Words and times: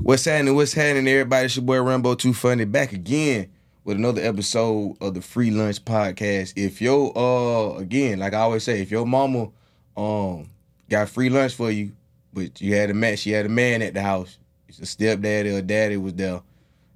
What's 0.00 0.24
happening? 0.24 0.54
What's 0.54 0.72
happening, 0.72 1.08
everybody? 1.08 1.46
It's 1.46 1.56
your 1.56 1.64
boy 1.64 1.80
Rambo 1.80 2.14
Too 2.14 2.34
Funny 2.34 2.64
back 2.64 2.92
again 2.92 3.50
with 3.84 3.96
another 3.96 4.20
episode 4.22 4.96
of 5.00 5.14
the 5.14 5.22
Free 5.22 5.50
Lunch 5.50 5.82
Podcast. 5.84 6.52
If 6.56 6.82
your 6.82 7.16
uh 7.16 7.78
again, 7.78 8.18
like 8.18 8.34
I 8.34 8.40
always 8.40 8.64
say, 8.64 8.82
if 8.82 8.90
your 8.90 9.06
mama 9.06 9.50
um 9.96 10.50
got 10.90 11.08
free 11.08 11.30
lunch 11.30 11.54
for 11.54 11.70
you, 11.70 11.92
but 12.32 12.60
you 12.60 12.74
had 12.74 12.90
a 12.90 12.94
man, 12.94 13.16
she 13.16 13.30
had 13.30 13.46
a 13.46 13.48
man 13.48 13.82
at 13.82 13.94
the 13.94 14.02
house, 14.02 14.38
it's 14.68 14.78
a 14.80 14.86
stepdaddy 14.86 15.50
or 15.50 15.62
daddy 15.62 15.96
was 15.96 16.14
there. 16.14 16.42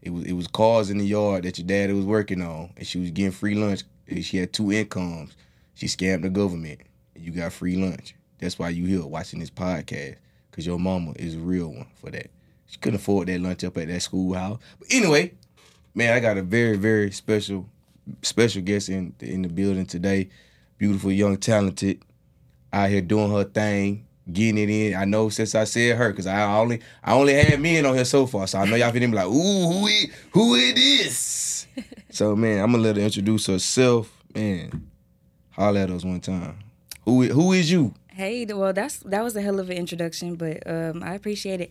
It 0.02 0.10
was 0.10 0.24
it 0.24 0.32
was 0.32 0.46
cars 0.48 0.90
in 0.90 0.98
the 0.98 1.06
yard 1.06 1.44
that 1.44 1.58
your 1.58 1.66
daddy 1.66 1.92
was 1.92 2.04
working 2.04 2.42
on, 2.42 2.70
and 2.76 2.86
she 2.86 2.98
was 2.98 3.10
getting 3.10 3.32
free 3.32 3.54
lunch. 3.54 3.84
She 4.22 4.38
had 4.38 4.52
two 4.52 4.72
incomes. 4.72 5.36
She 5.74 5.86
scammed 5.86 6.22
the 6.22 6.30
government, 6.30 6.80
and 7.14 7.24
you 7.24 7.32
got 7.32 7.52
free 7.52 7.76
lunch. 7.76 8.14
That's 8.38 8.58
why 8.58 8.70
you 8.70 8.86
here 8.86 9.06
watching 9.06 9.40
this 9.40 9.50
podcast, 9.50 10.16
cause 10.52 10.66
your 10.66 10.78
mama 10.78 11.12
is 11.16 11.36
a 11.36 11.38
real 11.38 11.68
one 11.68 11.86
for 11.94 12.10
that. 12.10 12.30
She 12.68 12.78
couldn't 12.78 13.00
afford 13.00 13.28
that 13.28 13.40
lunch 13.40 13.64
up 13.64 13.76
at 13.78 13.88
that 13.88 14.00
schoolhouse. 14.02 14.58
But 14.78 14.88
anyway, 14.90 15.32
man, 15.94 16.14
I 16.14 16.20
got 16.20 16.36
a 16.36 16.42
very, 16.42 16.76
very 16.76 17.10
special, 17.10 17.66
special 18.22 18.62
guest 18.62 18.88
in 18.90 19.14
in 19.20 19.42
the 19.42 19.48
building 19.48 19.86
today. 19.86 20.28
Beautiful, 20.76 21.10
young, 21.10 21.38
talented, 21.38 22.02
out 22.72 22.90
here 22.90 23.00
doing 23.00 23.32
her 23.32 23.44
thing, 23.44 24.06
getting 24.30 24.58
it 24.58 24.70
in. 24.70 24.94
I 24.94 25.06
know 25.06 25.30
since 25.30 25.54
I 25.54 25.64
said 25.64 25.96
her, 25.96 26.12
cause 26.12 26.26
I 26.26 26.44
only 26.58 26.80
I 27.02 27.14
only 27.14 27.34
had 27.34 27.58
men 27.60 27.86
on 27.86 27.94
here 27.94 28.04
so 28.04 28.26
far, 28.26 28.46
so 28.46 28.58
I 28.58 28.66
know 28.66 28.76
y'all 28.76 28.92
finna 28.92 29.10
be 29.10 29.16
like, 29.16 29.26
ooh, 29.26 29.72
who 29.72 29.86
it, 29.88 30.10
who 30.32 30.54
it 30.54 30.78
is? 30.78 31.66
so 32.10 32.36
man, 32.36 32.62
I'm 32.62 32.70
gonna 32.70 32.82
let 32.82 32.96
her 32.96 33.02
introduce 33.02 33.46
herself. 33.46 34.12
Man, 34.34 34.90
holler 35.52 35.80
at 35.80 35.90
us 35.90 36.04
one 36.04 36.20
time. 36.20 36.58
Who 37.06 37.24
who 37.24 37.52
is 37.54 37.72
you? 37.72 37.94
Hey, 38.08 38.44
well, 38.44 38.74
that's 38.74 38.98
that 38.98 39.24
was 39.24 39.34
a 39.36 39.40
hell 39.40 39.58
of 39.58 39.70
an 39.70 39.76
introduction, 39.76 40.34
but 40.34 40.62
um, 40.66 41.02
I 41.02 41.14
appreciate 41.14 41.62
it. 41.62 41.70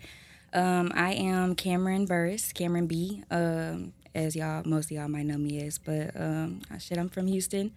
Um, 0.58 0.92
I 0.96 1.14
am 1.14 1.54
Cameron 1.54 2.06
Burris, 2.08 2.52
Cameron 2.52 2.88
Bee, 2.88 3.24
um, 3.30 3.94
as 4.16 4.36
y'all 4.36 4.64
most 4.66 4.86
of 4.86 4.92
y'all 4.98 5.08
might 5.08 5.28
know 5.28 5.38
me 5.38 5.62
as. 5.64 5.78
But 5.78 6.20
um, 6.20 6.62
I- 6.72 6.80
shit, 6.80 6.98
I'm 6.98 7.10
from 7.10 7.28
Houston. 7.28 7.72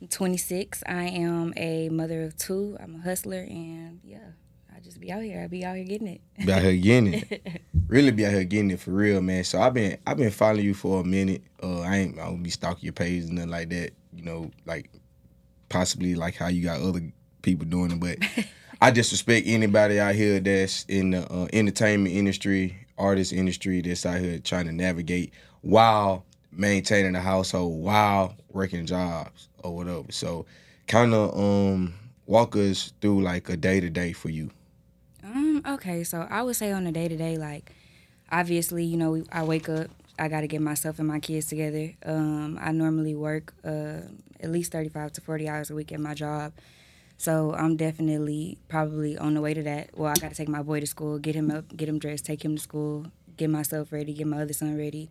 I'm 0.00 0.08
26. 0.08 0.82
I 0.86 1.04
am 1.04 1.52
a 1.58 1.90
mother 1.90 2.22
of 2.22 2.34
two. 2.38 2.78
I'm 2.80 2.94
a 2.96 2.98
hustler, 3.02 3.40
and 3.40 4.00
yeah, 4.02 4.18
I 4.74 4.80
just 4.80 5.00
be 5.00 5.12
out 5.12 5.22
here. 5.22 5.42
I 5.42 5.48
be 5.48 5.66
out 5.66 5.76
here 5.76 5.84
getting 5.84 6.06
it. 6.08 6.22
Be 6.46 6.50
out 6.50 6.62
here 6.62 6.76
getting 6.76 7.12
it. 7.14 7.62
really 7.88 8.10
be 8.10 8.24
out 8.24 8.32
here 8.32 8.44
getting 8.44 8.70
it 8.70 8.80
for 8.80 8.92
real, 8.92 9.20
man. 9.20 9.44
So 9.44 9.60
I've 9.60 9.74
been 9.74 9.98
I've 10.06 10.16
been 10.16 10.30
following 10.30 10.64
you 10.64 10.72
for 10.72 11.02
a 11.02 11.04
minute. 11.04 11.42
Uh, 11.62 11.80
I 11.82 11.96
ain't 11.98 12.18
I 12.18 12.24
don't 12.24 12.42
be 12.42 12.48
stalking 12.50 12.84
your 12.84 12.94
page 12.94 13.24
and 13.24 13.34
nothing 13.34 13.50
like 13.50 13.68
that. 13.68 13.90
You 14.14 14.22
know, 14.22 14.50
like 14.64 14.90
possibly 15.68 16.14
like 16.14 16.36
how 16.36 16.48
you 16.48 16.64
got 16.64 16.80
other 16.80 17.02
people 17.42 17.66
doing 17.66 17.90
it, 17.90 18.00
but 18.00 18.18
I 18.80 18.90
just 18.90 19.12
respect 19.12 19.46
anybody 19.46 20.00
out 20.00 20.14
here 20.14 20.40
that's 20.40 20.84
in 20.84 21.10
the 21.10 21.32
uh, 21.32 21.48
entertainment 21.52 22.14
industry, 22.14 22.76
artist 22.98 23.32
industry 23.32 23.80
that's 23.80 24.04
out 24.04 24.20
here 24.20 24.38
trying 24.38 24.66
to 24.66 24.72
navigate 24.72 25.32
while 25.62 26.24
maintaining 26.52 27.14
a 27.16 27.20
household, 27.20 27.82
while 27.82 28.34
working 28.50 28.86
jobs 28.86 29.48
or 29.62 29.74
whatever. 29.74 30.10
So, 30.10 30.46
kind 30.86 31.14
of 31.14 31.38
um 31.38 31.94
walk 32.26 32.56
us 32.56 32.92
through 33.00 33.22
like 33.22 33.48
a 33.48 33.56
day 33.56 33.80
to 33.80 33.90
day 33.90 34.12
for 34.12 34.28
you. 34.30 34.50
Um, 35.22 35.62
okay, 35.66 36.04
so 36.04 36.26
I 36.30 36.42
would 36.42 36.56
say 36.56 36.72
on 36.72 36.86
a 36.86 36.92
day 36.92 37.08
to 37.08 37.16
day, 37.16 37.38
like 37.38 37.72
obviously, 38.30 38.84
you 38.84 38.96
know, 38.96 39.24
I 39.32 39.42
wake 39.44 39.68
up, 39.68 39.88
I 40.18 40.28
got 40.28 40.42
to 40.42 40.46
get 40.46 40.60
myself 40.60 40.98
and 40.98 41.08
my 41.08 41.20
kids 41.20 41.46
together. 41.46 41.92
Um, 42.04 42.58
I 42.60 42.72
normally 42.72 43.14
work 43.14 43.54
uh, 43.64 44.00
at 44.40 44.50
least 44.50 44.72
35 44.72 45.12
to 45.14 45.20
40 45.20 45.48
hours 45.48 45.70
a 45.70 45.74
week 45.74 45.92
at 45.92 46.00
my 46.00 46.14
job. 46.14 46.52
So 47.16 47.54
I'm 47.54 47.76
definitely 47.76 48.58
probably 48.68 49.16
on 49.16 49.34
the 49.34 49.40
way 49.40 49.54
to 49.54 49.62
that. 49.62 49.90
Well, 49.96 50.10
I 50.10 50.14
got 50.14 50.30
to 50.30 50.34
take 50.34 50.48
my 50.48 50.62
boy 50.62 50.80
to 50.80 50.86
school, 50.86 51.18
get 51.18 51.34
him 51.34 51.50
up, 51.50 51.74
get 51.76 51.88
him 51.88 51.98
dressed, 51.98 52.26
take 52.26 52.44
him 52.44 52.56
to 52.56 52.62
school, 52.62 53.06
get 53.36 53.50
myself 53.50 53.92
ready, 53.92 54.12
get 54.12 54.26
my 54.26 54.42
other 54.42 54.52
son 54.52 54.76
ready. 54.76 55.10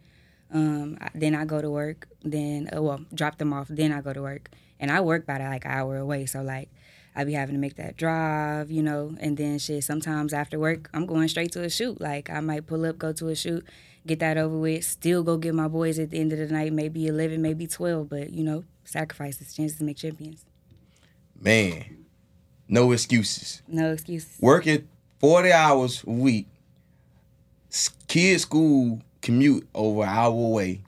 Um, 0.51 0.99
then 1.15 1.33
I 1.33 1.45
go 1.45 1.61
to 1.61 1.71
work. 1.71 2.07
Then, 2.23 2.69
uh, 2.75 2.81
well, 2.81 3.01
drop 3.13 3.37
them 3.37 3.53
off. 3.53 3.67
Then 3.69 3.91
I 3.91 4.01
go 4.01 4.13
to 4.13 4.21
work, 4.21 4.51
and 4.79 4.91
I 4.91 5.01
work 5.01 5.23
about 5.23 5.41
like 5.41 5.65
an 5.65 5.71
hour 5.71 5.97
away. 5.97 6.25
So 6.27 6.43
like, 6.43 6.69
I 7.15 7.23
be 7.23 7.33
having 7.33 7.55
to 7.55 7.59
make 7.59 7.75
that 7.75 7.97
drive, 7.97 8.69
you 8.71 8.83
know, 8.83 9.15
and 9.19 9.37
then 9.37 9.57
shit. 9.59 9.83
Sometimes 9.83 10.33
after 10.33 10.59
work, 10.59 10.89
I'm 10.93 11.05
going 11.05 11.27
straight 11.27 11.51
to 11.53 11.63
a 11.63 11.69
shoot. 11.69 11.99
Like 12.01 12.29
I 12.29 12.39
might 12.39 12.67
pull 12.67 12.85
up, 12.85 12.97
go 12.97 13.13
to 13.13 13.29
a 13.29 13.35
shoot, 13.35 13.65
get 14.05 14.19
that 14.19 14.37
over 14.37 14.57
with. 14.57 14.83
Still 14.83 15.23
go 15.23 15.37
get 15.37 15.55
my 15.55 15.67
boys 15.67 15.99
at 15.99 16.11
the 16.11 16.19
end 16.19 16.33
of 16.33 16.39
the 16.39 16.47
night, 16.47 16.73
maybe 16.73 17.07
eleven, 17.07 17.41
maybe 17.41 17.65
twelve. 17.65 18.09
But 18.09 18.31
you 18.31 18.43
know, 18.43 18.63
sacrifices, 18.83 19.53
chances 19.53 19.77
to 19.79 19.83
make 19.83 19.97
champions. 19.97 20.45
Man, 21.43 22.05
no 22.69 22.93
excuses. 22.93 23.61
No 23.67 23.91
excuses. 23.91 24.37
Working 24.39 24.87
40 25.19 25.51
hours 25.51 26.03
a 26.07 26.09
week, 26.09 26.47
kids' 28.07 28.43
school 28.43 29.01
commute 29.21 29.67
over 29.75 30.03
an 30.03 30.09
hour 30.09 30.31
away, 30.31 30.83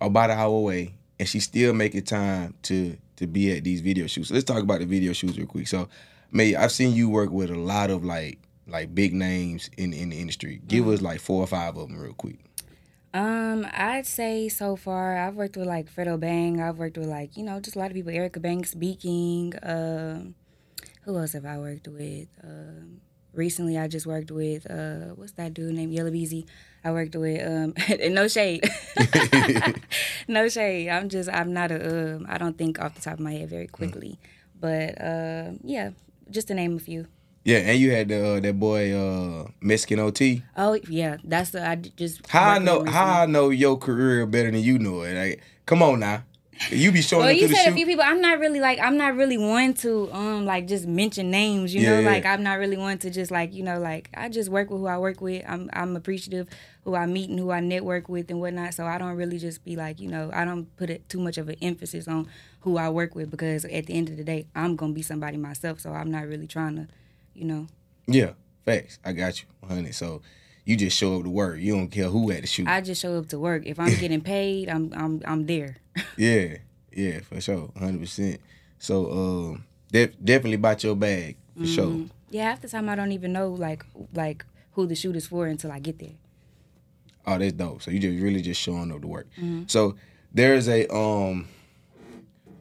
about 0.00 0.30
an 0.30 0.38
hour 0.38 0.56
away, 0.56 0.94
and 1.20 1.28
she 1.28 1.38
still 1.38 1.72
making 1.72 2.02
time 2.02 2.54
to 2.62 2.96
to 3.14 3.28
be 3.28 3.56
at 3.56 3.62
these 3.62 3.80
video 3.80 4.08
shoots. 4.08 4.32
Let's 4.32 4.44
talk 4.44 4.62
about 4.62 4.80
the 4.80 4.86
video 4.86 5.12
shoots 5.12 5.38
real 5.38 5.46
quick. 5.46 5.68
So, 5.68 5.88
May, 6.32 6.56
I've 6.56 6.72
seen 6.72 6.94
you 6.94 7.08
work 7.08 7.30
with 7.30 7.50
a 7.50 7.56
lot 7.56 7.90
of 7.90 8.04
like 8.04 8.40
like 8.66 8.92
big 8.92 9.14
names 9.14 9.70
in 9.76 9.92
in 9.92 10.08
the 10.08 10.18
industry. 10.18 10.62
Give 10.66 10.84
mm-hmm. 10.84 10.94
us 10.94 11.00
like 11.02 11.20
four 11.20 11.44
or 11.44 11.46
five 11.46 11.76
of 11.76 11.88
them 11.88 11.96
real 11.96 12.12
quick. 12.12 12.38
Um, 13.14 13.66
I'd 13.72 14.06
say 14.06 14.48
so 14.48 14.76
far 14.76 15.16
I've 15.16 15.34
worked 15.34 15.56
with 15.56 15.66
like 15.66 15.92
Fredo 15.92 16.20
Bang. 16.20 16.60
I've 16.60 16.78
worked 16.78 16.98
with 16.98 17.08
like 17.08 17.36
you 17.36 17.44
know 17.44 17.60
just 17.60 17.76
a 17.76 17.78
lot 17.78 17.90
of 17.90 17.94
people. 17.94 18.12
Erica 18.12 18.40
Banks 18.40 18.70
speaking. 18.70 19.54
Um, 19.62 20.34
who 21.02 21.16
else 21.16 21.32
have 21.32 21.46
I 21.46 21.58
worked 21.58 21.88
with? 21.88 22.28
Um, 22.44 23.00
recently 23.32 23.78
I 23.78 23.88
just 23.88 24.06
worked 24.06 24.30
with 24.30 24.70
uh, 24.70 25.14
what's 25.14 25.32
that 25.32 25.54
dude 25.54 25.74
named 25.74 25.92
Yella 25.92 26.10
Beezy. 26.10 26.46
I 26.84 26.92
worked 26.92 27.16
with 27.16 27.40
um, 27.46 27.74
and 27.88 28.14
no 28.14 28.28
shade, 28.28 28.68
no 30.28 30.48
shade. 30.48 30.90
I'm 30.90 31.08
just 31.08 31.30
I'm 31.30 31.52
not 31.54 31.70
a 31.70 32.16
um, 32.16 32.26
I 32.28 32.36
don't 32.36 32.58
think 32.58 32.78
off 32.78 32.94
the 32.94 33.00
top 33.00 33.14
of 33.14 33.20
my 33.20 33.32
head 33.32 33.48
very 33.48 33.68
quickly, 33.68 34.18
but 34.58 35.00
uh, 35.00 35.52
yeah, 35.62 35.90
just 36.30 36.48
to 36.48 36.54
name 36.54 36.76
a 36.76 36.80
few. 36.80 37.06
Yeah, 37.48 37.64
and 37.64 37.78
you 37.80 37.90
had 37.92 38.08
the, 38.08 38.18
uh, 38.36 38.40
that 38.40 38.60
boy 38.60 38.92
uh, 38.92 39.48
Mexican 39.62 40.00
OT. 40.00 40.42
Oh 40.54 40.74
yeah, 40.86 41.16
that's 41.24 41.48
the 41.50 41.66
I 41.66 41.76
just 41.76 42.26
How 42.28 42.50
I 42.50 42.58
know 42.58 42.84
how 42.84 43.22
I 43.22 43.26
know 43.26 43.48
your 43.48 43.78
career 43.78 44.26
better 44.26 44.50
than 44.50 44.60
you 44.60 44.78
know 44.78 45.00
it. 45.00 45.14
Like, 45.14 45.42
come 45.64 45.82
on 45.82 46.00
now, 46.00 46.24
you 46.68 46.92
be 46.92 47.00
showing 47.00 47.24
Well, 47.24 47.32
you 47.32 47.48
said 47.48 47.64
shoot. 47.64 47.72
a 47.72 47.74
few 47.74 47.86
people. 47.86 48.04
I'm 48.06 48.20
not 48.20 48.38
really 48.38 48.60
like 48.60 48.78
I'm 48.80 48.98
not 48.98 49.16
really 49.16 49.38
one 49.38 49.72
to 49.80 50.12
um 50.12 50.44
like 50.44 50.66
just 50.66 50.86
mention 50.86 51.30
names. 51.30 51.74
You 51.74 51.80
Yeah, 51.80 51.90
know, 51.92 52.00
yeah. 52.00 52.10
like 52.10 52.26
I'm 52.26 52.42
not 52.42 52.58
really 52.58 52.76
one 52.76 52.98
to 52.98 53.08
just 53.08 53.30
like 53.30 53.54
you 53.54 53.62
know 53.62 53.78
like 53.78 54.10
I 54.14 54.28
just 54.28 54.50
work 54.50 54.68
with 54.68 54.80
who 54.80 54.86
I 54.86 54.98
work 54.98 55.22
with. 55.22 55.42
I'm 55.48 55.70
I'm 55.72 55.96
appreciative 55.96 56.48
who 56.84 56.94
I 56.96 57.06
meet 57.06 57.30
and 57.30 57.38
who 57.38 57.50
I 57.50 57.60
network 57.60 58.10
with 58.10 58.30
and 58.30 58.40
whatnot. 58.40 58.74
So 58.74 58.84
I 58.84 58.98
don't 58.98 59.16
really 59.16 59.38
just 59.38 59.64
be 59.64 59.74
like 59.74 60.00
you 60.00 60.08
know 60.10 60.28
I 60.34 60.44
don't 60.44 60.66
put 60.76 60.90
it 60.90 61.08
too 61.08 61.18
much 61.20 61.38
of 61.38 61.48
an 61.48 61.56
emphasis 61.62 62.06
on 62.08 62.28
who 62.60 62.76
I 62.76 62.90
work 62.90 63.14
with 63.14 63.30
because 63.30 63.64
at 63.64 63.86
the 63.86 63.94
end 63.94 64.10
of 64.10 64.18
the 64.18 64.24
day 64.24 64.48
I'm 64.54 64.76
gonna 64.76 64.92
be 64.92 65.00
somebody 65.02 65.38
myself. 65.38 65.80
So 65.80 65.92
I'm 65.94 66.10
not 66.10 66.26
really 66.26 66.46
trying 66.46 66.76
to, 66.76 66.88
you 67.38 67.44
know. 67.44 67.66
Yeah, 68.06 68.32
facts. 68.64 68.98
I 69.04 69.12
got 69.12 69.40
you, 69.40 69.48
honey. 69.66 69.92
So 69.92 70.22
you 70.64 70.76
just 70.76 70.96
show 70.96 71.16
up 71.18 71.22
to 71.24 71.30
work. 71.30 71.58
You 71.60 71.74
don't 71.76 71.88
care 71.88 72.08
who 72.08 72.30
at 72.30 72.40
the 72.42 72.46
shoot. 72.46 72.66
I 72.68 72.80
just 72.80 73.00
show 73.00 73.16
up 73.18 73.28
to 73.28 73.38
work. 73.38 73.64
If 73.66 73.78
I'm 73.78 73.94
getting 74.00 74.20
paid, 74.20 74.68
I'm 74.68 74.92
I'm 74.94 75.22
I'm 75.26 75.46
there. 75.46 75.76
yeah, 76.16 76.56
yeah, 76.92 77.20
for 77.20 77.40
sure, 77.40 77.70
hundred 77.78 78.00
percent. 78.00 78.40
So 78.78 79.10
um, 79.12 79.64
def- 79.92 80.16
definitely 80.22 80.56
bought 80.58 80.82
your 80.84 80.96
bag 80.96 81.36
for 81.56 81.62
Mm-hmm. 81.62 81.74
sure. 81.74 82.06
Yeah, 82.30 82.50
half 82.50 82.60
the 82.60 82.68
time 82.68 82.88
I 82.88 82.94
don't 82.94 83.12
even 83.12 83.32
know 83.32 83.48
like 83.48 83.84
like 84.14 84.44
who 84.72 84.86
the 84.86 84.94
shoot 84.94 85.16
is 85.16 85.26
for 85.26 85.46
until 85.46 85.72
I 85.72 85.78
get 85.80 85.98
there. 85.98 86.16
Oh, 87.26 87.36
that's 87.38 87.52
dope. 87.52 87.82
So 87.82 87.90
you 87.90 87.98
just 87.98 88.22
really 88.22 88.40
just 88.42 88.60
showing 88.60 88.90
up 88.92 89.00
to 89.02 89.06
work. 89.08 89.26
Mm-hmm. 89.36 89.64
So 89.66 89.96
there's 90.32 90.68
a 90.68 90.86
um, 90.94 91.48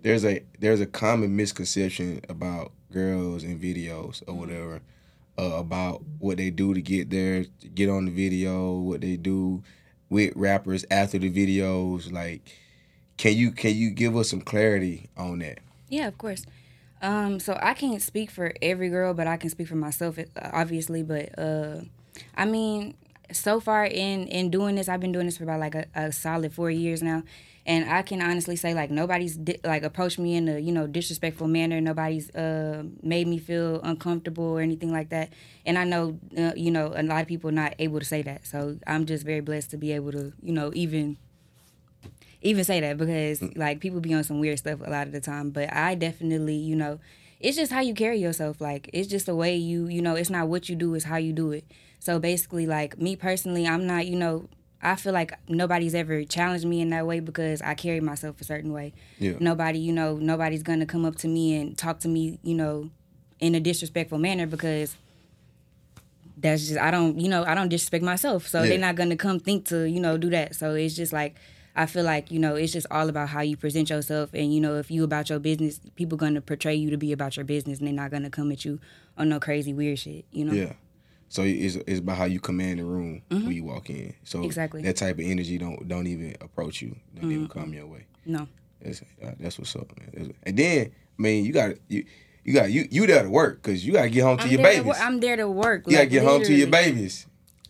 there's 0.03 0.25
a 0.25 0.43
there's 0.59 0.81
a 0.81 0.85
common 0.85 1.35
misconception 1.35 2.21
about 2.29 2.71
girls 2.91 3.43
in 3.43 3.59
videos 3.59 4.23
or 4.27 4.33
whatever. 4.33 4.81
Uh, 5.39 5.57
about 5.57 6.01
what 6.17 6.37
they 6.37 6.49
do 6.49 6.73
to 6.73 6.81
get 6.81 7.11
there, 7.11 7.43
to 7.43 7.67
get 7.67 7.87
on 7.89 8.05
the 8.05 8.11
video, 8.11 8.73
what 8.79 9.01
they 9.01 9.15
do 9.15 9.61
with 10.09 10.33
rappers 10.35 10.83
after 10.89 11.19
the 11.19 11.29
videos. 11.29 12.11
Like, 12.11 12.41
can 13.17 13.37
you 13.37 13.51
can 13.51 13.75
you 13.75 13.91
give 13.91 14.17
us 14.17 14.31
some 14.31 14.41
clarity 14.41 15.09
on 15.15 15.37
that? 15.39 15.59
Yeah, 15.89 16.07
of 16.07 16.17
course. 16.17 16.43
Um, 17.01 17.39
so 17.39 17.57
I 17.61 17.73
can't 17.75 18.01
speak 18.01 18.31
for 18.31 18.53
every 18.61 18.89
girl, 18.89 19.13
but 19.13 19.27
I 19.27 19.37
can 19.37 19.51
speak 19.51 19.67
for 19.67 19.75
myself, 19.75 20.17
uh, 20.17 20.23
obviously. 20.53 21.03
But 21.03 21.37
uh, 21.37 21.81
I 22.35 22.45
mean, 22.45 22.95
so 23.31 23.59
far 23.59 23.85
in 23.85 24.27
in 24.27 24.49
doing 24.49 24.75
this, 24.75 24.89
I've 24.89 24.99
been 24.99 25.11
doing 25.11 25.27
this 25.27 25.37
for 25.37 25.43
about 25.43 25.59
like 25.59 25.75
a, 25.75 25.85
a 25.93 26.11
solid 26.11 26.53
four 26.53 26.71
years 26.71 27.03
now, 27.03 27.23
and 27.67 27.89
I 27.91 28.01
can 28.01 28.21
honestly 28.23 28.55
say 28.55 28.73
like 28.73 28.91
nobody's 28.91 29.37
di- 29.37 29.59
like 29.63 29.83
approached 29.83 30.19
me 30.19 30.35
in 30.35 30.49
a 30.49 30.59
you 30.59 30.71
know 30.71 30.87
disrespectful 30.87 31.47
manner. 31.47 31.81
Nobody's 31.81 32.33
uh, 32.35 32.83
made 33.03 33.27
me 33.27 33.37
feel 33.39 33.81
uncomfortable 33.83 34.45
or 34.45 34.61
anything 34.61 34.91
like 34.91 35.09
that. 35.09 35.31
And 35.65 35.77
I 35.77 35.85
know 35.85 36.19
uh, 36.37 36.53
you 36.55 36.71
know 36.71 36.93
a 36.95 37.03
lot 37.03 37.21
of 37.21 37.27
people 37.27 37.51
not 37.51 37.75
able 37.79 37.99
to 37.99 38.05
say 38.05 38.23
that. 38.23 38.47
So 38.47 38.79
I'm 38.87 39.05
just 39.05 39.25
very 39.25 39.41
blessed 39.41 39.71
to 39.71 39.77
be 39.77 39.91
able 39.93 40.13
to 40.13 40.33
you 40.41 40.53
know 40.53 40.71
even 40.75 41.17
even 42.41 42.63
say 42.63 42.79
that 42.79 42.97
because 42.97 43.41
like 43.55 43.79
people 43.79 43.99
be 43.99 44.13
on 44.13 44.23
some 44.23 44.39
weird 44.39 44.59
stuff 44.59 44.79
a 44.83 44.89
lot 44.89 45.07
of 45.07 45.13
the 45.13 45.21
time 45.21 45.49
but 45.49 45.71
i 45.73 45.95
definitely 45.95 46.55
you 46.55 46.75
know 46.75 46.99
it's 47.39 47.57
just 47.57 47.71
how 47.71 47.79
you 47.81 47.93
carry 47.93 48.17
yourself 48.19 48.61
like 48.61 48.89
it's 48.93 49.07
just 49.07 49.25
the 49.25 49.35
way 49.35 49.55
you 49.55 49.87
you 49.87 50.01
know 50.01 50.15
it's 50.15 50.29
not 50.29 50.47
what 50.47 50.69
you 50.69 50.75
do 50.75 50.93
it's 50.95 51.05
how 51.05 51.17
you 51.17 51.33
do 51.33 51.51
it 51.51 51.65
So 51.99 52.19
basically, 52.19 52.67
like 52.67 53.01
me 53.01 53.15
personally, 53.17 53.65
I'm 53.67 53.87
not, 53.87 54.05
you 54.05 54.15
know, 54.15 54.47
I 54.91 54.95
feel 54.95 55.13
like 55.13 55.33
nobody's 55.49 55.93
ever 55.93 56.23
challenged 56.23 56.65
me 56.65 56.81
in 56.81 56.89
that 56.91 57.05
way 57.05 57.19
because 57.19 57.61
I 57.61 57.73
carry 57.73 57.99
myself 57.99 58.39
a 58.41 58.43
certain 58.43 58.71
way. 58.73 58.93
Yeah. 59.19 59.33
Nobody, 59.39 59.79
you 59.79 59.91
know, 59.93 60.15
nobody's 60.17 60.63
gonna 60.63 60.85
come 60.85 61.05
up 61.05 61.15
to 61.17 61.27
me 61.27 61.55
and 61.55 61.77
talk 61.77 61.99
to 62.01 62.07
me, 62.07 62.39
you 62.43 62.55
know, 62.55 62.89
in 63.39 63.53
a 63.55 63.59
disrespectful 63.59 64.17
manner 64.17 64.47
because 64.47 64.95
that's 66.37 66.67
just 66.67 66.79
I 66.79 66.91
don't, 66.91 67.19
you 67.19 67.29
know, 67.29 67.43
I 67.43 67.55
don't 67.55 67.69
disrespect 67.69 68.03
myself. 68.03 68.47
So 68.47 68.61
Yeah. 68.63 68.69
they're 68.69 68.79
not 68.79 68.95
gonna 68.95 69.15
come 69.17 69.39
think 69.39 69.65
to, 69.65 69.83
you 69.89 69.99
know, 69.99 70.17
do 70.17 70.29
that. 70.31 70.55
So 70.55 70.73
it's 70.75 70.95
just 70.95 71.13
like 71.13 71.35
I 71.75 71.85
feel 71.85 72.03
like, 72.03 72.31
you 72.31 72.39
know, 72.39 72.55
it's 72.55 72.73
just 72.73 72.87
all 72.89 73.07
about 73.07 73.29
how 73.29 73.41
you 73.41 73.55
present 73.55 73.89
yourself 73.89 74.31
and 74.33 74.53
you 74.53 74.59
know, 74.61 74.75
if 74.77 74.89
you 74.89 75.03
about 75.03 75.29
your 75.29 75.39
business, 75.39 75.79
people 75.95 76.17
gonna 76.17 76.41
portray 76.41 76.75
you 76.75 76.89
to 76.91 76.97
be 76.97 77.11
about 77.11 77.35
your 77.37 77.45
business 77.45 77.79
and 77.79 77.87
they're 77.87 77.93
not 77.93 78.09
gonna 78.11 78.29
come 78.29 78.51
at 78.51 78.65
you 78.65 78.79
on 79.17 79.29
no 79.29 79.39
crazy 79.39 79.73
weird 79.73 79.99
shit, 79.99 80.25
you 80.31 80.45
know? 80.45 80.53
Yeah. 80.53 80.73
So 81.29 81.43
it's, 81.43 81.75
it's 81.75 81.99
about 81.99 82.17
how 82.17 82.25
you 82.25 82.39
command 82.39 82.79
the 82.79 82.85
room 82.85 83.21
when 83.29 83.51
you 83.51 83.63
walk 83.65 83.89
in. 83.89 84.13
So 84.23 84.39
Mm-hmm. 84.39 84.45
Exactly. 84.45 84.79
Mm-hmm. 84.81 84.87
that 84.87 84.95
type 84.95 85.15
of 85.19 85.25
energy 85.25 85.57
don't 85.57 85.87
don't 85.87 86.07
even 86.07 86.35
approach 86.41 86.81
you. 86.81 86.95
Don't 87.15 87.31
even 87.31 87.47
come 87.47 87.73
your 87.73 87.87
way. 87.87 88.05
No. 88.25 88.47
That's 88.81 89.01
uh, 89.23 89.31
that's 89.39 89.57
what's 89.59 89.75
up, 89.75 89.91
man. 89.99 90.09
That's- 90.13 90.31
and 90.43 90.57
then 90.57 90.91
I 91.17 91.21
mean, 91.21 91.45
you 91.45 91.51
got 91.53 91.71
you 91.87 92.05
you 92.43 92.53
got 92.53 92.71
you 92.71 92.87
you 92.89 93.07
there 93.07 93.23
to 93.23 93.29
work 93.29 93.61
because 93.61 93.85
you 93.85 93.93
got 93.93 94.03
to 94.03 94.09
get 94.09 94.23
home 94.23 94.37
to 94.37 94.43
I'm 94.43 94.49
your 94.49 94.61
there 94.61 94.71
to 94.77 94.83
babies. 94.83 95.01
I'm 95.01 95.19
there 95.19 95.35
to 95.37 95.49
work. 95.49 95.83
you 95.87 95.91
got 95.93 95.97
to 95.97 96.03
like, 96.03 96.09
get 96.11 96.23
home 96.23 96.43
to 96.43 96.53
your 96.53 96.67
babies. 96.67 97.25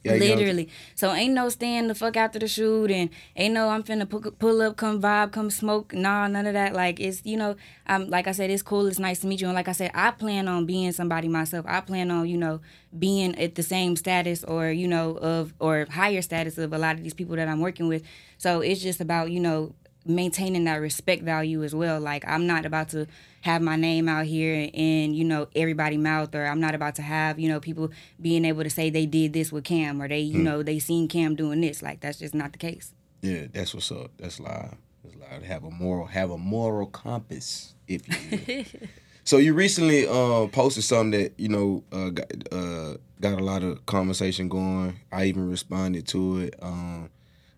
You 0.07 0.19
gotta 0.19 0.19
get 0.19 0.27
home 0.29 0.37
to- 0.39 0.43
Literally. 0.45 0.69
So 0.95 1.13
ain't 1.13 1.33
no 1.33 1.49
stand 1.49 1.89
the 1.89 1.95
fuck 1.95 2.17
after 2.17 2.39
the 2.39 2.47
shoot 2.47 2.91
and 2.91 3.09
ain't 3.35 3.53
no 3.53 3.69
I'm 3.69 3.83
finna 3.83 4.09
pu- 4.09 4.31
pull 4.31 4.61
up, 4.61 4.77
come 4.77 5.01
vibe, 5.01 5.31
come 5.31 5.49
smoke. 5.49 5.93
Nah, 5.93 6.27
none 6.27 6.45
of 6.47 6.53
that. 6.53 6.73
Like 6.73 6.99
it's 6.99 7.21
you 7.25 7.37
know, 7.37 7.55
I'm 7.85 8.09
like 8.09 8.27
I 8.27 8.31
said, 8.31 8.49
it's 8.49 8.63
cool, 8.63 8.87
it's 8.87 8.99
nice 8.99 9.19
to 9.19 9.27
meet 9.27 9.41
you. 9.41 9.47
And 9.47 9.55
like 9.55 9.67
I 9.67 9.73
said, 9.73 9.91
I 9.93 10.11
plan 10.11 10.47
on 10.47 10.65
being 10.65 10.91
somebody 10.91 11.27
myself. 11.27 11.65
I 11.67 11.81
plan 11.81 12.11
on, 12.11 12.27
you 12.27 12.37
know, 12.37 12.61
being 12.97 13.37
at 13.37 13.55
the 13.55 13.63
same 13.63 13.95
status 13.95 14.43
or, 14.43 14.69
you 14.69 14.87
know, 14.87 15.17
of 15.17 15.53
or 15.59 15.87
higher 15.89 16.21
status 16.21 16.57
of 16.57 16.73
a 16.73 16.77
lot 16.77 16.95
of 16.95 17.03
these 17.03 17.13
people 17.13 17.35
that 17.35 17.47
I'm 17.47 17.59
working 17.59 17.87
with. 17.87 18.03
So 18.37 18.61
it's 18.61 18.81
just 18.81 19.01
about, 19.01 19.31
you 19.31 19.39
know, 19.39 19.73
maintaining 20.07 20.65
that 20.65 20.75
respect 20.75 21.23
value 21.23 21.63
as 21.63 21.73
well. 21.75 21.99
Like 21.99 22.23
I'm 22.27 22.47
not 22.47 22.65
about 22.65 22.89
to 22.89 23.07
have 23.41 23.61
my 23.61 23.75
name 23.75 24.09
out 24.09 24.25
here 24.25 24.69
in 24.73 25.13
you 25.13 25.23
know 25.23 25.47
everybody 25.55 25.97
mouth, 25.97 26.33
or 26.35 26.45
I'm 26.45 26.59
not 26.59 26.75
about 26.75 26.95
to 26.95 27.01
have 27.01 27.39
you 27.39 27.49
know 27.49 27.59
people 27.59 27.91
being 28.21 28.45
able 28.45 28.63
to 28.63 28.69
say 28.69 28.89
they 28.89 29.05
did 29.05 29.33
this 29.33 29.51
with 29.51 29.63
Cam 29.63 30.01
or 30.01 30.07
they 30.07 30.19
you 30.19 30.39
know 30.39 30.63
they 30.63 30.79
seen 30.79 31.07
Cam 31.07 31.35
doing 31.35 31.61
this. 31.61 31.81
Like 31.81 32.01
that's 32.01 32.19
just 32.19 32.33
not 32.33 32.51
the 32.51 32.57
case. 32.57 32.93
Yeah, 33.21 33.47
that's 33.51 33.73
what's 33.73 33.91
up. 33.91 34.11
That's 34.17 34.39
live. 34.39 34.75
That's 35.03 35.15
live. 35.15 35.43
Have 35.43 35.63
a 35.63 35.71
moral, 35.71 36.07
have 36.07 36.31
a 36.31 36.37
moral 36.37 36.87
compass, 36.87 37.73
if 37.87 38.07
you 38.07 38.39
will. 38.47 38.65
so 39.23 39.37
you 39.37 39.53
recently 39.53 40.07
uh, 40.07 40.47
posted 40.47 40.83
something 40.83 41.19
that 41.19 41.39
you 41.39 41.49
know 41.49 41.83
uh, 41.91 42.09
got 42.09 42.31
uh, 42.51 42.97
got 43.21 43.39
a 43.39 43.43
lot 43.43 43.63
of 43.63 43.85
conversation 43.85 44.49
going. 44.49 44.99
I 45.11 45.25
even 45.25 45.49
responded 45.49 46.07
to 46.09 46.39
it. 46.39 46.55
Um, 46.61 47.09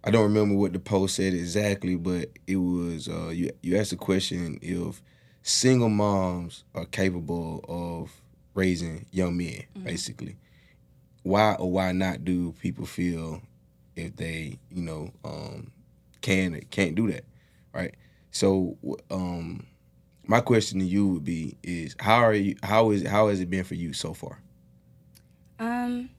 I 0.04 0.12
don't 0.12 0.24
remember 0.24 0.56
what 0.56 0.74
the 0.74 0.80
post 0.80 1.16
said 1.16 1.34
exactly, 1.34 1.96
but 1.96 2.30
it 2.48 2.56
was 2.56 3.10
uh, 3.10 3.30
you. 3.30 3.52
You 3.62 3.78
asked 3.78 3.90
the 3.90 3.98
question 3.98 4.58
if 4.62 5.02
single 5.44 5.90
moms 5.90 6.64
are 6.74 6.86
capable 6.86 7.64
of 7.68 8.22
raising 8.54 9.06
young 9.12 9.38
men, 9.38 9.64
basically. 9.84 10.38
Why 11.24 11.56
or 11.56 11.70
why 11.72 11.92
not 11.92 12.24
do 12.24 12.54
people 12.62 12.86
feel 12.86 13.42
if 13.98 14.16
they, 14.16 14.58
you 14.72 14.82
know, 14.82 15.12
um, 15.26 15.72
can 16.22 16.62
can't 16.70 16.96
do 16.96 17.12
that, 17.12 17.26
right? 17.74 17.94
So, 18.32 18.78
um, 19.12 19.66
my 20.26 20.40
question 20.40 20.80
to 20.80 20.86
you 20.86 21.08
would 21.10 21.26
be: 21.26 21.58
Is 21.62 21.96
how 22.00 22.20
are 22.20 22.34
you? 22.34 22.56
How 22.64 22.92
is 22.92 23.06
how 23.06 23.28
has 23.28 23.42
it 23.42 23.50
been 23.50 23.66
for 23.66 23.76
you 23.76 23.92
so 23.92 24.14
far? 24.14 24.42
Um, 25.60 26.10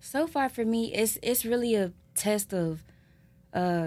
so 0.00 0.26
far 0.26 0.48
for 0.48 0.64
me, 0.64 0.94
it's 0.94 1.18
it's 1.22 1.44
really 1.44 1.74
a 1.74 1.92
test 2.14 2.54
of 2.54 2.84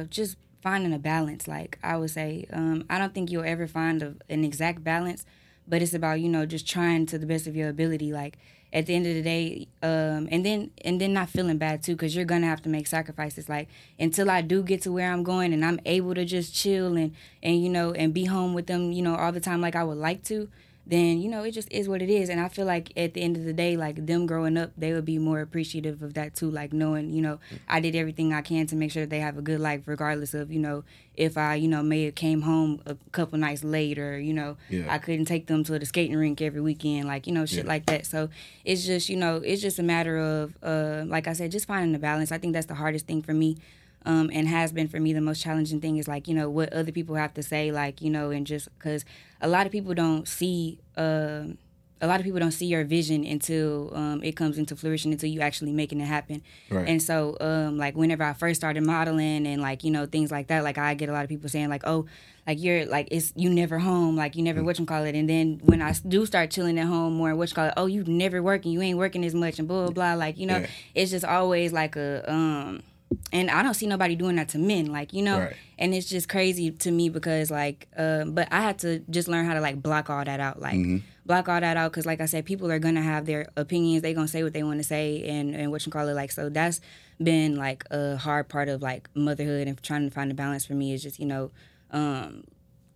just 0.10 0.38
finding 0.62 0.94
a 0.94 1.00
balance. 1.00 1.48
Like 1.48 1.78
I 1.84 1.96
would 1.98 2.10
say, 2.10 2.48
um, 2.52 2.86
I 2.90 2.98
don't 2.98 3.14
think 3.14 3.32
you'll 3.32 3.44
ever 3.44 3.68
find 3.68 4.02
a, 4.02 4.16
an 4.30 4.44
exact 4.44 4.84
balance, 4.84 5.26
but 5.68 5.82
it's 5.82 5.94
about 5.94 6.20
you 6.20 6.30
know 6.30 6.46
just 6.46 6.68
trying 6.68 7.06
to 7.08 7.18
the 7.18 7.26
best 7.26 7.48
of 7.48 7.56
your 7.56 7.70
ability. 7.70 8.12
Like 8.12 8.38
at 8.74 8.88
the 8.88 8.96
end 8.96 9.06
of 9.06 9.14
the 9.14 9.22
day, 9.22 9.68
um, 9.84 10.28
and 10.32 10.46
then 10.46 10.72
and 10.84 11.00
then 11.00 11.14
not 11.14 11.30
feeling 11.30 11.58
bad 11.58 11.84
too, 11.84 11.94
because 11.94 12.16
you're 12.16 12.26
gonna 12.26 12.48
have 12.48 12.64
to 12.64 12.70
make 12.70 12.88
sacrifices. 12.88 13.48
Like 13.48 13.70
until 14.00 14.30
I 14.30 14.42
do 14.42 14.64
get 14.64 14.82
to 14.82 14.92
where 14.92 15.12
I'm 15.12 15.24
going, 15.24 15.54
and 15.54 15.64
I'm 15.64 15.80
able 15.86 16.16
to 16.16 16.26
just 16.26 16.56
chill 16.56 16.98
and 16.98 17.14
and 17.44 17.62
you 17.64 17.70
know 17.70 17.94
and 17.94 18.14
be 18.14 18.26
home 18.26 18.54
with 18.54 18.66
them, 18.68 18.92
you 18.92 19.04
know, 19.04 19.16
all 19.16 19.32
the 19.32 19.40
time 19.40 19.62
like 19.62 19.76
I 19.76 19.84
would 19.84 20.00
like 20.00 20.24
to 20.26 20.50
then 20.88 21.20
you 21.20 21.28
know 21.28 21.44
it 21.44 21.52
just 21.52 21.72
is 21.72 21.90
what 21.90 22.02
it 22.02 22.10
is 22.10 22.30
and 22.30 22.40
i 22.40 22.48
feel 22.48 22.66
like 22.66 22.92
at 22.96 23.14
the 23.16 23.22
end 23.22 23.36
of 23.38 23.44
the 23.44 23.54
day 23.54 23.76
like 23.76 24.06
them 24.06 24.26
growing 24.28 24.56
up 24.58 24.72
they 24.78 24.94
would 24.94 25.06
be 25.06 25.18
more 25.18 25.40
appreciative 25.42 26.02
of 26.04 26.14
that 26.14 26.36
too 26.36 26.50
like 26.50 26.72
knowing 26.72 27.12
you 27.12 27.22
know 27.22 27.40
i 27.68 27.80
did 27.80 27.96
everything 27.96 28.34
i 28.34 28.42
can 28.42 28.68
to 28.68 28.76
make 28.76 28.92
sure 28.92 29.04
that 29.04 29.10
they 29.10 29.20
have 29.20 29.38
a 29.38 29.42
good 29.42 29.60
life 29.60 29.82
regardless 29.88 30.34
of 30.34 30.52
you 30.52 30.60
know 30.60 30.84
if 31.16 31.38
i 31.38 31.56
you 31.56 31.68
know 31.68 31.82
may 31.82 32.04
have 32.06 32.14
came 32.16 32.42
home 32.42 32.80
a 32.86 32.96
couple 33.12 33.38
nights 33.40 33.64
late 33.64 33.98
or 33.98 34.20
you 34.20 34.34
know 34.34 34.58
Yeah. 34.70 34.86
i 34.94 34.98
couldn't 35.00 35.26
take 35.26 35.48
them 35.48 35.64
to 35.64 35.80
the 35.80 35.86
skating 35.86 36.16
rink 36.18 36.42
every 36.42 36.62
weekend 36.62 37.08
like 37.08 37.26
you 37.26 37.34
know 37.34 37.46
shit 37.46 37.66
Yeah. 37.66 37.70
like 37.70 37.86
that 37.88 38.06
so 38.06 38.30
it's 38.64 38.86
just 38.86 39.10
you 39.10 39.18
know 39.18 39.38
it's 39.38 39.62
just 39.62 39.80
a 39.80 39.84
matter 39.84 40.18
of 40.20 40.54
uh 40.62 41.04
like 41.08 41.28
i 41.28 41.34
said 41.34 41.52
just 41.52 41.66
finding 41.68 41.94
the 41.94 42.00
balance 42.00 42.32
i 42.32 42.38
think 42.38 42.54
that's 42.54 42.68
the 42.68 42.76
hardest 42.76 43.08
thing 43.08 43.22
for 43.24 43.34
me 43.34 43.58
um, 44.06 44.30
and 44.34 44.48
has 44.48 44.72
been 44.72 44.88
for 44.88 45.00
me 45.00 45.14
the 45.14 45.22
most 45.22 45.42
challenging 45.42 45.82
thing 45.82 45.98
is 45.98 46.08
like 46.08 46.28
you 46.28 46.34
know 46.34 46.50
what 46.50 46.72
other 46.74 46.92
people 46.92 47.16
have 47.16 47.34
to 47.34 47.44
say 47.44 47.72
like 47.72 48.02
you 48.02 48.10
know 48.10 48.30
and 48.32 48.46
just 48.48 48.70
because 48.78 49.04
a 49.42 49.48
lot 49.48 49.66
of 49.66 49.72
people 49.72 49.94
don't 49.94 50.28
see 50.28 50.80
um 50.98 51.58
a 52.02 52.08
lot 52.08 52.20
of 52.20 52.26
people 52.26 52.40
don't 52.42 52.52
see 52.52 52.66
your 52.66 52.84
vision 52.84 53.24
until 53.24 53.90
um, 53.96 54.22
it 54.22 54.36
comes 54.36 54.58
into 54.58 54.76
fruition 54.76 55.14
until 55.14 55.30
you 55.30 55.40
actually 55.40 55.72
making 55.72 56.02
it 56.02 56.06
happen 56.06 56.42
Right. 56.70 56.88
and 56.90 57.02
so 57.02 57.38
um, 57.40 57.78
like 57.78 57.96
whenever 57.96 58.22
i 58.24 58.34
first 58.34 58.60
started 58.60 58.84
modeling 58.84 59.48
and 59.48 59.62
like 59.62 59.84
you 59.86 59.92
know 59.92 60.06
things 60.06 60.30
like 60.30 60.48
that 60.48 60.64
like 60.64 60.78
i 60.78 60.94
get 60.94 61.08
a 61.10 61.14
lot 61.14 61.24
of 61.24 61.30
people 61.30 61.48
saying 61.50 61.70
like 61.70 61.84
oh 61.88 62.06
like 62.46 62.62
you're 62.62 62.86
like 62.86 63.08
it's 63.12 63.32
you 63.38 63.50
never 63.50 63.80
home 63.80 64.16
like 64.18 64.36
you 64.36 64.44
never 64.44 64.60
Mm. 64.62 64.66
what 64.66 64.78
you 64.78 64.86
call 64.86 65.04
it 65.06 65.16
and 65.16 65.28
then 65.30 65.60
when 65.64 65.82
i 65.82 65.94
do 66.08 66.26
start 66.26 66.52
chilling 66.52 66.78
at 66.78 66.86
home 66.86 67.14
more 67.14 67.34
what 67.34 67.50
you 67.50 67.56
call 67.56 67.68
it 67.68 67.74
oh 67.78 67.86
you 67.88 68.04
never 68.04 68.44
working 68.44 68.72
you 68.74 68.82
ain't 68.82 68.98
working 68.98 69.24
as 69.26 69.34
much 69.34 69.58
and 69.58 69.68
blah 69.68 69.84
blah 69.86 69.92
blah 69.92 70.14
like 70.16 70.38
you 70.38 70.46
know 70.46 70.58
Yeah. 70.58 70.68
it's 70.94 71.12
just 71.12 71.26
always 71.26 71.72
like 71.72 71.96
a 71.96 72.30
um 72.32 72.84
and 73.32 73.50
I 73.50 73.64
don't 73.64 73.74
see 73.74 73.88
nobody 73.88 74.16
doing 74.16 74.36
that 74.38 74.50
to 74.50 74.58
men, 74.60 74.88
like 74.88 75.14
you 75.14 75.22
know, 75.24 75.40
Right. 75.40 75.56
and 75.78 75.94
it's 75.94 76.08
just 76.08 76.28
crazy 76.30 76.72
to 76.72 76.92
me 76.92 77.10
because 77.10 77.50
like, 77.52 77.88
um, 77.98 78.34
but 78.34 78.48
I 78.52 78.62
had 78.62 78.80
to 78.80 79.00
just 79.10 79.28
learn 79.28 79.46
how 79.46 79.54
to 79.54 79.62
like 79.62 79.82
block 79.82 80.10
all 80.10 80.24
that 80.26 80.40
out, 80.40 80.62
like 80.62 80.80
block 81.26 81.48
all 81.50 81.60
that 81.62 81.78
out, 81.78 81.92
because 81.92 82.06
like 82.06 82.22
I 82.22 82.26
said, 82.26 82.46
people 82.46 82.72
are 82.72 82.80
gonna 82.80 83.02
have 83.02 83.26
their 83.26 83.48
opinions, 83.58 84.02
they 84.02 84.14
gonna 84.14 84.28
say 84.28 84.44
what 84.44 84.54
they 84.54 84.64
want 84.64 84.80
to 84.80 84.84
say, 84.84 85.24
and 85.28 85.56
and 85.56 85.72
what 85.72 85.86
you 85.86 85.92
call 85.92 86.08
it, 86.08 86.14
like 86.14 86.32
so 86.32 86.50
that's 86.50 86.82
been 87.22 87.56
like 87.56 87.84
a 87.92 88.18
hard 88.18 88.50
part 88.50 88.68
of 88.70 88.82
like 88.82 89.10
motherhood 89.16 89.68
and 89.68 89.82
trying 89.82 90.04
to 90.08 90.14
find 90.14 90.30
a 90.32 90.34
balance 90.34 90.66
for 90.66 90.74
me 90.74 90.94
is 90.94 91.02
just 91.04 91.20
you 91.20 91.26
know, 91.26 91.52
um, 91.92 92.44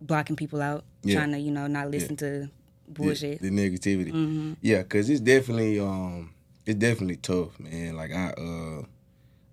blocking 0.00 0.36
people 0.36 0.60
out, 0.62 0.84
Yeah. 1.02 1.16
trying 1.16 1.32
to 1.32 1.38
you 1.38 1.50
know 1.50 1.66
not 1.66 1.90
listen 1.90 2.16
to 2.16 2.50
bullshit. 2.88 3.40
The, 3.40 3.50
the 3.50 3.56
negativity. 3.56 4.12
Mm-hmm. 4.12 4.52
Yeah, 4.60 4.82
cause 4.82 5.08
it's 5.08 5.20
definitely 5.20 5.78
um 5.80 6.34
it's 6.66 6.78
definitely 6.78 7.16
tough, 7.16 7.58
man. 7.58 7.96
Like 7.96 8.12
I 8.12 8.30
uh 8.32 8.82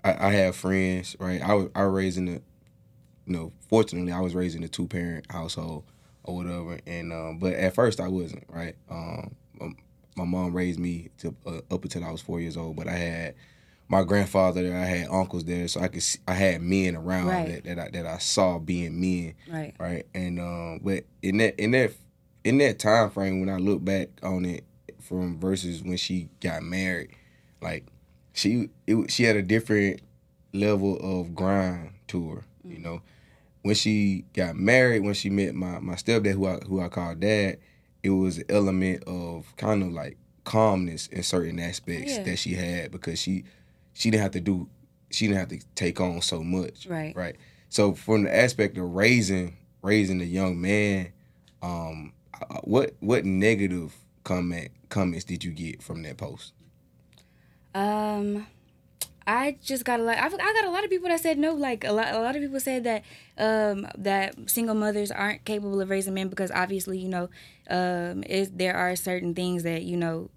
I, 0.08 0.28
I 0.28 0.32
have 0.34 0.56
friends, 0.56 1.16
right? 1.20 1.42
I 1.42 1.54
was 1.54 1.70
I 1.76 1.84
was 1.86 1.94
raised 1.94 2.18
in 2.18 2.28
a 2.28 2.32
you 3.26 3.34
know, 3.34 3.52
fortunately 3.70 4.12
I 4.14 4.22
was 4.22 4.34
raised 4.34 4.56
in 4.56 4.64
a 4.64 4.68
two 4.70 4.88
parent 4.88 5.26
household 5.30 5.84
or 6.24 6.36
whatever. 6.38 6.80
And 6.88 7.12
um 7.12 7.40
but 7.40 7.54
at 7.54 7.76
first 7.76 8.00
I 8.00 8.08
wasn't, 8.08 8.44
right? 8.50 8.76
Um 8.90 9.36
um, 9.62 9.76
my 10.16 10.24
mom 10.26 10.54
raised 10.56 10.80
me 10.80 11.10
to 11.20 11.36
uh, 11.46 11.60
up 11.72 11.84
until 11.84 12.04
I 12.04 12.12
was 12.12 12.22
four 12.22 12.40
years 12.40 12.58
old, 12.58 12.76
but 12.76 12.88
I 12.88 12.94
had 12.94 13.36
my 13.90 14.04
grandfather 14.04 14.64
there, 14.64 14.78
I 14.78 14.86
had 14.86 15.08
uncles 15.10 15.46
there, 15.46 15.68
so 15.68 15.80
I 15.80 15.88
could 15.88 16.04
see, 16.04 16.20
I 16.28 16.34
had 16.34 16.62
men 16.62 16.96
around 16.96 17.28
Right. 17.28 17.64
that 17.64 17.76
that 17.76 17.80
I, 17.80 17.90
that 17.92 18.06
I 18.06 18.18
saw 18.18 18.60
being 18.60 19.00
men 19.00 19.34
Right. 19.50 19.74
right? 19.80 20.06
And 20.14 20.40
um, 20.40 20.80
but 20.84 21.04
in 21.22 21.38
that 21.38 21.60
in 21.62 21.72
that 21.72 21.92
in 22.44 22.58
that 22.60 22.80
time 22.80 23.10
frame, 23.10 23.40
when 23.42 23.50
I 23.50 23.58
look 23.58 23.84
back 23.84 24.10
on 24.24 24.46
it 24.46 24.64
from 25.02 25.40
versus 25.40 25.84
when 25.84 25.98
she 25.98 26.30
got 26.42 26.64
married, 26.64 27.10
like 27.62 27.86
she 28.38 28.70
it 28.86 29.10
she 29.12 29.24
had 29.24 29.36
a 29.36 29.42
different 29.42 30.02
level 30.54 30.98
of 31.00 31.34
grind 31.36 31.92
to 32.08 32.30
her, 32.30 32.44
you 32.64 32.80
know. 32.80 33.02
When 33.64 33.76
she 33.76 34.24
got 34.34 34.56
married, 34.56 35.02
when 35.02 35.14
she 35.16 35.30
met 35.30 35.56
my 35.56 35.80
my 35.80 35.96
stepdad, 35.96 36.34
who 36.34 36.46
I 36.48 36.60
who 36.66 36.80
I 36.80 36.88
call 36.88 37.16
dad, 37.16 37.58
it 38.04 38.12
was 38.12 38.38
an 38.38 38.46
element 38.50 39.04
of 39.06 39.54
kind 39.58 39.82
of 39.84 39.90
like 39.92 40.18
calmness 40.46 41.08
in 41.08 41.24
certain 41.24 41.60
aspects 41.60 42.16
Yeah. 42.18 42.24
that 42.24 42.38
she 42.40 42.54
had 42.54 42.92
because 42.92 43.20
she 43.20 43.44
she 43.94 44.10
didn't 44.12 44.24
have 44.24 44.32
to 44.32 44.40
do 44.40 44.70
she 45.10 45.28
didn't 45.28 45.40
have 45.40 45.50
to 45.50 45.60
take 45.76 46.00
on 46.00 46.22
so 46.22 46.42
much 46.44 46.86
Right. 46.88 47.14
right 47.16 47.36
so 47.70 47.94
from 47.94 48.24
the 48.24 48.34
aspect 48.34 48.78
of 48.78 48.90
raising 48.94 49.58
raising 49.82 50.22
a 50.22 50.26
young 50.26 50.62
man 50.62 51.12
um 51.62 52.14
what 52.64 52.94
what 53.02 53.26
negative 53.26 53.94
comment 54.24 54.70
comments 54.88 55.26
did 55.26 55.44
you 55.44 55.52
get 55.52 55.82
from 55.84 56.02
that 56.04 56.16
post 56.16 56.54
Um, 57.78 58.48
I 59.26 59.58
just 59.62 59.84
got 59.84 60.00
a 60.00 60.04
lot. 60.04 60.18
I've, 60.18 60.34
I 60.34 60.38
got 60.38 60.66
a 60.66 60.70
lot 60.72 60.84
of 60.86 60.90
people 60.90 61.10
that 61.10 61.20
said 61.20 61.38
no. 61.38 61.54
Like 61.54 61.84
a 61.84 61.92
lot, 61.92 62.14
a 62.14 62.20
lot 62.20 62.36
of 62.36 62.42
people 62.42 62.60
said 62.62 62.84
that 62.86 63.04
um, 63.38 63.88
that 63.98 64.50
single 64.50 64.76
mothers 64.76 65.12
aren't 65.12 65.44
capable 65.46 65.82
of 65.82 65.90
raising 65.90 66.14
men 66.14 66.30
because 66.30 66.50
obviously, 66.52 66.98
you 66.98 67.10
know, 67.10 67.30
um, 67.70 68.24
is 68.24 68.52
there 68.52 68.76
are 68.76 68.96
certain 68.96 69.34
things 69.36 69.64
that 69.64 69.84
you 69.84 69.98
know 69.98 70.30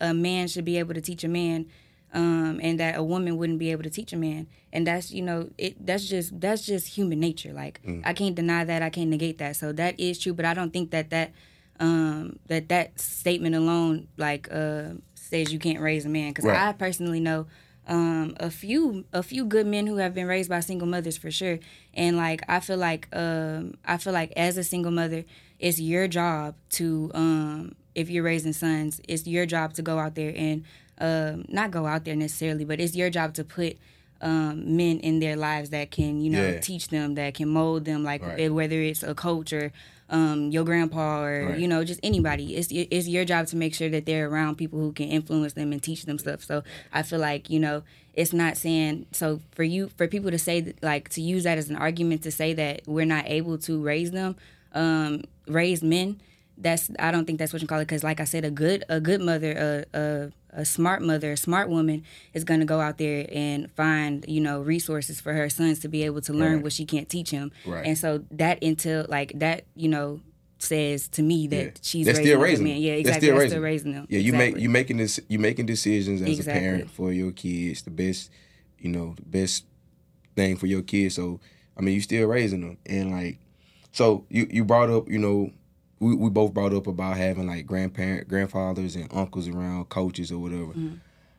a 0.00 0.12
man 0.12 0.48
should 0.48 0.64
be 0.66 0.78
able 0.78 0.94
to 0.94 1.00
teach 1.00 1.24
a 1.24 1.28
man. 1.28 1.66
um, 2.14 2.60
and 2.62 2.78
that 2.80 2.96
a 2.96 3.02
woman 3.02 3.36
wouldn't 3.36 3.58
be 3.58 3.70
able 3.72 3.82
to 3.82 3.90
teach 3.90 4.12
a 4.12 4.16
man. 4.16 4.46
And 4.72 4.86
that's 4.86 5.10
you 5.10 5.22
know 5.22 5.48
it 5.58 5.74
that's 5.84 6.06
just 6.06 6.38
that's 6.40 6.64
just 6.64 6.88
human 6.96 7.18
nature. 7.20 7.52
Like 7.52 7.80
Mm. 7.84 8.02
I 8.04 8.12
can't 8.12 8.34
deny 8.34 8.64
that. 8.64 8.80
I 8.82 8.90
can't 8.90 9.10
negate 9.10 9.38
that. 9.38 9.56
So 9.56 9.72
that 9.72 9.98
is 9.98 10.18
true. 10.18 10.34
But 10.34 10.44
I 10.44 10.54
don't 10.54 10.72
think 10.72 10.90
that 10.92 11.08
that 11.10 11.32
um, 11.80 12.38
that 12.46 12.68
that 12.68 13.00
statement 13.00 13.54
alone 13.54 14.08
like 14.16 14.48
uh, 14.52 14.96
says 15.26 15.52
you 15.52 15.58
can't 15.58 15.80
raise 15.80 16.04
a 16.04 16.08
man. 16.08 16.30
Because 16.30 16.44
Right. 16.44 16.68
I 16.68 16.72
personally 16.72 17.20
know 17.20 17.46
um, 17.88 18.34
a 18.40 18.50
few 18.50 19.04
a 19.12 19.22
few 19.22 19.44
good 19.44 19.66
men 19.66 19.86
who 19.86 19.96
have 19.96 20.14
been 20.14 20.26
raised 20.26 20.48
by 20.50 20.60
single 20.60 20.88
mothers 20.88 21.16
for 21.16 21.30
sure. 21.30 21.58
And 21.94 22.16
like 22.16 22.42
I 22.48 22.60
feel 22.60 22.76
like 22.78 23.08
um, 23.12 23.74
I 23.84 23.96
feel 23.96 24.12
like 24.12 24.32
as 24.36 24.56
a 24.56 24.64
single 24.64 24.92
mother, 24.92 25.24
it's 25.58 25.80
your 25.80 26.08
job 26.08 26.54
to 26.70 27.10
um, 27.14 27.74
if 27.94 28.10
you're 28.10 28.24
raising 28.24 28.52
sons, 28.52 29.00
it's 29.08 29.26
your 29.26 29.46
job 29.46 29.72
to 29.74 29.82
go 29.82 29.98
out 29.98 30.14
there 30.14 30.32
and 30.36 30.64
um, 30.98 31.44
not 31.48 31.70
go 31.70 31.86
out 31.86 32.04
there 32.04 32.16
necessarily, 32.16 32.64
but 32.64 32.80
it's 32.80 32.96
your 32.96 33.10
job 33.10 33.34
to 33.34 33.44
put 33.44 33.76
um, 34.22 34.76
men 34.76 34.98
in 35.00 35.20
their 35.20 35.36
lives 35.36 35.70
that 35.70 35.90
can 35.90 36.20
you 36.20 36.30
know 36.30 36.42
Yeah. 36.54 36.60
teach 36.60 36.88
them, 36.88 37.14
that 37.16 37.34
can 37.34 37.48
mold 37.48 37.84
them, 37.84 38.02
like 38.02 38.22
Right. 38.22 38.50
whether 38.52 38.80
it's 38.80 39.02
a 39.02 39.14
coach 39.14 39.52
or 39.52 39.72
um, 40.08 40.50
your 40.50 40.64
grandpa 40.64 41.22
or 41.24 41.46
Right. 41.50 41.58
you 41.58 41.66
know 41.68 41.82
just 41.84 42.00
anybody. 42.02 42.54
It's 42.56 42.68
it's 42.70 43.08
your 43.08 43.24
job 43.24 43.46
to 43.48 43.56
make 43.56 43.74
sure 43.74 43.88
that 43.88 44.06
they're 44.06 44.28
around 44.28 44.56
people 44.56 44.78
who 44.78 44.92
can 44.92 45.08
influence 45.08 45.54
them 45.54 45.72
and 45.72 45.82
teach 45.82 46.04
them 46.04 46.18
stuff. 46.18 46.44
So 46.44 46.62
I 46.92 47.02
feel 47.02 47.18
like 47.18 47.50
you 47.50 47.58
know 47.60 47.82
it's 48.14 48.32
not 48.32 48.56
saying 48.56 49.06
so 49.12 49.40
for 49.52 49.64
you 49.64 49.88
for 49.96 50.06
people 50.08 50.30
to 50.30 50.38
say 50.38 50.60
that, 50.60 50.82
like 50.82 51.08
to 51.10 51.20
use 51.20 51.44
that 51.44 51.58
as 51.58 51.68
an 51.70 51.76
argument 51.76 52.22
to 52.22 52.30
say 52.30 52.54
that 52.54 52.82
we're 52.86 53.04
not 53.04 53.24
able 53.26 53.58
to 53.58 53.82
raise 53.82 54.10
them, 54.12 54.36
um, 54.72 55.24
raise 55.48 55.82
men. 55.82 56.20
That's 56.58 56.90
I 56.98 57.10
don't 57.10 57.26
think 57.26 57.38
that's 57.38 57.52
what 57.52 57.60
you 57.60 57.68
call 57.68 57.80
it 57.80 57.84
because 57.86 58.02
like 58.04 58.18
I 58.20 58.24
said, 58.24 58.44
a 58.44 58.50
good 58.50 58.84
a 58.88 59.00
good 59.00 59.20
mother, 59.20 59.84
a 59.92 59.98
a, 59.98 60.32
a 60.56 60.64
smart 60.64 61.02
mother, 61.02 61.30
a 61.32 61.36
smart 61.36 61.68
woman 61.68 62.02
is 62.34 62.42
gonna 62.42 62.64
go 62.64 62.80
out 62.80 62.98
there 62.98 63.26
and 63.30 63.70
find 63.72 64.24
you 64.26 64.40
know 64.40 64.60
resources 64.60 65.20
for 65.20 65.32
her 65.34 65.48
sons 65.48 65.78
to 65.80 65.88
be 65.88 66.02
able 66.02 66.20
to 66.22 66.32
learn 66.32 66.54
Right. 66.54 66.62
what 66.64 66.72
she 66.72 66.84
can't 66.84 67.08
teach 67.08 67.30
him. 67.30 67.52
Right. 67.64 67.86
And 67.86 67.96
so 67.96 68.24
that 68.32 68.62
until 68.64 69.06
like 69.08 69.38
that 69.38 69.64
you 69.76 69.88
know 69.88 70.20
says 70.58 71.06
to 71.08 71.22
me 71.22 71.46
that 71.48 71.62
Yeah. 71.64 71.70
she's 71.82 72.06
They're 72.06 72.14
raising 72.14 72.26
still 72.26 72.40
raising 72.40 72.64
them. 72.66 72.76
Yeah, 72.78 72.92
exactly. 72.94 73.26
still 73.28 73.38
That's 73.38 73.50
still 73.52 73.62
raising 73.62 73.92
them. 73.92 74.06
Yeah, 74.08 74.20
you 74.20 74.32
make 74.32 74.56
you 74.56 74.70
making 74.70 74.96
this 74.96 75.20
you 75.28 75.38
making 75.38 75.66
decisions 75.66 76.22
as 76.22 76.28
Exactly. 76.28 76.52
a 76.52 76.60
parent 76.60 76.90
for 76.90 77.12
your 77.12 77.30
kids, 77.32 77.82
the 77.82 77.90
best, 77.90 78.30
you 78.78 78.88
know, 78.88 79.14
the 79.16 79.22
best 79.38 79.64
thing 80.34 80.56
for 80.56 80.66
your 80.66 80.82
kids. 80.82 81.14
So 81.16 81.40
I 81.76 81.82
mean, 81.82 81.94
you 81.94 82.00
still 82.00 82.26
raising 82.26 82.62
them, 82.62 82.78
and 82.86 83.10
like, 83.10 83.38
so 83.92 84.24
you 84.30 84.48
you 84.50 84.64
brought 84.64 84.88
up, 84.88 85.10
you 85.10 85.18
know, 85.18 85.50
we, 85.98 86.14
we 86.14 86.30
both 86.30 86.52
brought 86.52 86.74
up 86.74 86.86
about 86.86 87.16
having 87.16 87.46
like 87.46 87.66
grandparent, 87.66 88.28
grandfathers, 88.28 88.96
and 88.96 89.08
uncles 89.12 89.48
around, 89.48 89.88
coaches 89.88 90.30
or 90.30 90.38
whatever. 90.38 90.66
Mm-hmm. 90.66 90.94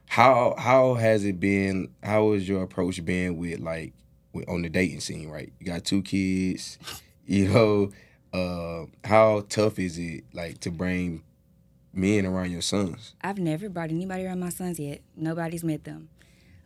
How 0.08 0.56
how 0.58 0.96
has 0.96 1.26
it 1.26 1.40
been? 1.40 1.90
How 2.02 2.34
has 2.34 2.48
your 2.48 2.64
approach 2.64 3.04
been 3.04 3.38
with 3.38 3.60
like 3.60 3.94
with, 4.34 4.48
on 4.50 4.62
the 4.62 4.70
dating 4.70 5.02
scene? 5.02 5.30
Right, 5.30 5.52
you 5.60 5.66
got 5.66 5.84
two 5.86 6.02
kids, 6.02 6.78
you 7.26 7.50
know. 7.50 7.92
Uh, 8.34 8.86
how 9.06 9.46
tough 9.50 9.80
is 9.80 9.98
it 9.98 10.24
like 10.34 10.60
to 10.60 10.70
bring 10.70 11.24
men 11.94 12.26
around 12.26 12.52
your 12.52 12.62
sons? 12.62 13.16
I've 13.22 13.40
never 13.40 13.70
brought 13.70 13.90
anybody 13.90 14.26
around 14.26 14.40
my 14.40 14.50
sons 14.50 14.80
yet. 14.80 15.02
Nobody's 15.16 15.64
met 15.64 15.86
them. 15.86 16.10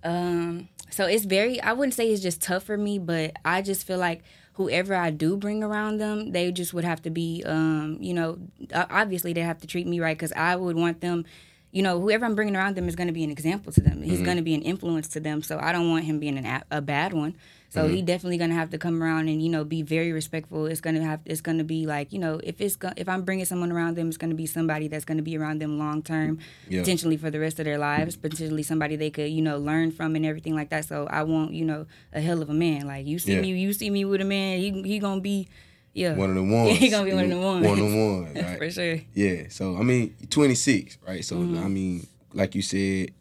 Um, 0.03 0.69
so 0.89 1.05
it's 1.05 1.25
very 1.25 1.61
I 1.61 1.73
wouldn't 1.73 1.93
say 1.93 2.09
it's 2.09 2.21
just 2.21 2.41
tough 2.41 2.63
for 2.63 2.77
me, 2.77 2.99
but 2.99 3.33
I 3.45 3.61
just 3.61 3.85
feel 3.85 3.97
like 3.97 4.23
whoever 4.63 4.95
I 4.95 5.09
do 5.09 5.37
bring 5.37 5.63
around 5.63 5.97
them, 5.97 6.31
they 6.31 6.51
just 6.51 6.73
would 6.73 6.83
have 6.83 7.01
to 7.03 7.09
be 7.09 7.43
um, 7.45 7.97
you 7.99 8.13
know, 8.13 8.39
obviously 8.73 9.33
they 9.33 9.41
have 9.41 9.59
to 9.59 9.67
treat 9.67 9.87
me 9.87 9.99
right 9.99 10.17
cuz 10.17 10.31
I 10.33 10.55
would 10.55 10.75
want 10.75 11.01
them 11.01 11.25
you 11.71 11.81
know, 11.81 11.99
whoever 12.01 12.25
I'm 12.25 12.35
bringing 12.35 12.55
around 12.55 12.75
them 12.75 12.87
is 12.89 12.95
going 12.95 13.07
to 13.07 13.13
be 13.13 13.23
an 13.23 13.31
example 13.31 13.71
to 13.71 13.81
them. 13.81 14.01
He's 14.01 14.21
going 14.21 14.35
to 14.37 14.43
be 14.43 14.53
an 14.53 14.61
influence 14.61 15.07
to 15.09 15.19
them. 15.21 15.41
So 15.41 15.57
I 15.57 15.71
don't 15.71 15.89
want 15.89 16.03
him 16.03 16.19
being 16.19 16.37
an, 16.37 16.63
a 16.69 16.81
bad 16.81 17.13
one. 17.13 17.35
So 17.73 17.87
he 17.87 18.01
definitely 18.01 18.37
to 18.51 18.55
have 18.55 18.69
to 18.71 18.77
come 18.77 19.01
around 19.01 19.29
and 19.29 19.41
you 19.41 19.47
know 19.47 19.63
be 19.63 19.81
very 19.81 20.11
respectful. 20.11 20.65
It's 20.65 20.81
to 20.95 21.03
have 21.03 21.21
it's 21.25 21.41
to 21.59 21.63
be 21.63 21.85
like 21.87 22.11
you 22.11 22.19
know 22.19 22.39
if 22.43 22.59
it's 22.59 22.75
go, 22.75 22.91
if 22.97 23.07
I'm 23.07 23.21
bringing 23.23 23.45
someone 23.45 23.71
around 23.71 23.95
them, 23.95 24.09
it's 24.09 24.17
to 24.17 24.35
be 24.35 24.45
somebody 24.45 24.89
that's 24.89 25.05
to 25.05 25.23
be 25.23 25.37
around 25.37 25.61
them 25.61 25.79
long 25.79 26.03
term, 26.03 26.39
Yeah. 26.67 26.81
potentially 26.81 27.15
for 27.15 27.31
the 27.31 27.39
rest 27.39 27.59
of 27.59 27.65
their 27.65 27.77
lives, 27.77 28.17
potentially 28.17 28.63
somebody 28.63 28.97
they 28.97 29.09
could 29.09 29.29
you 29.31 29.41
know 29.41 29.57
learn 29.57 29.91
from 29.91 30.17
and 30.17 30.25
everything 30.25 30.53
like 30.53 30.69
that. 30.71 30.83
So 30.85 31.07
I 31.09 31.23
want 31.23 31.53
you 31.53 31.63
know 31.63 31.85
a 32.11 32.19
hell 32.19 32.41
of 32.41 32.49
a 32.49 32.53
man. 32.53 32.87
Like 32.87 33.07
you 33.07 33.19
see 33.19 33.35
Yeah. 33.35 33.41
me, 33.41 33.49
you 33.57 33.71
see 33.71 33.89
me 33.89 34.03
with 34.03 34.19
a 34.19 34.25
man, 34.25 34.59
he 34.59 34.81
he 34.83 34.99
gonna 34.99 35.21
be 35.21 35.47
yeah 35.93 36.15
One 36.15 36.29
of 36.31 36.35
the 36.35 36.43
ones. 36.43 36.77
he 36.83 36.89
gonna 36.89 37.05
be 37.05 37.13
one 37.13 37.23
of 37.23 37.29
the 37.31 37.37
ones 37.39 37.65
One 37.65 37.79
of 37.79 37.89
the 37.89 37.97
ones. 37.97 38.35
Right? 38.35 38.57
for 38.57 38.69
sure. 38.69 38.99
Yeah. 39.13 39.43
So 39.49 39.77
I 39.77 39.83
mean, 39.83 40.13
26, 40.29 40.97
right? 41.07 41.23
So 41.23 41.37
Mm-hmm. 41.37 41.63
I 41.63 41.67
mean, 41.69 42.07
like 42.33 42.53
you 42.53 42.61
said, 42.61 43.11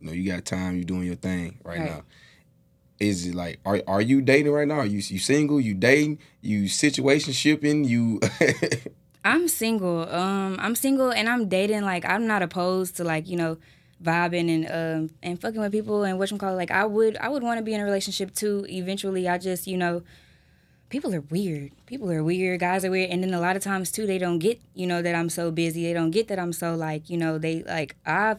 you 0.00 0.06
know, 0.06 0.12
you 0.12 0.30
got 0.32 0.44
time. 0.46 0.76
You're 0.76 0.84
doing 0.84 1.04
your 1.04 1.14
thing 1.16 1.58
right, 1.62 1.78
Right. 1.78 1.90
now. 1.90 2.04
Is 3.02 3.26
it 3.26 3.34
like 3.34 3.58
are 3.66 3.82
are 3.88 4.00
you 4.00 4.22
dating 4.22 4.52
right 4.52 4.68
now? 4.68 4.78
Are 4.78 4.86
you 4.86 4.98
you 4.98 5.18
single? 5.18 5.60
You 5.60 5.74
dating? 5.74 6.18
You 6.40 6.68
situation 6.68 7.32
shipping? 7.32 7.84
You 7.84 8.20
I'm 9.24 9.48
single. 9.48 10.08
Um, 10.08 10.56
I'm 10.60 10.74
single 10.76 11.12
and 11.12 11.28
I'm 11.28 11.48
dating. 11.48 11.82
Like 11.82 12.04
I'm 12.04 12.26
not 12.26 12.42
opposed 12.42 12.96
to 12.98 13.04
like 13.04 13.28
you 13.28 13.36
know, 13.36 13.58
vibing 14.02 14.48
and 14.48 14.66
um 14.70 15.10
and 15.22 15.40
fucking 15.40 15.60
with 15.60 15.72
people 15.72 16.04
and 16.04 16.16
what 16.16 16.30
you 16.30 16.38
call. 16.38 16.54
Like 16.54 16.70
I 16.70 16.86
would 16.86 17.16
I 17.16 17.28
would 17.28 17.42
want 17.42 17.58
to 17.58 17.64
be 17.64 17.74
in 17.74 17.80
a 17.80 17.84
relationship 17.84 18.34
too. 18.34 18.66
Eventually, 18.68 19.28
I 19.28 19.36
just 19.38 19.66
you 19.66 19.76
know, 19.76 20.02
people 20.88 21.12
are 21.12 21.22
weird. 21.22 21.72
People 21.86 22.08
are 22.12 22.22
weird. 22.22 22.60
Guys 22.60 22.84
are 22.84 22.90
weird. 22.90 23.10
And 23.10 23.24
then 23.24 23.34
a 23.34 23.40
lot 23.40 23.56
of 23.56 23.64
times 23.64 23.90
too, 23.90 24.06
they 24.06 24.18
don't 24.18 24.38
get 24.38 24.60
you 24.74 24.86
know 24.86 25.02
that 25.02 25.16
I'm 25.16 25.28
so 25.28 25.50
busy. 25.50 25.82
They 25.82 25.92
don't 25.92 26.12
get 26.12 26.28
that 26.28 26.38
I'm 26.38 26.52
so 26.52 26.76
like 26.76 27.10
you 27.10 27.16
know 27.16 27.38
they 27.38 27.64
like 27.64 27.96
I've. 28.06 28.38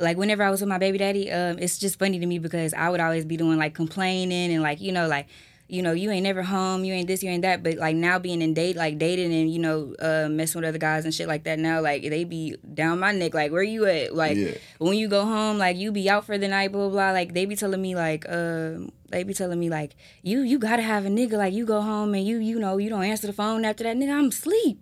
Like 0.00 0.16
whenever 0.16 0.42
I 0.42 0.50
was 0.50 0.60
with 0.60 0.68
my 0.68 0.78
baby 0.78 0.98
daddy, 0.98 1.30
um, 1.30 1.58
it's 1.58 1.78
just 1.78 1.98
funny 1.98 2.18
to 2.18 2.26
me 2.26 2.38
because 2.38 2.74
I 2.74 2.88
would 2.88 3.00
always 3.00 3.24
be 3.24 3.36
doing 3.36 3.58
like 3.58 3.74
complaining 3.74 4.52
and 4.52 4.62
like 4.62 4.80
you 4.80 4.92
know 4.92 5.06
like 5.08 5.26
you 5.68 5.82
know, 5.82 5.92
you 5.92 6.10
ain't 6.10 6.22
never 6.22 6.42
home, 6.42 6.82
you 6.82 6.94
ain't 6.94 7.06
this, 7.06 7.22
you 7.22 7.28
ain't 7.28 7.42
that. 7.42 7.62
But 7.62 7.76
like 7.76 7.94
now 7.94 8.18
being 8.18 8.40
in 8.40 8.54
date, 8.54 8.74
like 8.74 8.96
dating 8.98 9.34
and 9.34 9.52
you 9.52 9.58
know, 9.58 9.94
uh, 9.98 10.28
messing 10.30 10.60
with 10.62 10.68
other 10.68 10.78
guys 10.78 11.04
and 11.04 11.12
shit 11.12 11.28
like 11.28 11.44
that. 11.44 11.58
Now, 11.58 11.82
like 11.82 12.02
they 12.02 12.24
be 12.24 12.56
down 12.72 13.00
my 13.00 13.12
neck. 13.12 13.34
Like 13.34 13.52
where 13.52 13.62
you 13.62 13.84
at? 13.84 14.14
Like 14.14 14.38
Yeah. 14.38 14.52
when 14.78 14.96
you 14.96 15.08
go 15.08 15.26
home, 15.26 15.58
like 15.58 15.76
you 15.76 15.92
be 15.92 16.08
out 16.08 16.24
for 16.24 16.38
the 16.38 16.48
night, 16.48 16.72
blah 16.72 16.88
blah. 16.88 16.90
blah. 16.90 17.10
Like 17.10 17.34
they 17.34 17.44
be 17.44 17.54
telling 17.54 17.82
me 17.82 17.94
like, 17.94 18.24
um, 18.30 18.90
they 19.10 19.22
be 19.24 19.32
telling 19.34 19.58
me 19.58 19.70
like, 19.70 19.96
you 20.22 20.40
you 20.40 20.58
gotta 20.58 20.82
have 20.82 21.06
a 21.06 21.08
nigga. 21.08 21.32
Like 21.32 21.52
you 21.54 21.64
go 21.66 21.80
home 21.80 22.14
and 22.14 22.26
you 22.26 22.38
you 22.38 22.58
know 22.58 22.76
you 22.78 22.90
don't 22.90 23.04
answer 23.04 23.26
the 23.26 23.32
phone 23.32 23.64
after 23.64 23.84
that 23.84 23.96
nigga. 23.96 24.12
I'm 24.12 24.28
asleep. 24.28 24.80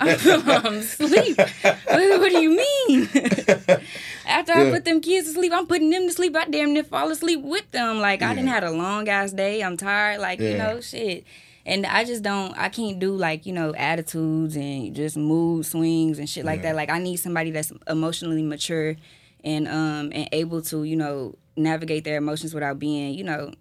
I'm, 0.00 0.48
I'm 0.66 0.74
asleep. 0.78 1.36
What, 1.38 2.20
what 2.20 2.30
do 2.30 2.40
you 2.40 2.50
mean? 2.56 3.08
After 4.26 4.52
I 4.52 4.70
put 4.70 4.84
them 4.84 5.00
kids 5.00 5.26
to 5.28 5.32
sleep, 5.34 5.52
I'm 5.54 5.66
putting 5.66 5.88
them 5.90 6.06
to 6.06 6.12
sleep. 6.12 6.36
I 6.36 6.44
damn 6.44 6.74
near 6.74 6.84
fall 6.84 7.10
asleep 7.10 7.40
with 7.42 7.70
them. 7.70 7.98
Like 8.00 8.22
I 8.22 8.34
didn't 8.34 8.48
Yeah. 8.48 8.54
had 8.54 8.64
a 8.64 8.70
long 8.70 9.08
ass 9.08 9.32
day. 9.32 9.62
I'm 9.62 9.76
tired. 9.76 10.20
Like 10.20 10.38
you 10.40 10.54
know, 10.56 10.80
shit. 10.80 11.24
And 11.64 11.86
I 11.86 12.04
just 12.04 12.22
don't. 12.22 12.56
I 12.58 12.68
can't 12.68 12.98
do 12.98 13.14
like 13.16 13.46
you 13.46 13.52
know 13.52 13.74
attitudes 13.74 14.56
and 14.56 14.94
just 14.94 15.16
mood 15.16 15.64
swings 15.66 16.18
and 16.18 16.28
shit 16.28 16.44
like 16.44 16.62
that. 16.62 16.74
Like 16.76 16.90
I 16.90 16.98
need 16.98 17.16
somebody 17.16 17.50
that's 17.50 17.72
emotionally 17.88 18.42
mature 18.42 18.96
and 19.44 19.68
um 19.68 20.10
and 20.12 20.28
able 20.32 20.60
to 20.62 20.82
you 20.84 20.96
know 20.96 21.34
navigate 21.58 22.04
their 22.04 22.16
emotions 22.16 22.54
without 22.54 22.78
being 22.78 23.14
you 23.14 23.24
know 23.24 23.52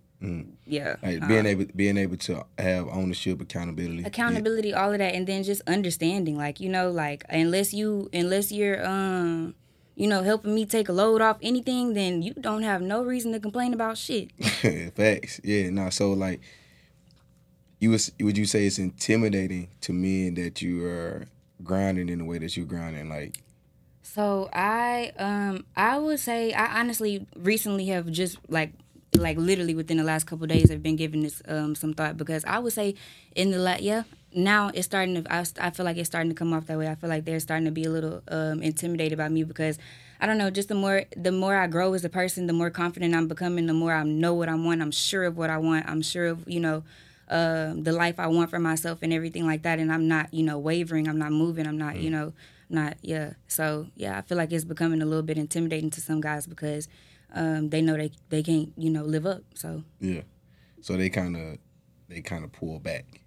yeah 0.66 0.96
Mm. 0.96 1.04
like 1.04 1.22
uh, 1.22 1.28
being 1.28 1.46
able 1.46 1.66
being 1.76 1.98
able 1.98 2.18
to 2.18 2.44
have 2.58 2.88
ownership, 2.88 3.40
accountability. 3.40 4.04
accountability 4.04 4.74
all 4.74 4.92
of 4.92 4.98
that 4.98 5.14
and 5.14 5.28
then 5.28 5.44
just 5.44 5.62
understanding 5.68 6.36
like 6.38 6.60
you 6.60 6.70
know 6.70 6.90
like 6.90 7.24
unless 7.30 7.72
you 7.72 8.10
unless 8.12 8.52
you're 8.52 8.84
um 8.84 9.54
you 9.96 10.08
know 10.08 10.24
helping 10.24 10.56
me 10.56 10.66
take 10.66 10.90
a 10.90 10.92
load 10.92 11.22
off 11.22 11.38
anything 11.44 11.94
then 11.94 12.24
you 12.24 12.34
don't 12.34 12.64
have 12.64 12.82
no 12.82 13.04
reason 13.04 13.32
to 13.32 13.40
complain 13.40 13.74
about 13.76 13.96
shit 13.98 14.32
Yeah. 14.64 14.90
Facts. 14.96 15.40
Yeah. 15.44 15.70
No. 15.70 15.92
So 15.92 16.14
like, 16.14 16.42
you 17.80 17.92
was 17.92 18.12
would 18.20 18.38
you 18.38 18.46
say 18.46 18.66
it's 18.66 18.80
intimidating 18.80 19.68
to 19.82 19.94
men 19.94 20.34
that 20.36 20.62
you 20.64 20.84
are 20.86 21.28
grounding 21.64 22.10
in 22.10 22.18
the 22.20 22.26
way 22.26 22.40
that 22.40 22.58
you're 22.58 22.66
grounding? 22.66 23.08
Like, 23.10 23.38
So 24.18 24.50
I 24.52 25.12
um 25.20 25.66
I 25.76 25.98
would 26.00 26.20
say 26.20 26.54
I 26.54 26.80
honestly 26.80 27.28
recently 27.36 27.88
have 27.88 28.12
just 28.12 28.40
like 28.50 28.72
like 29.16 29.38
literally 29.38 29.76
within 29.76 29.98
the 29.98 30.04
last 30.04 30.26
couple 30.26 30.46
of 30.46 30.50
days 30.50 30.70
have 30.72 30.84
been 30.84 30.96
giving 30.96 31.22
this 31.22 31.42
um 31.48 31.76
some 31.76 31.94
thought 31.94 32.18
because 32.18 32.44
I 32.46 32.60
would 32.60 32.74
say 32.74 32.96
in 33.36 33.52
the 33.52 33.60
la- 33.60 33.78
yeah 33.80 34.04
now 34.34 34.72
it's 34.74 34.86
starting 34.88 35.24
to 35.24 35.34
I, 35.34 35.46
I 35.62 35.70
feel 35.70 35.86
like 35.86 35.98
it's 35.98 36.08
starting 36.10 36.32
to 36.32 36.36
come 36.36 36.54
off 36.54 36.66
that 36.68 36.80
way 36.80 36.88
I 36.90 36.96
feel 36.96 37.10
like 37.12 37.26
they're 37.26 37.40
starting 37.40 37.66
to 37.66 37.72
be 37.72 37.86
a 37.86 37.92
little 37.92 38.24
um 38.30 38.64
intimidated 38.64 39.20
by 39.20 39.30
me 39.30 39.44
because 39.44 39.78
I 40.20 40.26
don't 40.26 40.40
know 40.40 40.50
just 40.50 40.70
the 40.70 40.76
more 40.76 41.04
the 41.16 41.32
more 41.32 41.56
I 41.56 41.68
grow 41.68 41.94
as 41.94 42.06
a 42.06 42.10
person 42.10 42.48
the 42.48 42.54
more 42.54 42.72
confident 42.72 43.16
I'm 43.16 43.28
becoming 43.28 43.68
the 43.68 43.74
more 43.74 43.94
I 43.94 44.04
know 44.04 44.34
what 44.34 44.50
I 44.50 44.56
want 44.56 44.82
I'm 44.82 44.92
sure 44.92 45.26
of 45.26 45.38
what 45.38 45.52
I 45.52 45.60
want 45.60 45.88
I'm 45.88 46.02
sure 46.02 46.28
of 46.28 46.48
you 46.50 46.60
know 46.60 46.84
um, 47.30 47.84
the 47.84 47.92
life 47.92 48.20
I 48.20 48.28
want 48.28 48.50
for 48.50 48.60
myself 48.60 49.00
and 49.02 49.12
everything 49.14 49.46
like 49.46 49.64
that. 49.64 49.80
And 49.80 49.92
I'm 49.92 50.08
not, 50.08 50.34
you 50.34 50.44
know, 50.44 50.58
wavering. 50.58 51.10
I'm 51.10 51.18
not 51.20 51.32
moving. 51.32 51.68
I'm 51.68 51.78
not, 51.78 51.98
you 51.98 52.10
know, 52.10 52.34
not, 52.70 52.98
yeah. 53.02 53.34
So, 53.48 53.88
yeah, 53.96 54.18
I 54.18 54.22
feel 54.22 54.38
like 54.38 54.52
it's 54.52 54.66
becoming 54.66 55.02
a 55.02 55.06
little 55.06 55.24
bit 55.24 55.38
intimidating 55.38 55.90
to 55.92 56.02
some 56.02 56.22
guys 56.22 56.46
because 56.48 56.88
um, 57.34 57.70
they 57.70 57.82
know 57.82 57.96
they, 57.98 58.12
they 58.30 58.44
can't, 58.44 58.74
you 58.78 58.90
know, 58.90 59.04
live 59.04 59.26
up. 59.26 59.44
So, 59.56 59.84
yeah. 60.00 60.22
So 60.82 60.96
they 60.98 61.10
kind 61.10 61.36
of 61.36 61.58
they 62.10 62.22
kind 62.22 62.44
of 62.44 62.52
pull 62.52 62.80
back. 62.80 63.22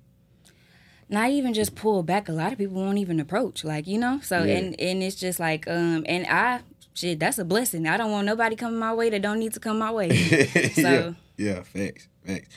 not 1.08 1.30
even 1.30 1.52
just 1.52 1.74
pull 1.74 2.02
back. 2.02 2.28
A 2.28 2.32
lot 2.32 2.52
of 2.52 2.58
people 2.58 2.76
won't 2.76 2.98
even 2.98 3.18
approach, 3.20 3.64
like, 3.64 3.86
you 3.86 3.98
know? 3.98 4.20
So, 4.22 4.44
Yeah. 4.44 4.58
and, 4.58 4.80
and 4.80 5.02
it's 5.02 5.16
just 5.16 5.40
like, 5.40 5.66
um, 5.68 6.04
and 6.06 6.26
I 6.26 6.60
shit, 6.94 7.18
that's 7.18 7.38
a 7.38 7.44
blessing. 7.44 7.86
I 7.86 7.96
don't 7.96 8.10
want 8.10 8.26
nobody 8.26 8.56
coming 8.56 8.78
my 8.78 8.92
way 8.94 9.10
that 9.10 9.22
don't 9.22 9.38
need 9.38 9.52
to 9.54 9.60
come 9.60 9.78
my 9.78 9.90
way. 9.90 10.08
So 10.74 10.80
yeah, 10.80 11.12
yeah, 11.36 11.62
facts, 11.62 12.08
facts. 12.24 12.48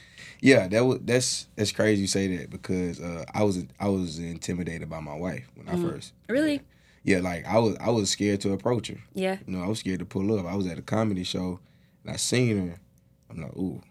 Yeah, 0.41 0.67
that 0.67 0.85
was 0.85 0.99
that's 1.03 1.47
that's 1.55 1.71
crazy 1.71 2.01
you 2.01 2.07
say 2.07 2.35
that 2.37 2.49
because 2.49 2.99
uh, 2.99 3.23
I 3.33 3.43
was 3.43 3.63
I 3.79 3.87
was 3.87 4.19
intimidated 4.19 4.89
by 4.89 4.99
my 4.99 5.15
wife 5.15 5.49
when 5.55 5.67
I 5.69 5.75
first. 5.81 6.13
really, 6.27 6.61
Yeah, 7.03 7.19
like 7.19 7.45
I 7.45 7.59
was 7.59 7.75
I 7.79 7.89
was 7.89 8.09
scared 8.09 8.41
to 8.41 8.53
approach 8.53 8.87
her. 8.87 8.97
yeah, 9.13 9.37
You 9.45 9.55
know, 9.55 9.63
I 9.63 9.67
was 9.67 9.79
scared 9.79 9.99
to 9.99 10.05
pull 10.05 10.37
up. 10.37 10.45
I 10.45 10.55
was 10.55 10.67
at 10.67 10.77
a 10.77 10.81
comedy 10.81 11.23
show 11.23 11.59
and 12.03 12.13
I 12.13 12.17
seen 12.17 12.69
her. 12.69 12.79
I'm 13.29 13.41
like, 13.41 13.55
ooh. 13.57 13.81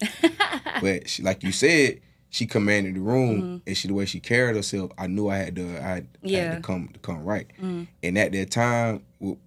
but 0.80 1.08
she, 1.08 1.22
like 1.22 1.42
you 1.42 1.52
said, 1.52 2.00
she 2.30 2.46
commanded 2.46 2.94
the 2.94 3.00
room 3.00 3.42
mm-hmm. 3.42 3.56
and 3.66 3.76
she 3.76 3.88
the 3.88 3.94
way 3.94 4.06
she 4.06 4.20
carried 4.20 4.56
herself, 4.56 4.90
I 4.96 5.06
knew 5.06 5.28
I 5.28 5.36
had 5.36 5.56
to 5.56 5.78
I 5.78 5.88
had, 5.88 6.08
I 6.24 6.30
had 6.30 6.56
to 6.56 6.60
come 6.62 6.88
to 6.92 6.98
come 7.00 7.22
right. 7.24 7.46
Mm-hmm. 7.58 7.84
And 8.02 8.18
at 8.18 8.32
that 8.32 8.50
time 8.50 9.04
with, 9.20 9.38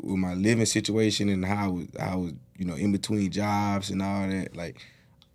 with 0.00 0.18
my 0.18 0.34
living 0.34 0.66
situation 0.66 1.30
and 1.30 1.44
how 1.44 1.64
I 1.64 1.68
was, 1.68 1.86
I 1.98 2.14
was, 2.16 2.32
you 2.58 2.66
know, 2.66 2.74
in 2.74 2.92
between 2.92 3.30
jobs 3.30 3.90
and 3.90 4.02
all 4.02 4.28
that, 4.28 4.54
like 4.54 4.84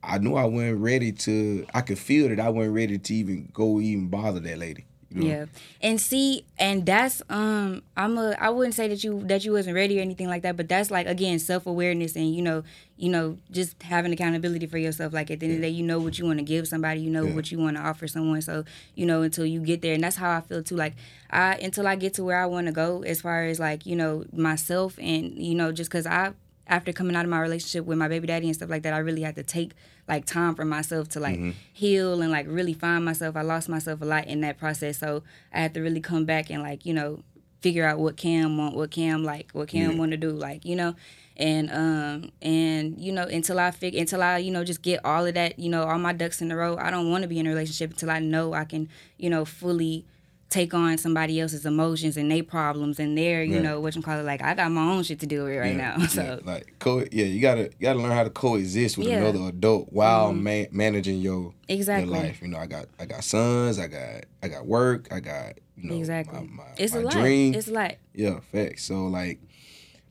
I 0.03 0.19
knew 0.19 0.35
I 0.35 0.45
wasn't 0.45 0.79
ready 0.79 1.11
to 1.11 1.65
I 1.73 1.81
could 1.81 1.99
feel 1.99 2.29
that 2.29 2.39
I 2.39 2.49
wasn't 2.49 2.75
ready 2.75 2.99
to 2.99 3.13
even 3.15 3.49
go 3.51 3.79
even 3.79 4.07
bother 4.07 4.39
that 4.39 4.57
lady. 4.59 4.85
You 5.13 5.21
know? 5.21 5.27
yeah. 5.27 5.45
And 5.81 5.99
see, 5.99 6.45
and 6.57 6.85
that's 6.85 7.21
um, 7.29 7.81
I'm 7.97 8.17
a 8.17 8.35
I 8.39 8.49
wouldn't 8.49 8.75
say 8.75 8.87
that 8.87 9.03
you 9.03 9.21
that 9.25 9.43
you 9.43 9.51
wasn't 9.51 9.75
ready 9.75 9.99
or 9.99 10.01
anything 10.01 10.27
like 10.27 10.41
that, 10.43 10.55
but 10.57 10.69
that's 10.69 10.89
like 10.91 11.07
again 11.07 11.37
self 11.39 11.65
awareness 11.67 12.15
and 12.15 12.33
you 12.33 12.41
know 12.41 12.63
you 12.97 13.09
know 13.09 13.37
just 13.51 13.81
having 13.83 14.13
accountability 14.13 14.67
for 14.67 14.77
yourself. 14.77 15.11
Like 15.13 15.29
at 15.31 15.39
the 15.39 15.47
end 15.47 15.55
of 15.55 15.61
the 15.61 15.67
day, 15.67 15.73
you 15.73 15.83
know 15.83 15.99
what 15.99 16.17
you 16.17 16.25
want 16.25 16.39
to 16.39 16.45
give 16.45 16.67
somebody, 16.67 17.01
you 17.01 17.09
know 17.09 17.25
Yeah. 17.25 17.33
what 17.35 17.51
you 17.51 17.57
want 17.59 17.77
to 17.77 17.83
offer 17.83 18.07
someone. 18.07 18.41
So 18.41 18.63
you 18.95 19.05
know 19.05 19.21
until 19.23 19.45
you 19.45 19.59
get 19.59 19.81
there, 19.81 19.93
and 19.93 20.03
that's 20.03 20.15
how 20.15 20.31
I 20.37 20.41
feel 20.41 20.63
too. 20.63 20.75
Like 20.77 20.93
I 21.29 21.55
until 21.55 21.87
I 21.87 21.95
get 21.95 22.13
to 22.15 22.23
where 22.23 22.39
I 22.41 22.45
want 22.45 22.67
to 22.67 22.73
go 22.73 23.03
as 23.03 23.21
far 23.21 23.43
as 23.45 23.59
like 23.59 23.85
you 23.85 23.95
know 23.95 24.23
myself 24.33 24.97
and 24.99 25.33
you 25.37 25.55
know 25.55 25.71
just 25.71 25.89
because 25.89 26.05
I 26.05 26.31
after 26.71 26.93
coming 26.93 27.15
out 27.15 27.25
of 27.25 27.29
my 27.29 27.39
relationship 27.41 27.85
with 27.85 27.97
my 27.97 28.07
baby 28.07 28.25
daddy 28.27 28.47
and 28.47 28.55
stuff 28.55 28.69
like 28.69 28.81
that, 28.83 28.93
I 28.93 28.99
really 28.99 29.21
had 29.21 29.35
to 29.35 29.43
take 29.43 29.73
like 30.07 30.25
time 30.25 30.55
for 30.55 30.65
myself 30.65 31.09
to 31.09 31.19
like 31.19 31.37
heal 31.73 32.21
and 32.21 32.31
like 32.31 32.47
really 32.47 32.73
find 32.73 33.03
myself. 33.05 33.35
I 33.35 33.41
lost 33.41 33.69
myself 33.69 34.01
a 34.01 34.05
lot 34.05 34.25
in 34.25 34.41
that 34.41 34.57
process, 34.57 34.97
so 34.97 35.21
I 35.53 35.59
had 35.59 35.73
to 35.75 35.81
really 35.81 35.99
come 36.01 36.25
back 36.25 36.49
and 36.49 36.63
like 36.63 36.85
you 36.85 36.93
know 36.93 37.19
figure 37.59 37.85
out 37.85 37.99
what 37.99 38.17
Cam 38.17 38.57
want, 38.57 38.75
what 38.75 38.89
Cam 38.89 39.23
like, 39.23 39.51
what 39.51 39.67
Cam 39.67 39.91
Yeah. 39.91 39.97
want 39.99 40.11
to 40.11 40.17
do, 40.17 40.31
like 40.31 40.65
you 40.65 40.75
know, 40.75 40.95
and 41.37 41.69
um 41.71 42.31
and 42.41 42.97
you 42.97 43.11
know 43.11 43.23
until 43.23 43.59
I 43.59 43.71
figure 43.71 43.99
until 43.99 44.23
I 44.23 44.37
you 44.37 44.49
know 44.51 44.63
just 44.63 44.81
get 44.81 45.03
all 45.05 45.25
of 45.25 45.33
that 45.35 45.59
you 45.59 45.69
know 45.69 45.83
all 45.83 45.99
my 45.99 46.13
ducks 46.13 46.41
in 46.41 46.51
a 46.51 46.55
row. 46.55 46.77
I 46.77 46.89
don't 46.89 47.11
want 47.11 47.23
to 47.23 47.27
be 47.27 47.37
in 47.37 47.45
a 47.47 47.49
relationship 47.49 47.91
until 47.91 48.09
I 48.09 48.19
know 48.19 48.53
I 48.53 48.63
can 48.63 48.87
you 49.17 49.29
know 49.29 49.43
fully 49.45 50.05
take 50.51 50.73
on 50.73 50.97
somebody 50.99 51.39
else's 51.39 51.65
emotions 51.65 52.17
and 52.17 52.29
their 52.29 52.43
problems 52.43 52.99
and 52.99 53.17
their 53.17 53.41
you 53.41 53.55
Right. 53.55 53.63
know 53.63 53.79
what 53.79 53.95
you 53.95 54.01
call 54.03 54.19
it 54.19 54.23
like 54.23 54.43
I 54.43 54.53
got 54.53 54.69
my 54.69 54.83
own 54.91 55.01
shit 55.01 55.19
to 55.21 55.25
deal 55.25 55.45
with 55.45 55.57
right 55.57 55.75
Yeah, 55.75 55.95
now. 55.97 56.05
So 56.07 56.21
yeah, 56.23 56.37
like 56.43 56.75
co- 56.77 57.07
yeah, 57.11 57.25
you 57.25 57.39
gotta 57.41 57.63
you 57.63 57.81
gotta 57.81 57.99
learn 57.99 58.11
how 58.11 58.23
to 58.25 58.29
coexist 58.29 58.97
with 58.97 59.07
Yeah. 59.07 59.21
Mm-hmm. 59.21 59.35
another 59.37 59.49
adult 59.49 59.87
while 59.93 60.33
man- 60.33 60.67
managing 60.71 61.19
your 61.21 61.53
Exactly. 61.67 62.13
your 62.13 62.21
life. 62.23 62.41
You 62.43 62.49
know, 62.49 62.57
I 62.59 62.67
got 62.67 62.85
I 62.99 63.05
got 63.05 63.23
sons, 63.23 63.79
I 63.79 63.87
got 63.87 64.25
I 64.43 64.47
got 64.49 64.65
work, 64.67 65.07
I 65.11 65.19
got 65.21 65.53
you 65.77 65.89
know 65.89 65.95
exactly. 65.97 66.39
my, 66.41 66.63
my, 66.63 66.69
it's 66.77 66.93
my 66.93 66.99
a 66.99 67.03
lot. 67.03 67.13
dream. 67.13 67.53
It's 67.55 67.67
a 67.69 67.71
lot. 67.71 67.95
yeah, 68.13 68.39
facts. 68.51 68.83
So 68.83 69.07
like, 69.07 69.39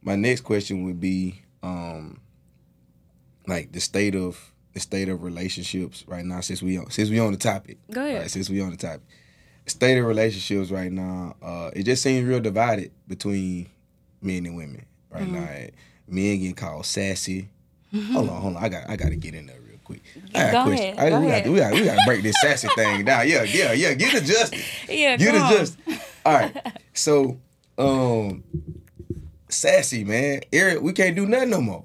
my 0.03 0.17
next 0.17 0.41
question 0.41 0.85
would 0.85 0.99
be 1.01 1.43
um, 1.63 2.19
like 3.47 3.73
the 3.73 3.81
state 3.81 4.15
of 4.15 4.53
the 4.73 4.81
state 4.81 5.09
of 5.09 5.23
relationships 5.23 6.05
right 6.07 6.25
now 6.25 6.41
since 6.41 6.63
we 6.63 6.79
on 6.79 6.91
since 6.91 7.11
we 7.11 7.19
on 7.19 7.33
the 7.33 7.39
topic. 7.39 7.79
Go 7.91 8.05
ahead. 8.05 8.23
Right, 8.23 8.31
since 8.31 8.49
we 8.49 8.61
on 8.61 8.71
the 8.71 8.77
topic, 8.77 9.03
state 9.71 9.99
of 9.99 10.05
relationships 10.07 10.71
right 10.71 10.93
now. 10.93 11.37
Uh, 11.43 11.71
it 11.75 11.85
just 11.85 12.03
seems 12.03 12.27
real 12.29 12.41
divided 12.41 12.91
between 13.09 13.69
men 14.23 14.47
and 14.47 14.57
women 14.57 14.85
right 15.11 15.23
Mm-hmm. 15.23 15.35
now. 15.35 15.67
Men 16.09 16.39
getting 16.39 16.55
called 16.55 16.87
sassy. 16.87 17.49
Hold 18.13 18.29
on, 18.29 18.41
hold 18.41 18.57
on. 18.57 18.65
I 18.65 18.69
got 18.69 18.89
I 18.89 18.97
got 18.97 19.09
to 19.09 19.17
get 19.17 19.35
in 19.35 19.47
there 19.47 19.59
real 19.67 19.79
quick. 19.83 20.01
I 20.35 20.39
got 20.39 20.53
Go 20.53 20.61
a 20.61 20.65
question. 20.75 20.99
ahead, 20.99 20.99
I, 20.99 21.11
go 21.11 21.21
we, 21.21 21.27
ahead. 21.29 21.45
Got, 21.45 21.51
we 21.53 21.59
got 21.59 21.73
we 21.73 21.85
got 21.85 21.95
to 21.97 22.03
break 22.07 22.23
this 22.23 22.37
sassy 22.41 22.69
thing 22.77 23.05
down. 23.05 23.29
Yeah, 23.29 23.43
yeah, 23.43 23.73
yeah. 23.73 23.95
Get 23.95 24.15
adjusted. 24.15 24.61
Yeah, 24.89 25.17
Get 25.17 25.35
adjusted. 25.35 26.01
All 26.25 26.35
right. 26.35 26.73
So, 26.95 27.39
um, 27.79 28.45
sassy 29.49 30.05
man. 30.05 30.41
Eric, 30.53 30.83
we 30.83 30.93
can't 30.93 31.17
do 31.17 31.27
nothing 31.27 31.51
no 31.51 31.61
more. 31.61 31.85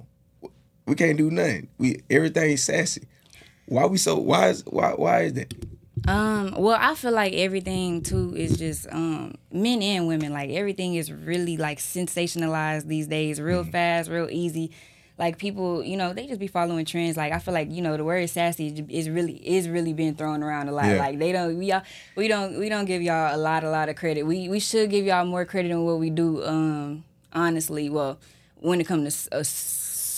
We 0.85 0.95
can't 0.95 1.17
do 1.17 1.31
nothing. 1.31 1.69
We 1.77 2.01
everything's 2.09 2.63
sassy. 2.63 3.03
Why 3.67 3.85
we 3.85 3.97
so? 3.97 4.17
Why 4.17 4.49
is 4.49 4.63
why 4.67 4.91
why 4.91 5.21
is 5.23 5.33
that? 5.33 5.53
Um, 6.07 6.53
well, 6.57 6.77
I 6.79 6.93
feel 6.95 7.11
like 7.11 7.33
everything 7.33 8.01
too 8.01 8.33
is 8.35 8.57
just 8.57 8.87
um 8.91 9.35
men 9.51 9.81
and 9.81 10.07
women. 10.07 10.31
Like 10.33 10.51
everything 10.51 10.95
is 10.95 11.11
really 11.11 11.57
like 11.57 11.79
sensationalized 11.79 12.87
these 12.87 13.07
days, 13.07 13.41
real 13.41 13.61
Mm-hmm. 13.63 13.71
fast, 13.71 14.09
real 14.09 14.27
easy. 14.29 14.71
Like 15.17 15.37
people, 15.37 15.81
you 15.81 15.95
know, 15.95 16.11
they 16.13 16.27
just 16.27 16.39
be 16.41 16.47
following 16.47 16.83
trends. 16.85 17.15
Like 17.17 17.31
I 17.31 17.39
feel 17.39 17.53
like 17.53 17.71
you 17.71 17.81
know 17.81 17.95
the 17.97 18.03
word 18.03 18.29
sassy 18.29 18.85
is 18.89 19.09
really 19.09 19.33
is 19.47 19.67
really 19.69 19.93
being 19.93 20.13
thrown 20.15 20.43
around 20.43 20.67
a 20.69 20.73
lot. 20.73 20.85
Yeah. 20.85 20.97
Like 20.99 21.17
they 21.19 21.31
don't 21.31 21.57
we 21.57 21.71
all 21.71 21.81
we 22.15 22.27
don't 22.27 22.59
we 22.59 22.69
don't 22.69 22.85
give 22.85 23.01
y'all 23.01 23.35
a 23.35 23.37
lot 23.39 23.63
a 23.63 23.69
lot 23.71 23.89
of 23.89 23.95
credit. 23.95 24.23
We 24.23 24.49
we 24.49 24.59
should 24.59 24.89
give 24.91 25.05
y'all 25.05 25.25
more 25.25 25.45
credit 25.45 25.69
than 25.69 25.85
what 25.85 25.99
we 25.99 26.09
do. 26.09 26.43
Um, 26.45 27.05
honestly, 27.33 27.89
well, 27.89 28.19
when 28.57 28.79
it 28.81 28.87
comes 28.87 29.23
to 29.31 29.37
a 29.39 29.43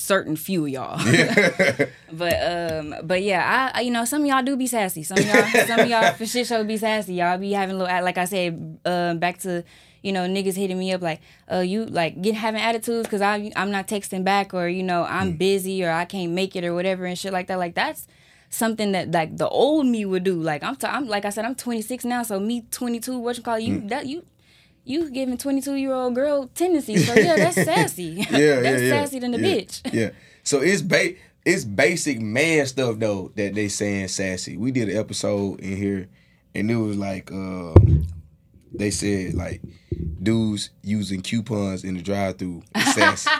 certain 0.08 0.36
few 0.36 0.66
of 0.66 0.72
y'all. 0.72 1.00
But 2.10 2.36
um, 2.42 2.96
but 3.04 3.22
yeah, 3.22 3.72
I, 3.76 3.82
you 3.82 3.92
know 3.92 4.06
some 4.06 4.22
of 4.22 4.28
y'all 4.28 4.42
do 4.42 4.56
be 4.56 4.66
sassy. 4.66 5.04
Some 5.04 5.18
of 5.18 5.26
y'all, 5.26 5.66
some 5.68 5.82
of 5.82 5.90
y'all 5.90 6.14
for 6.18 6.26
shit 6.26 6.48
show 6.48 6.64
be 6.64 6.78
sassy. 6.78 7.16
Y'all 7.16 7.38
be 7.38 7.52
having 7.52 7.78
little 7.78 8.04
like 8.04 8.18
I 8.18 8.24
said, 8.24 8.80
uh, 8.86 9.14
back 9.16 9.40
to 9.40 9.64
you 10.04 10.14
know 10.14 10.22
niggas 10.22 10.56
hitting 10.56 10.80
me 10.80 10.94
up 10.94 11.02
like, 11.02 11.20
uh, 11.52 11.60
you 11.60 11.86
like 11.86 12.22
get 12.22 12.36
having 12.36 12.62
attitudes 12.62 13.08
because 13.08 13.22
I 13.22 13.52
I'm 13.58 13.72
not 13.72 13.88
texting 13.88 14.24
back 14.24 14.54
or 14.54 14.70
you 14.70 14.84
know 14.84 15.04
I'm 15.04 15.36
busy 15.36 15.84
or 15.84 15.92
I 15.92 16.06
can't 16.06 16.32
make 16.32 16.56
it 16.56 16.64
or 16.64 16.74
whatever 16.74 17.06
and 17.06 17.20
shit 17.20 17.34
like 17.34 17.48
that. 17.48 17.60
Like 17.60 17.76
that's 17.76 18.08
something 18.50 18.94
that 18.94 19.12
like 19.12 19.36
the 19.36 19.50
old 19.50 19.86
me 19.86 20.06
would 20.06 20.24
do. 20.24 20.42
Like 20.42 20.64
I'm, 20.64 20.78
t- 20.78 20.88
I'm 20.88 21.08
like 21.08 21.26
I 21.26 21.30
said, 21.30 21.44
I'm 21.44 21.56
26 21.56 22.06
now, 22.06 22.24
so 22.24 22.40
me 22.40 22.64
22, 22.72 23.20
what 23.20 23.38
you 23.38 23.44
call 23.44 23.60
you 23.60 23.82
that 23.90 24.06
you. 24.08 24.26
You 24.88 25.10
giving 25.10 25.38
22 25.38 25.76
year 25.76 25.94
old 25.94 26.16
girl 26.16 26.50
tendencies, 26.56 27.06
so 27.06 27.14
yeah, 27.14 27.36
that's 27.36 27.56
sassy. 27.66 28.04
Yeah, 28.04 28.26
that's 28.62 28.82
yeah, 28.82 28.88
yeah. 28.88 29.04
sassy 29.04 29.20
than 29.20 29.32
the 29.32 29.40
yeah, 29.40 29.56
bitch. 29.56 29.94
Yeah. 29.94 30.10
So 30.44 30.62
it's 30.62 30.82
ba- 30.82 31.16
it's 31.46 31.66
basic 31.66 32.22
man 32.22 32.66
stuff 32.66 32.98
though 32.98 33.32
that 33.36 33.54
they 33.54 33.68
saying 33.68 34.08
sassy. 34.08 34.58
We 34.58 34.72
did 34.72 34.90
an 34.90 34.98
episode 34.98 35.60
in 35.60 35.76
here, 35.76 36.08
and 36.56 36.72
it 36.72 36.76
was 36.76 36.98
like 36.98 37.32
uh, 37.32 37.74
they 38.74 38.92
said 38.92 39.34
like 39.34 39.62
dudes 40.24 40.70
using 40.84 41.22
coupons 41.22 41.84
in 41.84 41.96
the 41.96 42.02
drive-through 42.02 42.64
sassy. 42.94 43.30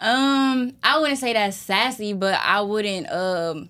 Um, 0.00 0.72
I 0.82 0.98
wouldn't 0.98 1.18
say 1.18 1.34
that's 1.34 1.58
sassy, 1.58 2.14
but 2.14 2.40
I 2.42 2.62
wouldn't. 2.62 3.10
Um, 3.12 3.68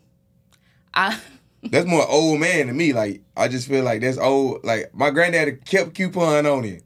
I 0.94 1.18
That's 1.62 1.86
more 1.86 2.06
old 2.08 2.40
man 2.40 2.68
to 2.68 2.72
me. 2.72 2.92
Like 2.92 3.22
I 3.36 3.48
just 3.48 3.68
feel 3.68 3.84
like 3.84 4.00
that's 4.00 4.18
old. 4.18 4.64
Like 4.64 4.94
my 4.94 5.10
granddaddy 5.10 5.52
kept 5.64 5.94
coupon 5.94 6.46
on 6.46 6.64
him. 6.64 6.80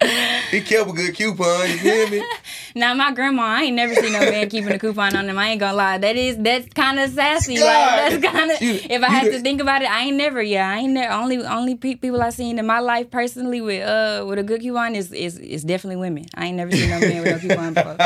He 0.55 0.61
kept 0.61 0.89
a 0.89 0.93
good 0.93 1.15
coupon. 1.17 1.69
You 1.69 1.79
feel 1.79 2.11
me? 2.11 2.23
now 2.77 2.95
my 2.95 3.13
grandma, 3.13 3.43
I 3.43 3.63
ain't 3.65 3.77
never 3.77 3.95
seen 3.95 4.13
no 4.13 4.21
man 4.21 4.49
keeping 4.49 4.73
a 4.73 4.79
coupon 4.79 5.17
on 5.17 5.27
them. 5.27 5.39
I 5.39 5.49
ain't 5.49 5.61
gonna 5.61 5.77
lie, 5.77 5.99
that 5.99 6.17
is 6.17 6.37
that's 6.39 6.69
kind 6.75 7.01
of 7.01 7.11
sassy. 7.11 7.57
God. 7.57 7.65
Like 7.67 8.21
that's 8.21 8.33
kind 8.37 8.51
of. 8.51 8.59
If 8.61 9.03
I 9.03 9.09
had 9.09 9.31
to 9.33 9.41
think 9.41 9.61
about 9.61 9.83
it, 9.83 9.91
I 9.91 10.03
ain't 10.03 10.17
never. 10.17 10.41
Yeah, 10.43 10.71
I 10.71 10.79
ain't 10.79 10.93
never. 10.93 11.13
Only 11.13 11.45
only 11.45 11.75
pe- 11.75 11.97
people 11.97 12.23
I 12.23 12.31
seen 12.31 12.59
in 12.59 12.67
my 12.67 12.79
life 12.79 13.11
personally 13.11 13.61
with 13.61 13.87
uh 13.87 14.25
with 14.27 14.39
a 14.39 14.43
good 14.43 14.61
coupon 14.61 14.95
is 14.95 15.13
is 15.13 15.39
is 15.39 15.65
definitely 15.65 15.97
women. 15.97 16.27
I 16.35 16.47
ain't 16.47 16.57
never 16.57 16.71
seen 16.71 16.91
no 16.91 17.01
man 17.01 17.23
with 17.23 17.33
no 17.33 17.39
coupon 17.49 17.75
before. 17.75 17.97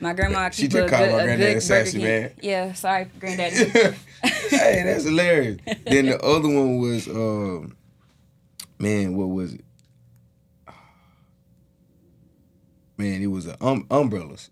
My 0.00 0.12
grandma 0.12 0.50
She 0.52 0.62
keep 0.62 0.72
just 0.72 0.86
a 0.86 0.90
called 0.90 1.08
good, 1.08 1.38
my 1.38 1.46
a 1.46 1.60
sassy, 1.60 2.02
man. 2.02 2.32
Yeah, 2.42 2.72
sorry, 2.74 3.06
granddaddy. 3.18 3.56
hey, 4.50 4.82
that's 4.84 5.04
hilarious. 5.04 5.58
Then 5.84 6.06
the 6.06 6.22
other 6.22 6.48
one 6.48 6.78
was, 6.78 7.08
um, 7.08 7.76
man, 8.78 9.16
what 9.16 9.28
was 9.28 9.54
it? 9.54 9.64
Man, 12.96 13.22
it 13.22 13.26
was 13.26 13.46
a 13.46 13.62
um, 13.64 13.86
umbrellas. 13.90 14.50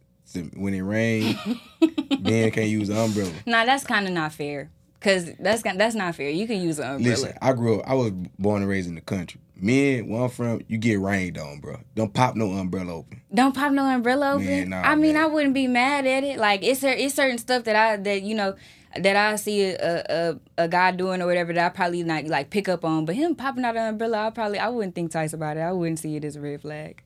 When 0.56 0.72
it 0.72 0.80
rained, 0.80 1.38
men 2.20 2.50
can't 2.52 2.68
use 2.68 2.88
an 2.88 2.96
umbrella. 2.96 3.32
nah, 3.44 3.66
that's 3.66 3.84
kind 3.84 4.06
of 4.06 4.14
not 4.14 4.32
fair. 4.32 4.70
Cause 5.02 5.30
that's 5.38 5.62
that's 5.62 5.94
not 5.96 6.14
fair. 6.14 6.30
You 6.30 6.46
can 6.46 6.60
use 6.60 6.78
an 6.78 6.96
umbrella. 6.96 7.10
Listen, 7.10 7.38
I 7.42 7.52
grew 7.54 7.80
up. 7.80 7.90
I 7.90 7.94
was 7.94 8.12
born 8.38 8.62
and 8.62 8.70
raised 8.70 8.88
in 8.88 8.94
the 8.94 9.00
country. 9.00 9.40
Men, 9.56 10.08
where 10.08 10.22
I'm 10.22 10.28
from, 10.28 10.60
you 10.68 10.78
get 10.78 11.00
rained 11.00 11.38
on, 11.38 11.60
bro. 11.60 11.80
Don't 11.94 12.14
pop 12.14 12.36
no 12.36 12.50
umbrella 12.52 12.94
open. 12.94 13.20
Don't 13.34 13.54
pop 13.54 13.72
no 13.72 13.84
umbrella 13.84 14.34
open. 14.34 14.46
Man, 14.46 14.70
nah, 14.70 14.82
I 14.82 14.94
mean, 14.94 15.14
man. 15.14 15.24
I 15.24 15.26
wouldn't 15.26 15.54
be 15.54 15.66
mad 15.66 16.06
at 16.06 16.24
it. 16.24 16.38
Like 16.38 16.62
it's 16.62 16.82
it's 16.84 17.14
certain 17.14 17.38
stuff 17.38 17.64
that 17.64 17.74
I 17.74 17.96
that 17.96 18.22
you 18.22 18.34
know 18.36 18.54
that 18.96 19.16
I 19.16 19.36
see 19.36 19.64
a, 19.64 20.04
a 20.08 20.64
a 20.64 20.68
guy 20.68 20.92
doing 20.92 21.20
or 21.20 21.26
whatever 21.26 21.52
that 21.52 21.66
I 21.66 21.68
probably 21.68 22.02
not 22.04 22.24
like 22.26 22.50
pick 22.50 22.68
up 22.68 22.84
on. 22.84 23.04
But 23.04 23.16
him 23.16 23.34
popping 23.34 23.64
out 23.64 23.76
an 23.76 23.88
umbrella, 23.88 24.26
I 24.26 24.30
probably 24.30 24.58
I 24.58 24.68
wouldn't 24.68 24.94
think 24.94 25.12
twice 25.12 25.32
about 25.32 25.56
it. 25.56 25.60
I 25.60 25.72
wouldn't 25.72 25.98
see 25.98 26.16
it 26.16 26.24
as 26.24 26.36
a 26.36 26.40
red 26.40 26.60
flag. 26.60 27.02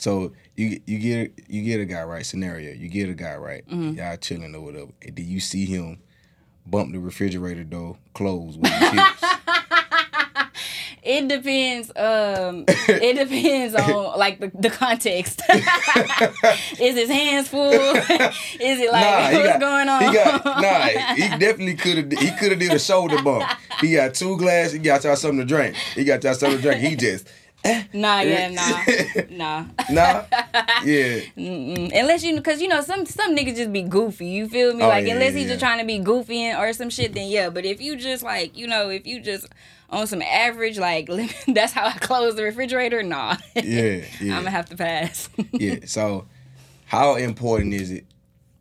So 0.00 0.32
you 0.56 0.80
you 0.86 0.98
get 0.98 1.32
you 1.48 1.62
get 1.62 1.78
a 1.78 1.84
guy 1.84 2.02
right 2.04 2.24
scenario. 2.24 2.72
You 2.72 2.88
get 2.88 3.10
a 3.10 3.14
guy 3.14 3.36
right. 3.36 3.66
Mm-hmm. 3.68 3.98
Y'all 3.98 4.16
chilling 4.16 4.54
or 4.54 4.62
whatever, 4.62 4.92
and 5.02 5.14
then 5.14 5.26
you 5.28 5.40
see 5.40 5.66
him 5.66 5.98
bump 6.66 6.92
the 6.92 6.98
refrigerator 6.98 7.64
door 7.64 7.98
closed 8.14 8.60
with 8.60 8.70
it 11.02 11.28
depends. 11.28 11.90
Um, 11.96 12.64
it 12.88 13.16
depends 13.16 13.74
on 13.74 14.18
like 14.18 14.40
the, 14.40 14.50
the 14.54 14.70
context. 14.70 15.42
Is 16.80 16.94
his 16.96 17.10
hands 17.10 17.48
full? 17.48 17.70
Is 17.70 18.00
it 18.80 18.90
like 18.92 19.04
Nah, 19.04 19.38
what's 19.38 19.48
got- 19.48 19.60
going 19.60 19.88
on? 19.90 20.02
He 20.02 20.12
got 20.14 20.44
nah. 20.46 21.14
He 21.14 21.28
definitely 21.38 21.74
could 21.74 21.96
have. 21.98 22.12
He 22.20 22.30
could 22.38 22.52
have 22.52 22.60
did 22.60 22.72
a 22.72 22.78
shoulder 22.78 23.22
bump. 23.22 23.44
He 23.82 23.92
got 23.94 24.14
two 24.14 24.36
glasses. 24.38 24.72
He 24.74 24.78
got 24.78 25.04
y'all 25.04 25.16
something 25.16 25.40
to 25.40 25.44
drink. 25.46 25.76
He 25.94 26.04
got 26.04 26.22
y'all 26.24 26.34
something 26.34 26.58
to 26.58 26.62
drink. 26.62 26.80
He 26.80 26.96
just 26.96 27.28
nah, 27.92 28.20
yeah, 28.20 28.48
nah, 28.48 28.82
nah. 29.30 29.64
nah. 29.90 30.24
Yeah, 30.84 31.20
Mm-mm. 31.36 31.92
Unless 31.94 32.24
you, 32.24 32.40
cause 32.40 32.60
you 32.60 32.68
know 32.68 32.80
some 32.80 33.06
some 33.06 33.36
niggas 33.36 33.56
just 33.56 33.72
be 33.72 33.82
goofy. 33.82 34.26
You 34.26 34.48
feel 34.48 34.74
me? 34.74 34.84
Oh, 34.84 34.88
like 34.88 35.06
yeah, 35.06 35.14
unless 35.14 35.34
yeah, 35.34 35.40
he's 35.40 35.48
just 35.48 35.60
trying 35.60 35.78
to 35.78 35.84
be 35.84 35.98
goofy 35.98 36.44
and, 36.44 36.58
or 36.58 36.72
some 36.72 36.90
shit, 36.90 37.12
then 37.14 37.28
yeah. 37.28 37.50
But 37.50 37.64
if 37.64 37.80
you 37.80 37.96
just 37.96 38.22
like 38.22 38.56
you 38.56 38.66
know, 38.66 38.88
if 38.88 39.06
you 39.06 39.20
just 39.20 39.46
on 39.90 40.06
some 40.06 40.22
average, 40.22 40.78
like 40.78 41.08
that's 41.48 41.72
how 41.72 41.86
I 41.86 41.92
close 41.92 42.36
the 42.36 42.44
refrigerator. 42.44 43.02
Nah, 43.02 43.36
yeah, 43.54 44.04
yeah. 44.20 44.36
I'm 44.36 44.44
gonna 44.44 44.50
have 44.50 44.68
to 44.70 44.76
pass. 44.76 45.28
yeah. 45.52 45.76
So, 45.84 46.26
how 46.86 47.16
important 47.16 47.74
is 47.74 47.90
it 47.90 48.06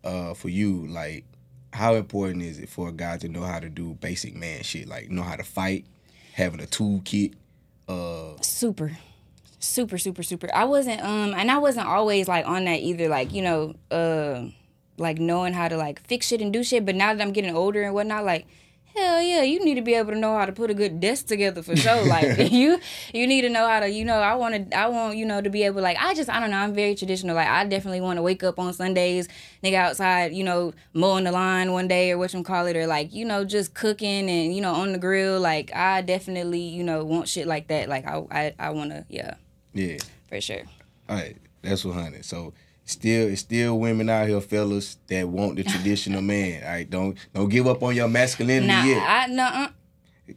uh, 0.04 0.34
for 0.34 0.50
you? 0.50 0.88
Like, 0.88 1.26
how 1.72 1.96
important 1.96 2.44
is 2.44 2.60
it 2.60 2.70
for 2.70 2.90
a 2.90 2.92
guy 2.92 3.18
to 3.18 3.30
know 3.30 3.44
how 3.44 3.60
to 3.60 3.70
do 3.70 3.96
basic 4.02 4.36
man 4.36 4.64
shit? 4.64 4.88
Like, 4.88 5.10
know 5.10 5.24
how 5.24 5.36
to 5.36 5.44
fight, 5.44 5.86
having 6.34 6.62
a 6.62 6.68
toolkit. 6.68 7.34
Uh, 7.90 8.36
super. 8.42 8.98
Super 9.60 9.98
super 9.98 10.24
super. 10.24 10.50
I 10.54 10.64
wasn't 10.64 11.02
um 11.04 11.34
and 11.34 11.52
i 11.52 11.58
wasn't 11.58 11.88
always 11.88 12.30
like 12.30 12.48
on 12.48 12.64
that 12.64 12.80
either 12.80 13.10
like 13.10 13.34
you 13.34 13.42
know 13.42 13.76
uh 13.92 14.46
like 14.98 15.18
knowing 15.18 15.54
how 15.54 15.68
to 15.68 15.76
like 15.76 16.02
fix 16.08 16.28
shit 16.28 16.40
and 16.42 16.54
do 16.54 16.64
shit 16.64 16.86
but 16.86 16.96
now 16.96 17.14
that 17.14 17.22
i'm 17.22 17.34
getting 17.34 17.56
older 17.56 17.84
and 17.84 17.94
whatnot 17.94 18.24
like 18.24 18.48
hell 18.96 19.22
yeah 19.22 19.42
you 19.42 19.64
need 19.64 19.76
to 19.76 19.82
be 19.82 19.94
able 19.94 20.12
to 20.12 20.18
know 20.18 20.38
how 20.38 20.46
to 20.46 20.52
put 20.52 20.70
a 20.70 20.74
good 20.74 21.00
desk 21.00 21.28
together 21.28 21.62
for 21.62 21.76
sure. 21.76 22.06
Like 22.06 22.52
you 22.52 22.80
you 23.14 23.28
need 23.28 23.42
to 23.42 23.50
know 23.50 23.68
how 23.68 23.80
to 23.82 23.90
you 23.90 24.04
know 24.06 24.16
i 24.20 24.36
want 24.36 24.70
to 24.70 24.78
i 24.78 24.88
want 24.88 25.18
you 25.18 25.26
know 25.26 25.42
to 25.42 25.50
be 25.50 25.64
able 25.64 25.82
like 25.82 25.98
i 26.00 26.14
just 26.14 26.30
i 26.30 26.40
don't 26.40 26.52
know 26.52 26.58
i'm 26.58 26.74
very 26.74 26.96
traditional. 26.96 27.36
Like 27.36 27.48
i 27.48 27.66
definitely 27.66 28.02
want 28.02 28.18
to 28.18 28.22
wake 28.22 28.44
up 28.44 28.60
on 28.60 28.74
sundays 28.74 29.28
nigga 29.64 29.76
outside 29.76 30.34
you 30.34 30.44
know 30.44 30.74
mowing 30.94 31.24
the 31.24 31.32
lawn 31.32 31.72
one 31.72 31.88
day 31.88 32.12
or 32.12 32.18
what 32.18 32.34
you 32.34 32.44
call 32.44 32.66
it 32.66 32.76
or 32.76 32.88
like 32.88 33.14
you 33.14 33.26
know 33.26 33.46
just 33.46 33.74
cooking 33.74 34.30
and 34.30 34.56
you 34.56 34.62
know 34.62 34.74
on 34.74 34.92
the 34.92 35.00
grill. 35.00 35.40
Like 35.40 35.74
i 35.76 36.02
definitely 36.02 36.62
you 36.62 36.84
know 36.84 37.04
want 37.04 37.28
shit 37.28 37.48
like 37.48 37.68
that. 37.68 37.90
Like 37.90 38.06
i 38.06 38.24
i, 38.32 38.54
I 38.60 38.70
want 38.72 38.92
to 38.92 39.06
yeah. 39.10 39.36
Yeah. 39.74 39.98
for 40.28 40.42
sure. 40.42 40.64
All 41.08 41.16
right, 41.16 41.38
that's 41.62 41.86
what 41.86 41.96
honey. 41.96 42.22
So 42.22 42.54
still, 42.92 43.28
it's 43.28 43.42
still 43.42 43.80
women 43.80 44.10
out 44.10 44.28
here, 44.28 44.42
fellas, 44.42 44.98
that 45.08 45.28
want 45.28 45.56
the 45.58 45.64
traditional 45.64 46.22
man. 46.34 46.64
All 46.64 46.70
right, 46.70 46.90
don't 46.90 47.18
don't 47.34 47.50
give 47.50 47.68
up 47.68 47.82
on 47.84 47.96
your 47.96 48.08
masculinity 48.08 48.68
Nah, 48.68 48.84
yet. 48.84 49.04
I 49.08 49.28
no 49.28 49.68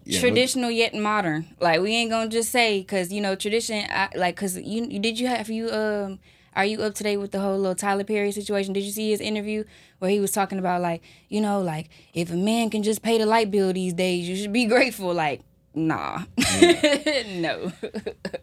Yeah, 0.05 0.21
traditional 0.21 0.71
yet 0.71 0.95
modern. 0.95 1.47
Like 1.61 1.81
we 1.81 1.93
ain't 1.95 2.11
gonna 2.11 2.31
just 2.31 2.51
say 2.51 2.81
because 2.81 3.13
you 3.13 3.21
know 3.21 3.35
tradition. 3.35 3.85
I, 3.91 4.09
like 4.17 4.37
because 4.37 4.57
you 4.59 4.85
you- 4.87 4.99
did 5.01 5.19
you 5.19 5.27
have 5.29 5.49
you 5.51 5.71
um 5.71 6.19
are 6.55 6.67
you 6.67 6.83
up 6.83 6.95
to 6.97 7.03
date 7.03 7.17
with 7.17 7.31
the 7.33 7.41
whole 7.41 7.57
little 7.59 7.75
Tyler 7.75 8.05
Perry 8.05 8.31
situation? 8.33 8.73
Did 8.75 8.85
you 8.85 8.91
see 8.93 9.11
his 9.11 9.21
interview 9.23 9.65
where 10.01 10.11
he 10.11 10.21
was 10.21 10.33
talking 10.33 10.59
about 10.59 10.83
like 10.83 11.03
you 11.29 11.41
know 11.41 11.61
like 11.61 11.89
if 12.15 12.31
a 12.31 12.37
man 12.37 12.69
can 12.71 12.83
just 12.83 13.03
pay 13.03 13.17
the 13.19 13.27
light 13.27 13.51
bill 13.51 13.73
these 13.73 13.95
days, 13.95 14.29
you 14.29 14.37
should 14.37 14.53
be 14.53 14.67
grateful. 14.67 15.13
Like 15.15 15.41
nah, 15.75 16.25
no. 17.29 17.73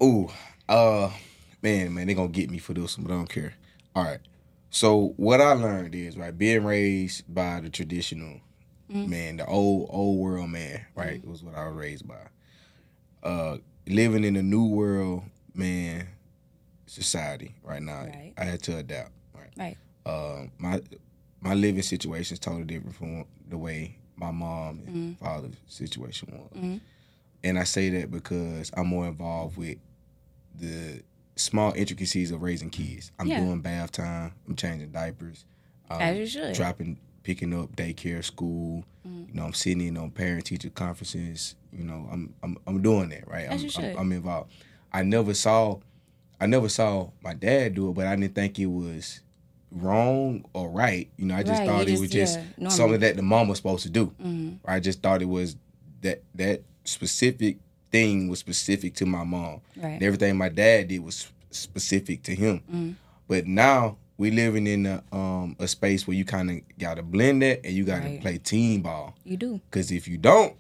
Ooh, 0.02 0.30
uh, 0.68 1.12
man, 1.62 1.94
man, 1.94 2.08
they 2.08 2.14
gonna 2.16 2.28
get 2.30 2.50
me 2.50 2.58
for 2.58 2.74
this 2.74 2.98
one, 2.98 3.06
but 3.08 3.14
I 3.14 3.18
don't 3.18 3.30
care. 3.30 3.54
All 4.00 4.06
right. 4.06 4.20
So 4.70 5.14
what 5.18 5.42
I 5.42 5.52
learned 5.54 5.94
is 5.94 6.16
right, 6.16 6.36
being 6.38 6.64
raised 6.64 7.34
by 7.34 7.60
the 7.60 7.70
traditional 7.70 8.40
man, 8.88 9.38
the 9.38 9.46
old 9.46 9.90
old 9.92 10.20
world 10.20 10.50
man, 10.50 10.86
right, 10.96 11.26
was 11.28 11.44
what 11.44 11.56
I 11.56 11.68
was 11.68 11.76
raised 11.76 12.08
by. 12.08 12.16
Uh, 13.22 13.58
living 13.88 14.24
in 14.24 14.36
the 14.36 14.42
new 14.42 14.66
world 14.68 15.24
man 15.54 16.08
society 16.86 17.56
right 17.64 17.82
now, 17.82 18.04
Right. 18.06 18.34
I 18.38 18.46
had 18.46 18.62
to 18.64 18.78
adapt. 18.78 19.12
Right. 19.34 19.52
Right. 19.58 19.78
Uh, 20.06 20.46
my 20.58 20.82
my 21.42 21.54
living 21.54 21.82
situation 21.82 22.36
is 22.36 22.40
totally 22.40 22.64
different 22.64 22.96
from 22.96 23.26
the 23.50 23.58
way 23.58 23.98
my 24.16 24.32
mom 24.32 24.82
and 24.88 25.20
father's 25.20 25.56
situation 25.68 26.30
was. 26.32 26.80
And 27.44 27.60
I 27.60 27.64
say 27.66 27.90
that 27.90 28.12
because 28.12 28.72
I'm 28.76 28.88
more 28.88 29.08
involved 29.08 29.58
with 29.58 29.78
the 30.58 31.02
small 31.40 31.74
intricacies 31.74 32.32
of 32.32 32.42
raising 32.42 32.70
kids. 32.70 33.12
I'm 33.20 33.28
Yeah. 33.28 33.40
doing 33.40 33.62
bath 33.62 33.92
time. 33.94 34.34
I'm 34.48 34.56
changing 34.56 34.92
diapers. 34.92 35.46
Um, 35.90 36.02
As 36.02 36.18
you 36.18 36.28
should. 36.28 36.54
Dropping, 36.56 36.98
picking 37.24 37.54
up 37.60 37.76
daycare, 37.76 38.24
school. 38.24 38.84
Mm-hmm. 39.08 39.30
You 39.30 39.34
know, 39.34 39.46
I'm 39.46 39.54
sitting 39.54 39.82
in 39.82 39.98
on 39.98 40.12
parent 40.12 40.46
teacher 40.46 40.70
conferences. 40.70 41.56
You 41.72 41.84
know, 41.86 42.08
I'm 42.12 42.34
I'm 42.44 42.58
I'm 42.68 42.82
doing 42.82 43.10
that 43.10 43.28
right. 43.28 43.46
As 43.46 43.54
I'm, 43.54 43.60
you 43.60 43.66
I'm 43.66 43.70
should. 43.72 43.96
I'm 43.96 44.12
involved. 44.12 44.52
I 44.92 45.04
never 45.04 45.34
saw, 45.34 45.78
I 46.42 46.46
never 46.48 46.68
saw 46.70 47.12
my 47.24 47.34
dad 47.34 47.76
do 47.76 47.90
it, 47.90 47.94
but 47.94 48.08
I 48.08 48.16
didn't 48.16 48.34
think 48.36 48.58
it 48.60 48.66
was 48.66 49.22
wrong 49.72 50.46
or 50.54 50.70
right. 50.70 51.10
You 51.18 51.26
know, 51.28 51.36
I 51.36 51.44
just 51.44 51.60
Right, 51.60 51.68
thought 51.68 51.88
you 51.88 51.94
it 51.96 52.00
was 52.00 52.10
just- 52.10 52.36
just 52.40 52.48
yeah, 52.58 52.70
something 52.70 53.00
that 53.02 53.16
the 53.16 53.22
mom 53.22 53.48
was 53.48 53.58
supposed 53.60 53.84
to 53.84 53.90
do. 53.90 54.08
Mm-hmm. 54.22 54.56
I 54.66 54.80
just 54.80 55.02
thought 55.02 55.22
it 55.22 55.30
was 55.30 55.56
that 56.02 56.24
that 56.36 56.64
specific 56.86 57.58
thing 57.92 58.28
was 58.28 58.40
specific 58.40 58.94
to 58.96 59.06
my 59.06 59.24
mom. 59.24 59.62
Right. 59.76 59.90
And 59.94 60.04
everything 60.04 60.38
my 60.38 60.50
dad 60.50 60.88
did 60.90 61.00
was 61.04 61.32
specific 61.52 62.24
to 62.24 62.36
him. 62.36 62.60
Mm-hmm. 62.60 62.92
But 63.28 63.48
now 63.48 63.98
we 64.18 64.32
living 64.32 64.68
in 64.68 64.86
a 64.86 65.04
um 65.12 65.56
a 65.60 65.68
space 65.68 66.06
where 66.08 66.16
you 66.18 66.26
kind 66.26 66.50
of 66.52 66.58
got 66.78 66.96
to 66.96 67.04
blend 67.04 67.42
that 67.42 67.66
and 67.66 67.74
you 67.74 67.84
got 67.86 68.02
to 68.04 68.10
Right. 68.10 68.22
play 68.22 68.38
team 68.38 68.82
ball. 68.82 69.16
You 69.24 69.38
do. 69.38 69.62
Because 69.70 69.92
if 69.92 70.08
you 70.08 70.18
don't, 70.18 70.56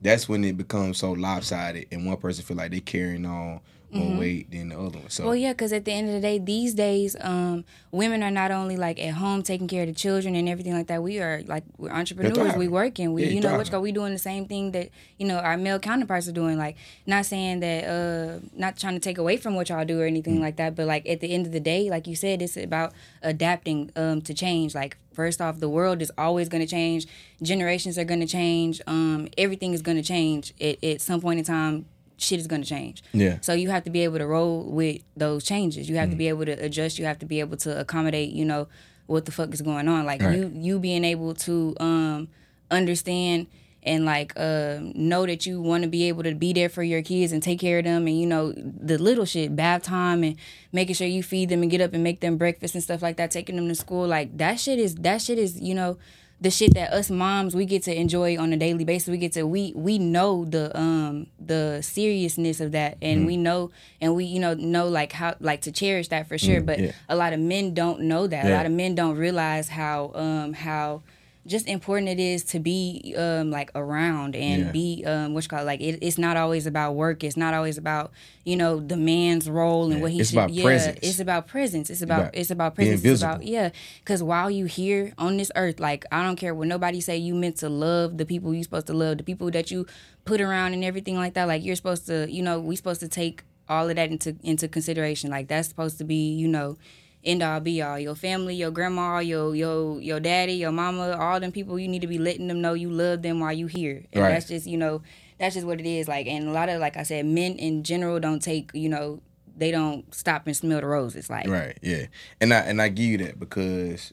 that's 0.00 0.28
when 0.28 0.44
it 0.44 0.56
becomes 0.56 0.98
so 0.98 1.12
lopsided 1.12 1.86
and 1.92 2.06
one 2.06 2.16
person 2.16 2.44
feel 2.44 2.56
like 2.56 2.70
they 2.70 2.80
carrying 2.80 3.26
on 3.26 3.60
more 3.94 4.18
weight 4.18 4.50
than 4.50 4.68
the 4.68 4.78
other 4.78 4.98
one. 4.98 5.10
So 5.10 5.24
Mm-hmm. 5.24 5.28
Well, 5.30 5.36
yeah, 5.36 5.52
because 5.52 5.72
at 5.72 5.84
the 5.84 5.92
end 5.92 6.08
of 6.08 6.14
the 6.14 6.20
day, 6.20 6.38
these 6.38 6.74
days, 6.74 7.16
um, 7.20 7.64
women 7.92 8.22
are 8.22 8.30
not 8.30 8.50
only 8.50 8.76
like 8.76 8.98
at 8.98 9.14
home 9.14 9.42
taking 9.42 9.66
care 9.68 9.82
of 9.82 9.88
the 9.88 9.94
children 9.94 10.34
and 10.34 10.48
everything 10.48 10.74
like 10.74 10.86
that. 10.88 11.02
We 11.02 11.18
are 11.20 11.42
like 11.46 11.64
we're 11.78 11.90
entrepreneurs. 11.90 12.56
We 12.56 12.68
working. 12.68 13.12
We 13.14 13.24
Yeah, 13.24 13.30
you 13.30 13.40
know 13.40 13.56
which 13.56 13.70
we 13.70 13.92
doing 13.92 14.12
the 14.12 14.18
same 14.18 14.46
thing 14.46 14.72
that 14.72 14.90
you 15.18 15.26
know 15.26 15.38
our 15.38 15.56
male 15.56 15.78
counterparts 15.78 16.28
are 16.28 16.32
doing. 16.32 16.58
Like 16.58 16.76
not 17.06 17.24
saying 17.24 17.60
that, 17.60 17.84
uh, 17.84 18.40
not 18.54 18.76
trying 18.76 18.94
to 18.94 19.00
take 19.00 19.18
away 19.18 19.36
from 19.36 19.54
what 19.54 19.68
y'all 19.70 19.84
do 19.84 20.00
or 20.00 20.04
anything 20.04 20.40
like 20.40 20.56
that. 20.56 20.74
But 20.76 20.86
like 20.86 21.08
at 21.08 21.20
the 21.20 21.32
end 21.32 21.46
of 21.46 21.52
the 21.52 21.60
day, 21.60 21.88
like 21.88 22.06
you 22.06 22.16
said, 22.16 22.42
it's 22.42 22.56
about 22.56 22.92
adapting 23.22 23.90
um 23.96 24.20
to 24.22 24.34
change. 24.34 24.74
Like 24.74 24.98
first 25.14 25.40
off, 25.40 25.60
the 25.60 25.68
world 25.68 26.02
is 26.02 26.12
always 26.18 26.48
going 26.48 26.62
to 26.62 26.70
change. 26.70 27.06
Generations 27.42 27.96
are 27.98 28.04
going 28.04 28.20
to 28.20 28.26
change. 28.26 28.82
Um, 28.86 29.28
everything 29.38 29.72
is 29.72 29.80
going 29.80 29.96
to 29.96 30.02
change. 30.02 30.52
At, 30.60 30.82
at 30.82 31.00
some 31.00 31.20
point 31.20 31.38
in 31.38 31.44
time, 31.44 31.86
shit 32.16 32.38
is 32.40 32.46
going 32.46 32.62
to 32.62 32.68
change. 32.68 33.02
Yeah. 33.12 33.38
So 33.40 33.52
you 33.54 33.70
have 33.70 33.84
to 33.84 33.90
be 33.90 34.00
able 34.04 34.18
to 34.18 34.26
roll 34.26 34.62
with 34.64 35.02
those 35.16 35.44
changes. 35.44 35.88
You 35.88 35.96
have 35.96 36.08
Mm. 36.08 36.12
to 36.12 36.16
be 36.16 36.28
able 36.28 36.44
to 36.46 36.52
adjust. 36.52 36.98
You 36.98 37.04
have 37.06 37.18
to 37.20 37.26
be 37.26 37.40
able 37.40 37.56
to 37.58 37.78
accommodate. 37.80 38.30
You 38.30 38.44
know 38.44 38.68
what 39.06 39.24
the 39.26 39.32
fuck 39.32 39.52
is 39.52 39.60
going 39.62 39.88
on. 39.88 40.06
Like 40.06 40.22
Right. 40.22 40.36
you, 40.38 40.50
you 40.54 40.78
being 40.78 41.04
able 41.04 41.34
to 41.34 41.74
um, 41.80 42.28
understand 42.70 43.46
and 43.82 44.06
like 44.06 44.32
uh, 44.36 44.78
know 44.94 45.26
that 45.26 45.44
you 45.44 45.60
want 45.60 45.82
to 45.84 45.88
be 45.90 46.04
able 46.08 46.22
to 46.22 46.34
be 46.34 46.54
there 46.54 46.70
for 46.70 46.82
your 46.82 47.02
kids 47.02 47.32
and 47.32 47.42
take 47.42 47.60
care 47.60 47.78
of 47.80 47.84
them 47.84 48.06
and 48.06 48.18
you 48.18 48.26
know 48.26 48.52
the 48.56 48.96
little 48.96 49.26
shit 49.26 49.54
bath 49.54 49.82
time 49.82 50.24
and 50.24 50.36
making 50.72 50.94
sure 50.94 51.06
you 51.06 51.22
feed 51.22 51.50
them 51.50 51.60
and 51.60 51.70
get 51.70 51.82
up 51.82 51.92
and 51.92 52.02
make 52.02 52.20
them 52.20 52.38
breakfast 52.38 52.74
and 52.74 52.82
stuff 52.82 53.02
like 53.02 53.18
that 53.18 53.30
taking 53.30 53.56
them 53.56 53.68
to 53.68 53.74
school 53.74 54.06
like 54.08 54.34
that 54.38 54.58
shit 54.58 54.78
is 54.78 54.94
that 54.96 55.20
shit 55.20 55.38
is 55.38 55.60
you 55.60 55.74
know 55.74 55.98
the 56.40 56.50
shit 56.50 56.74
that 56.74 56.92
us 56.92 57.10
moms 57.10 57.54
we 57.54 57.64
get 57.64 57.82
to 57.84 57.94
enjoy 57.94 58.36
on 58.38 58.52
a 58.52 58.56
daily 58.56 58.84
basis. 58.84 59.08
We 59.08 59.18
get 59.18 59.32
to 59.32 59.44
we 59.44 59.72
we 59.74 59.98
know 59.98 60.44
the 60.44 60.76
um 60.78 61.26
the 61.38 61.80
seriousness 61.82 62.60
of 62.60 62.72
that. 62.72 62.98
And 63.00 63.26
we 63.26 63.36
know 63.36 63.70
and 64.00 64.14
we 64.14 64.24
you 64.24 64.40
know 64.40 64.54
know 64.54 64.88
like 64.88 65.12
how 65.12 65.36
like 65.40 65.62
to 65.62 65.72
cherish 65.72 66.08
that 66.08 66.28
for 66.28 66.36
sure. 66.38 66.60
But 66.60 66.78
yeah. 66.80 66.92
a 67.08 67.16
lot 67.16 67.32
of 67.32 67.40
men 67.40 67.74
don't 67.74 68.02
know 68.02 68.26
that. 68.26 68.46
A 68.46 68.50
lot 68.50 68.66
of 68.66 68.72
men 68.72 68.94
don't 68.94 69.16
realize 69.16 69.68
how 69.68 70.12
um 70.14 70.52
how 70.52 71.02
just 71.46 71.68
important 71.68 72.08
it 72.08 72.18
is 72.18 72.42
to 72.44 72.58
be 72.58 73.14
um 73.18 73.50
like 73.50 73.70
around 73.74 74.34
and 74.34 74.64
Yeah. 74.66 74.72
be 74.72 75.04
um 75.06 75.34
what's 75.34 75.46
called 75.46 75.66
like 75.66 75.80
it, 75.80 75.98
it's 76.00 76.16
not 76.18 76.36
always 76.36 76.66
about 76.66 76.94
work. 76.94 77.22
It's 77.22 77.36
not 77.36 77.52
always 77.54 77.76
about 77.76 78.12
you 78.44 78.56
know 78.56 78.80
the 78.80 78.96
man's 78.96 79.48
role 79.50 79.84
and 79.84 79.94
Yeah, 79.96 80.00
what 80.00 80.12
he 80.12 80.20
it's 80.20 80.30
should 80.30 80.38
about 80.38 80.50
yeah 80.50 80.64
presence. 80.64 80.98
it's 81.02 81.20
about 81.20 81.46
presence. 81.46 81.90
It's 81.90 82.02
about, 82.02 82.20
about 82.20 82.34
it's 82.36 82.50
about 82.50 82.74
presence. 82.74 83.04
It's 83.04 83.22
about 83.22 83.42
yeah 83.44 83.70
because 84.00 84.22
while 84.22 84.50
you 84.50 84.64
here 84.66 85.12
on 85.18 85.36
this 85.36 85.50
earth 85.54 85.80
like 85.80 86.04
i 86.10 86.22
don't 86.22 86.36
care 86.36 86.54
what 86.54 86.66
nobody 86.68 87.00
say 87.00 87.16
you 87.16 87.34
meant 87.34 87.56
to 87.58 87.68
love 87.68 88.16
the 88.18 88.24
people 88.26 88.54
you 88.54 88.62
supposed 88.62 88.86
to 88.86 88.94
love 88.94 89.18
the 89.18 89.24
people 89.24 89.50
that 89.50 89.70
you 89.70 89.86
put 90.24 90.40
around 90.40 90.72
and 90.74 90.82
everything 90.84 91.16
like 91.16 91.34
that 91.34 91.46
like 91.46 91.62
you're 91.62 91.76
supposed 91.76 92.06
to 92.06 92.26
you 92.30 92.42
know 92.42 92.58
we 92.60 92.74
supposed 92.76 93.00
to 93.00 93.08
take 93.08 93.42
all 93.68 93.88
of 93.88 93.96
that 93.96 94.10
into 94.10 94.36
into 94.42 94.68
consideration. 94.68 95.30
Like 95.30 95.48
that's 95.48 95.68
supposed 95.68 95.96
to 95.98 96.04
be 96.04 96.32
you 96.34 96.46
know 96.48 96.76
end 97.24 97.42
all 97.42 97.60
be 97.60 97.80
all 97.82 97.98
your 97.98 98.14
family 98.14 98.54
your 98.54 98.70
grandma 98.70 99.18
your 99.18 99.54
your 99.54 100.00
your 100.00 100.20
daddy 100.20 100.54
your 100.54 100.72
mama 100.72 101.16
all 101.18 101.40
them 101.40 101.52
people 101.52 101.78
you 101.78 101.88
need 101.88 102.02
to 102.02 102.06
be 102.06 102.18
letting 102.18 102.48
them 102.48 102.60
know 102.60 102.74
you 102.74 102.90
love 102.90 103.22
them 103.22 103.40
while 103.40 103.52
you 103.52 103.66
here 103.66 104.04
and 104.12 104.22
Right. 104.22 104.30
that's 104.32 104.46
just 104.48 104.66
you 104.66 104.76
know 104.76 105.02
that's 105.38 105.54
just 105.54 105.66
what 105.66 105.80
it 105.80 105.86
is 105.86 106.06
like 106.08 106.26
and 106.26 106.48
a 106.48 106.52
lot 106.52 106.68
of 106.68 106.80
like 106.80 106.96
i 106.96 107.02
said 107.02 107.26
men 107.26 107.56
in 107.56 107.82
general 107.82 108.20
don't 108.20 108.40
take 108.40 108.70
you 108.74 108.88
know 108.88 109.20
they 109.56 109.70
don't 109.70 110.12
stop 110.14 110.46
and 110.46 110.56
smell 110.56 110.80
the 110.80 110.86
roses 110.86 111.30
like 111.30 111.48
Right, 111.48 111.78
yeah. 111.80 112.06
And 112.40 112.52
I 112.52 112.58
and 112.60 112.82
I 112.82 112.88
give 112.88 113.06
you 113.06 113.18
that 113.18 113.38
because, 113.38 114.12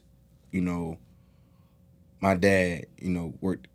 you 0.52 0.60
know, 0.60 0.98
my 2.20 2.34
dad, 2.34 2.86
you 3.00 3.10
know, 3.10 3.34
worked 3.40 3.66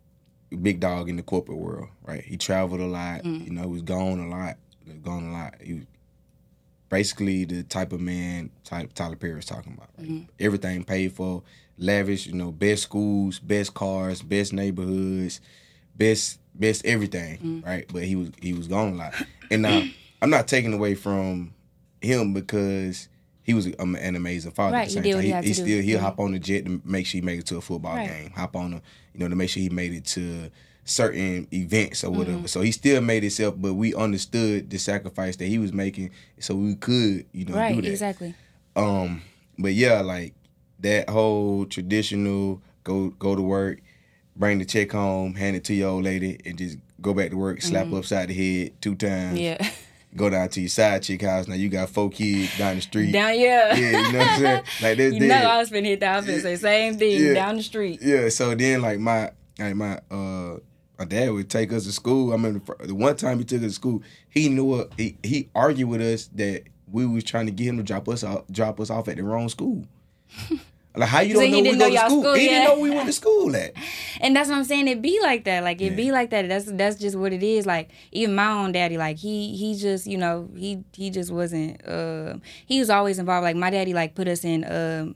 big 0.62 0.80
dog 0.80 1.10
in 1.10 1.16
the 1.16 1.22
corporate 1.22 1.58
world, 1.58 1.88
right? 2.02 2.24
He 2.24 2.38
traveled 2.38 2.80
a 2.80 2.86
lot. 2.86 3.22
Mm. 3.22 3.44
You 3.44 3.50
know, 3.52 3.62
he 3.62 3.68
was 3.68 3.82
gone 3.82 4.18
a 4.18 4.28
lot. 4.28 4.56
Gone 5.02 5.24
a 5.28 5.32
lot. 5.32 5.56
He 5.62 5.74
was 5.74 5.84
basically 6.88 7.44
the 7.44 7.62
type 7.62 7.92
of 7.92 8.00
man 8.00 8.50
type 8.64 8.92
Tyler 8.94 9.16
Perry 9.16 9.34
was 9.34 9.44
talking 9.46 9.74
about. 9.74 9.88
Right? 9.98 10.08
Mm-hmm. 10.08 10.24
Everything 10.40 10.84
paid 10.84 11.12
for, 11.12 11.42
lavish. 11.76 12.26
You 12.26 12.34
know, 12.34 12.50
best 12.52 12.82
schools, 12.82 13.38
best 13.38 13.74
cars, 13.74 14.22
best 14.22 14.52
neighborhoods, 14.52 15.40
best 15.96 16.40
best 16.54 16.84
everything, 16.84 17.38
mm-hmm. 17.38 17.60
right? 17.68 17.86
But 17.92 18.02
he 18.04 18.16
was 18.16 18.30
he 18.40 18.52
was 18.52 18.68
gone 18.68 18.94
a 18.94 18.96
lot. 18.96 19.14
And 19.50 19.62
now 19.62 19.78
uh, 19.78 19.84
I'm 20.22 20.30
not 20.30 20.48
taking 20.48 20.72
away 20.74 20.94
from 20.94 21.54
him 22.00 22.34
because 22.34 23.08
he 23.42 23.54
was 23.54 23.66
an 23.66 24.14
amazing 24.16 24.52
father. 24.52 24.76
Right, 24.76 24.94
at 24.94 25.02
the 25.02 25.08
he 25.08 25.12
time. 25.14 25.22
he 25.22 25.28
had 25.30 25.54
still 25.54 25.82
he'll 25.82 25.98
Mhm. 25.98 26.02
hop 26.02 26.20
on 26.20 26.32
the 26.32 26.38
jet 26.38 26.66
to 26.66 26.82
make 26.84 27.06
sure 27.06 27.20
he 27.20 27.24
made 27.24 27.38
it 27.38 27.46
to 27.46 27.56
a 27.56 27.60
football 27.60 27.96
Right. 27.96 28.08
game. 28.08 28.30
Hop 28.32 28.56
on 28.56 28.72
the 28.72 28.82
you 29.14 29.20
know 29.20 29.28
to 29.28 29.36
make 29.36 29.48
sure 29.50 29.62
he 29.62 29.70
made 29.70 29.92
it 29.94 30.04
to 30.06 30.50
certain 30.88 31.46
events 31.52 32.02
or 32.04 32.10
whatever. 32.10 32.38
Mm-hmm. 32.38 32.46
So 32.46 32.60
he 32.62 32.72
still 32.72 33.00
made 33.00 33.22
himself, 33.22 33.54
but 33.58 33.74
we 33.74 33.94
understood 33.94 34.70
the 34.70 34.78
sacrifice 34.78 35.36
that 35.36 35.46
he 35.46 35.58
was 35.58 35.72
making, 35.72 36.10
so 36.40 36.54
we 36.54 36.74
could 36.74 37.26
you 37.32 37.44
know 37.44 37.52
do 37.52 37.58
right, 37.58 37.76
that. 37.76 37.84
exactly. 37.84 38.34
Um, 38.76 39.22
but 39.58 39.74
yeah, 39.74 40.00
like 40.00 40.34
that 40.80 41.08
whole 41.10 41.64
traditional 41.66 42.62
go 42.84 43.10
go 43.10 43.34
to 43.36 43.42
work, 43.42 43.80
bring 44.36 44.58
the 44.58 44.64
check 44.64 44.92
home, 44.92 45.34
hand 45.34 45.56
it 45.56 45.64
to 45.64 45.74
your 45.74 45.90
old 45.90 46.04
lady, 46.04 46.38
and 46.44 46.56
just 46.58 46.78
go 47.00 47.12
back 47.14 47.30
to 47.30 47.36
work, 47.36 47.60
slap 47.62 47.86
Mm-hmm. 47.86 47.94
upside 47.96 48.28
the 48.28 48.34
head 48.34 48.72
two 48.80 48.94
times. 48.94 49.38
Yeah. 49.38 49.70
Go 50.16 50.30
down 50.30 50.48
to 50.48 50.60
your 50.60 50.70
side 50.70 51.02
chick 51.02 51.20
house. 51.20 51.46
Now 51.48 51.54
you 51.54 51.68
got 51.68 51.90
four 51.90 52.08
kids 52.08 52.56
down 52.56 52.76
the 52.76 52.80
street. 52.82 53.12
Down 53.12 53.38
yeah. 53.38 53.76
Yeah, 53.76 54.06
you 54.06 54.12
know 54.12 54.18
what 54.18 54.28
I'm 54.28 54.40
saying? 54.40 54.62
Like 54.82 54.96
that's 54.98 55.14
You 55.14 55.20
dead. 55.20 55.28
know 55.42 55.50
I 55.50 55.58
was 55.58 55.70
finna 55.70 55.84
hit 55.84 56.00
was 56.00 56.42
say 56.42 56.56
same 56.56 56.96
thing 56.98 57.22
Yeah. 57.22 57.34
down 57.34 57.56
the 57.58 57.62
street. 57.62 58.00
Yeah, 58.02 58.28
so 58.30 58.54
then 58.54 58.80
like 58.80 58.98
my 58.98 59.32
like 59.58 59.74
my 59.74 60.00
uh 60.10 60.56
my 60.98 61.04
dad 61.04 61.30
would 61.32 61.48
take 61.48 61.72
us 61.72 61.84
to 61.84 61.92
school. 61.92 62.32
I 62.32 62.36
mean, 62.36 62.60
the 62.80 62.94
one 62.94 63.16
time 63.16 63.38
he 63.38 63.44
took 63.44 63.58
us 63.62 63.66
to 63.68 63.72
school, 63.72 64.02
he 64.30 64.48
knew 64.48 64.64
what 64.64 64.92
he 64.96 65.16
he 65.22 65.48
argued 65.54 65.88
with 65.88 66.00
us 66.00 66.28
that 66.34 66.64
we 66.90 67.06
was 67.06 67.24
trying 67.24 67.46
to 67.46 67.52
get 67.52 67.66
him 67.68 67.76
to 67.76 67.82
drop 67.82 68.08
us 68.08 68.24
off 68.24 68.46
drop 68.50 68.80
us 68.80 68.90
off 68.90 69.08
at 69.08 69.16
the 69.16 69.22
wrong 69.24 69.48
school. 69.48 69.84
Like 70.96 71.10
how 71.10 71.20
you 71.20 71.34
don't 71.34 71.44
he 71.44 71.50
know 71.52 71.56
we 71.58 71.62
didn't 71.62 71.78
go 71.78 71.88
know 71.88 71.92
to 71.94 71.98
school? 72.08 72.22
school, 72.22 72.34
He 72.34 72.46
yeah. 72.46 72.50
didn't 72.64 72.64
know 72.76 72.82
we 72.82 72.90
went 72.90 73.06
to 73.06 73.12
school 73.12 73.54
at. 73.54 73.72
And 74.20 74.34
that's 74.34 74.48
what 74.48 74.56
I'm 74.58 74.64
saying. 74.64 74.88
It 74.88 75.00
be 75.00 75.20
like 75.22 75.44
that. 75.44 75.62
Like 75.62 75.80
it 75.80 75.90
Yeah. 75.90 75.96
be 75.96 76.10
like 76.10 76.30
that. 76.30 76.48
That's 76.48 76.64
that's 76.72 76.96
just 76.98 77.14
what 77.14 77.32
it 77.32 77.42
is. 77.42 77.66
Like 77.66 77.90
even 78.10 78.34
my 78.34 78.48
own 78.50 78.72
daddy, 78.72 78.96
like 78.96 79.18
he 79.18 79.56
he 79.56 79.76
just 79.76 80.08
you 80.08 80.16
know 80.18 80.48
he 80.56 80.82
he 80.94 81.10
just 81.10 81.30
wasn't. 81.30 81.86
Uh, 81.86 82.38
he 82.66 82.80
was 82.80 82.90
always 82.90 83.20
involved. 83.20 83.44
Like 83.44 83.54
my 83.54 83.70
daddy, 83.70 83.92
like 83.94 84.16
put 84.16 84.26
us 84.26 84.42
in. 84.44 84.64
Um, 84.64 85.14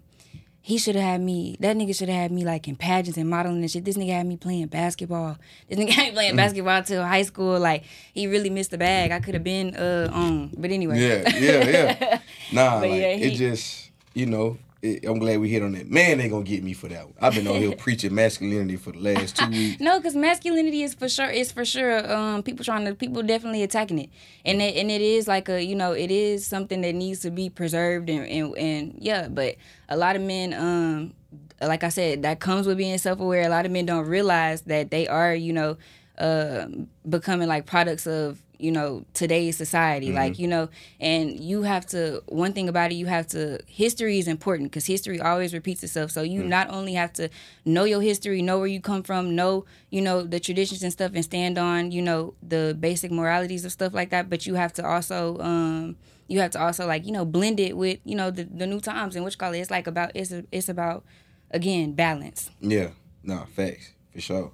he 0.64 0.78
should 0.78 0.94
have 0.94 1.04
had 1.04 1.20
me. 1.20 1.56
That 1.60 1.76
nigga 1.76 1.94
should 1.94 2.08
have 2.08 2.16
had 2.22 2.32
me 2.32 2.44
like 2.44 2.68
in 2.68 2.76
pageants 2.76 3.18
and 3.18 3.28
modeling 3.28 3.60
and 3.62 3.70
shit. 3.70 3.84
This 3.84 3.96
nigga 3.96 4.12
had 4.14 4.26
me 4.26 4.36
playing 4.36 4.68
basketball. 4.68 5.36
This 5.68 5.78
nigga 5.78 5.90
had 5.98 6.04
me 6.06 6.10
Mm. 6.10 6.14
playing 6.14 6.36
basketball 6.36 6.82
till 6.84 7.04
high 7.04 7.22
school. 7.22 7.58
Like 7.58 7.82
he 8.14 8.26
really 8.28 8.48
missed 8.50 8.70
the 8.70 8.78
bag. 8.78 9.10
I 9.10 9.18
could 9.20 9.34
have 9.34 9.44
been 9.44 9.74
uh 9.76 10.08
on. 10.12 10.50
But 10.56 10.70
anyway. 10.70 11.00
Yeah, 11.00 11.28
yeah, 11.36 11.68
yeah. 11.68 12.18
Nah, 12.52 12.80
But 12.80 12.90
like 12.90 13.00
yeah, 13.00 13.26
it 13.26 13.34
just 13.34 13.90
you 14.14 14.26
know. 14.26 14.56
It, 14.82 15.04
I'm 15.06 15.20
glad 15.20 15.38
we 15.38 15.48
hit 15.48 15.62
on 15.62 15.72
that. 15.72 15.88
Man, 15.88 16.18
they 16.18 16.28
gonna 16.28 16.42
get 16.42 16.64
me 16.64 16.72
for 16.72 16.88
that 16.88 17.04
one. 17.04 17.14
I've 17.20 17.36
been 17.36 17.46
on 17.46 17.54
here 17.54 17.70
preaching 17.76 18.12
masculinity 18.16 18.74
for 18.74 18.90
the 18.90 18.98
last 18.98 19.36
two 19.36 19.48
weeks. 19.48 19.80
No, 19.80 20.00
because 20.00 20.16
masculinity 20.16 20.82
is 20.82 20.92
for 20.92 21.08
sure 21.08 21.30
is 21.30 21.52
for 21.52 21.64
sure 21.64 22.12
um 22.12 22.42
people 22.42 22.64
trying 22.64 22.84
to 22.86 22.94
people 22.96 23.22
definitely 23.22 23.62
attacking 23.62 24.00
it, 24.00 24.10
and 24.44 24.60
it, 24.60 24.74
and 24.76 24.90
it 24.90 25.00
is 25.00 25.28
like 25.28 25.48
a 25.48 25.62
you 25.62 25.76
know 25.76 25.92
it 25.92 26.10
is 26.10 26.44
something 26.44 26.80
that 26.80 26.96
needs 26.96 27.20
to 27.20 27.30
be 27.30 27.48
preserved 27.48 28.10
and 28.10 28.26
and, 28.26 28.56
and 28.58 28.94
yeah, 28.98 29.28
but 29.28 29.54
a 29.88 29.96
lot 29.96 30.16
of 30.16 30.22
men 30.22 30.52
um 30.52 31.14
like 31.60 31.84
I 31.84 31.88
said 31.88 32.22
that 32.22 32.40
comes 32.40 32.66
with 32.66 32.76
being 32.76 32.98
self 32.98 33.20
aware. 33.20 33.46
A 33.46 33.50
lot 33.50 33.64
of 33.64 33.70
men 33.70 33.86
don't 33.86 34.06
realize 34.08 34.62
that 34.62 34.90
they 34.90 35.06
are 35.06 35.32
you 35.32 35.52
know 35.52 35.76
uh 36.18 36.66
becoming 37.08 37.46
like 37.46 37.66
products 37.66 38.08
of 38.08 38.42
you 38.62 38.70
know 38.70 39.04
today's 39.12 39.56
society 39.56 40.12
like 40.12 40.38
you 40.38 40.46
know 40.46 40.68
and 41.00 41.40
you 41.40 41.62
have 41.62 41.84
to 41.86 42.22
one 42.26 42.52
thing 42.52 42.68
about 42.68 42.92
it 42.92 42.94
you 42.94 43.06
have 43.06 43.26
to 43.26 43.58
history 43.66 44.18
is 44.18 44.28
important 44.28 44.70
because 44.70 44.86
history 44.86 45.20
always 45.20 45.52
repeats 45.52 45.82
itself. 45.82 46.10
So 46.10 46.22
you 46.22 46.42
not 46.44 46.70
only 46.70 46.94
have 46.94 47.12
to 47.14 47.28
know 47.64 47.84
your 47.84 48.00
history 48.00 48.42
know 48.42 48.58
where 48.58 48.66
you 48.66 48.80
come 48.80 49.02
from 49.02 49.34
know 49.34 49.64
you 49.90 50.00
know 50.00 50.22
the 50.22 50.40
traditions 50.40 50.82
and 50.82 50.92
stuff 50.92 51.12
and 51.14 51.24
stand 51.24 51.58
on 51.58 51.90
you 51.90 52.02
know 52.02 52.34
the 52.42 52.76
basic 52.78 53.10
moralities 53.10 53.64
of 53.64 53.72
stuff 53.72 53.92
like 53.94 54.10
that 54.10 54.30
but 54.30 54.46
you 54.46 54.54
have 54.54 54.72
to 54.74 54.86
also 54.86 55.38
um 55.40 55.96
you 56.28 56.40
have 56.40 56.50
to 56.52 56.60
also 56.60 56.86
like 56.86 57.04
you 57.06 57.12
know 57.12 57.24
blend 57.24 57.60
it 57.60 57.76
with 57.76 57.98
you 58.04 58.14
know 58.14 58.30
the, 58.30 58.44
the 58.44 58.66
new 58.66 58.80
times 58.80 59.16
and 59.16 59.24
which 59.24 59.38
call 59.38 59.52
it. 59.52 59.58
It's 59.58 59.70
like 59.70 59.86
about 59.86 60.12
it's 60.14 60.32
a, 60.32 60.44
it's 60.52 60.68
about 60.68 61.04
again 61.50 61.92
balance. 61.92 62.50
Yeah, 62.60 62.90
no 63.22 63.46
facts 63.54 63.92
for 64.12 64.20
sure. 64.20 64.52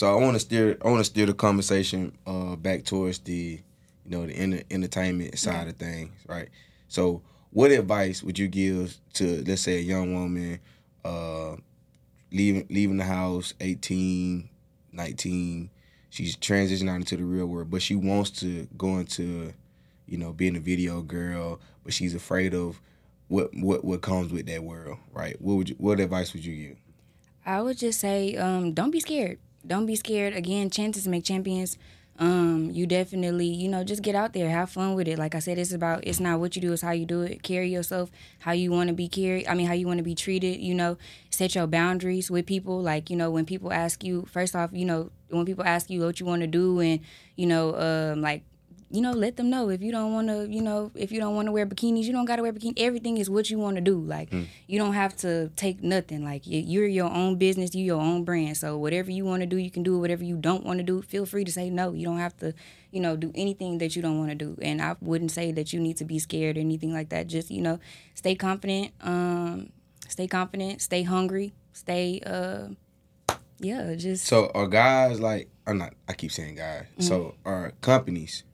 So 0.00 0.10
I 0.10 0.18
want 0.18 0.32
to 0.32 0.40
steer, 0.40 0.78
I 0.82 0.88
want 0.88 1.00
to 1.00 1.04
steer 1.04 1.26
the 1.26 1.34
conversation 1.34 2.16
uh, 2.26 2.56
back 2.56 2.86
towards 2.86 3.18
the, 3.18 3.60
you 4.06 4.10
know, 4.10 4.26
the 4.26 4.32
enter- 4.32 4.62
entertainment 4.70 5.38
side 5.38 5.68
of 5.68 5.76
things, 5.76 6.10
right? 6.26 6.48
So, 6.88 7.20
what 7.50 7.70
advice 7.70 8.22
would 8.22 8.38
you 8.38 8.48
give 8.48 8.96
to, 9.12 9.44
let's 9.46 9.60
say, 9.60 9.76
a 9.76 9.82
young 9.82 10.14
woman, 10.14 10.58
uh, 11.04 11.56
leaving 12.32 12.66
leaving 12.70 12.96
the 12.96 13.04
house, 13.04 13.52
18, 13.60 14.48
19, 14.90 15.70
she's 16.08 16.34
transitioning 16.34 16.88
out 16.88 16.96
into 16.96 17.18
the 17.18 17.24
real 17.24 17.44
world, 17.44 17.70
but 17.70 17.82
she 17.82 17.94
wants 17.94 18.30
to 18.40 18.68
go 18.78 18.96
into, 18.96 19.52
you 20.06 20.16
know, 20.16 20.32
being 20.32 20.56
a 20.56 20.60
video 20.60 21.02
girl, 21.02 21.60
but 21.84 21.92
she's 21.92 22.14
afraid 22.14 22.54
of 22.54 22.80
what 23.28 23.50
what 23.52 23.84
what 23.84 24.00
comes 24.00 24.32
with 24.32 24.46
that 24.46 24.64
world, 24.64 24.96
right? 25.12 25.38
What 25.42 25.56
would 25.56 25.68
you, 25.68 25.74
what 25.76 26.00
advice 26.00 26.32
would 26.32 26.46
you 26.46 26.68
give? 26.68 26.78
I 27.44 27.60
would 27.60 27.76
just 27.76 28.00
say, 28.00 28.34
um, 28.36 28.72
don't 28.72 28.92
be 28.92 29.00
scared. 29.00 29.38
Don't 29.66 29.86
be 29.86 29.96
scared. 29.96 30.34
Again, 30.34 30.70
chances 30.70 31.06
make 31.06 31.24
champions. 31.24 31.76
Um, 32.18 32.70
you 32.70 32.86
definitely, 32.86 33.46
you 33.46 33.68
know, 33.68 33.82
just 33.82 34.02
get 34.02 34.14
out 34.14 34.34
there, 34.34 34.50
have 34.50 34.68
fun 34.70 34.94
with 34.94 35.08
it. 35.08 35.18
Like 35.18 35.34
I 35.34 35.38
said, 35.38 35.58
it's 35.58 35.72
about 35.72 36.06
it's 36.06 36.20
not 36.20 36.38
what 36.38 36.54
you 36.54 36.60
do, 36.60 36.72
it's 36.72 36.82
how 36.82 36.90
you 36.90 37.06
do 37.06 37.22
it. 37.22 37.42
Carry 37.42 37.70
yourself 37.70 38.10
how 38.40 38.52
you 38.52 38.70
want 38.70 38.88
to 38.88 38.94
be 38.94 39.08
carried. 39.08 39.46
I 39.46 39.54
mean, 39.54 39.66
how 39.66 39.72
you 39.72 39.86
want 39.86 39.98
to 39.98 40.04
be 40.04 40.14
treated. 40.14 40.60
You 40.60 40.74
know, 40.74 40.98
set 41.30 41.54
your 41.54 41.66
boundaries 41.66 42.30
with 42.30 42.44
people. 42.44 42.82
Like 42.82 43.08
you 43.08 43.16
know, 43.16 43.30
when 43.30 43.46
people 43.46 43.72
ask 43.72 44.04
you, 44.04 44.26
first 44.30 44.54
off, 44.54 44.70
you 44.72 44.84
know, 44.84 45.10
when 45.30 45.46
people 45.46 45.64
ask 45.64 45.88
you 45.88 46.02
what 46.02 46.20
you 46.20 46.26
want 46.26 46.42
to 46.42 46.46
do, 46.46 46.80
and 46.80 47.00
you 47.36 47.46
know, 47.46 47.74
um, 47.76 48.20
like 48.20 48.42
you 48.90 49.00
know, 49.00 49.12
let 49.12 49.36
them 49.36 49.50
know 49.50 49.68
if 49.68 49.82
you 49.82 49.92
don't 49.92 50.12
want 50.12 50.28
to, 50.28 50.48
you 50.48 50.60
know, 50.60 50.90
if 50.96 51.12
you 51.12 51.20
don't 51.20 51.36
want 51.36 51.46
to 51.46 51.52
wear 51.52 51.64
bikinis, 51.64 52.04
you 52.04 52.12
don't 52.12 52.24
got 52.24 52.36
to 52.36 52.42
wear 52.42 52.52
bikini. 52.52 52.72
Everything 52.76 53.18
is 53.18 53.30
what 53.30 53.48
you 53.48 53.58
want 53.58 53.76
to 53.76 53.80
do. 53.80 54.00
Like, 54.00 54.32
you 54.66 54.78
don't 54.78 54.94
have 54.94 55.16
to 55.18 55.48
take 55.54 55.82
nothing. 55.82 56.24
Like, 56.24 56.42
you're 56.44 56.86
your 56.86 57.10
own 57.10 57.36
business, 57.36 57.74
you 57.74 57.84
your 57.84 58.00
own 58.00 58.24
brand. 58.24 58.56
So 58.56 58.76
whatever 58.76 59.10
you 59.10 59.24
want 59.24 59.42
to 59.42 59.46
do, 59.46 59.56
you 59.56 59.70
can 59.70 59.84
do. 59.84 59.98
Whatever 59.98 60.24
you 60.24 60.36
don't 60.36 60.64
want 60.64 60.78
to 60.78 60.82
do, 60.82 61.02
feel 61.02 61.24
free 61.24 61.44
to 61.44 61.52
say 61.52 61.70
no. 61.70 61.92
You 61.92 62.04
don't 62.04 62.18
have 62.18 62.36
to, 62.38 62.52
you 62.90 63.00
know, 63.00 63.16
do 63.16 63.30
anything 63.34 63.78
that 63.78 63.94
you 63.94 64.02
don't 64.02 64.18
want 64.18 64.30
to 64.30 64.34
do. 64.34 64.58
And 64.60 64.82
I 64.82 64.96
wouldn't 65.00 65.30
say 65.30 65.52
that 65.52 65.72
you 65.72 65.78
need 65.78 65.96
to 65.98 66.04
be 66.04 66.18
scared 66.18 66.56
or 66.56 66.60
anything 66.60 66.92
like 66.92 67.10
that. 67.10 67.28
Just, 67.28 67.50
you 67.50 67.62
know, 67.62 67.78
stay 68.14 68.34
confident. 68.34 68.92
Um, 69.00 69.70
stay 70.08 70.26
confident. 70.26 70.82
Stay 70.82 71.04
hungry. 71.04 71.54
Stay. 71.72 72.20
Uh, 72.26 72.70
yeah, 73.60 73.94
just. 73.94 74.24
So 74.26 74.50
are 74.54 74.66
guys 74.66 75.20
like 75.20 75.48
I'm 75.66 75.78
not 75.78 75.94
I 76.08 76.14
keep 76.14 76.32
saying 76.32 76.56
guys. 76.56 76.86
So 76.98 77.34
are 77.44 77.72
companies 77.80 78.44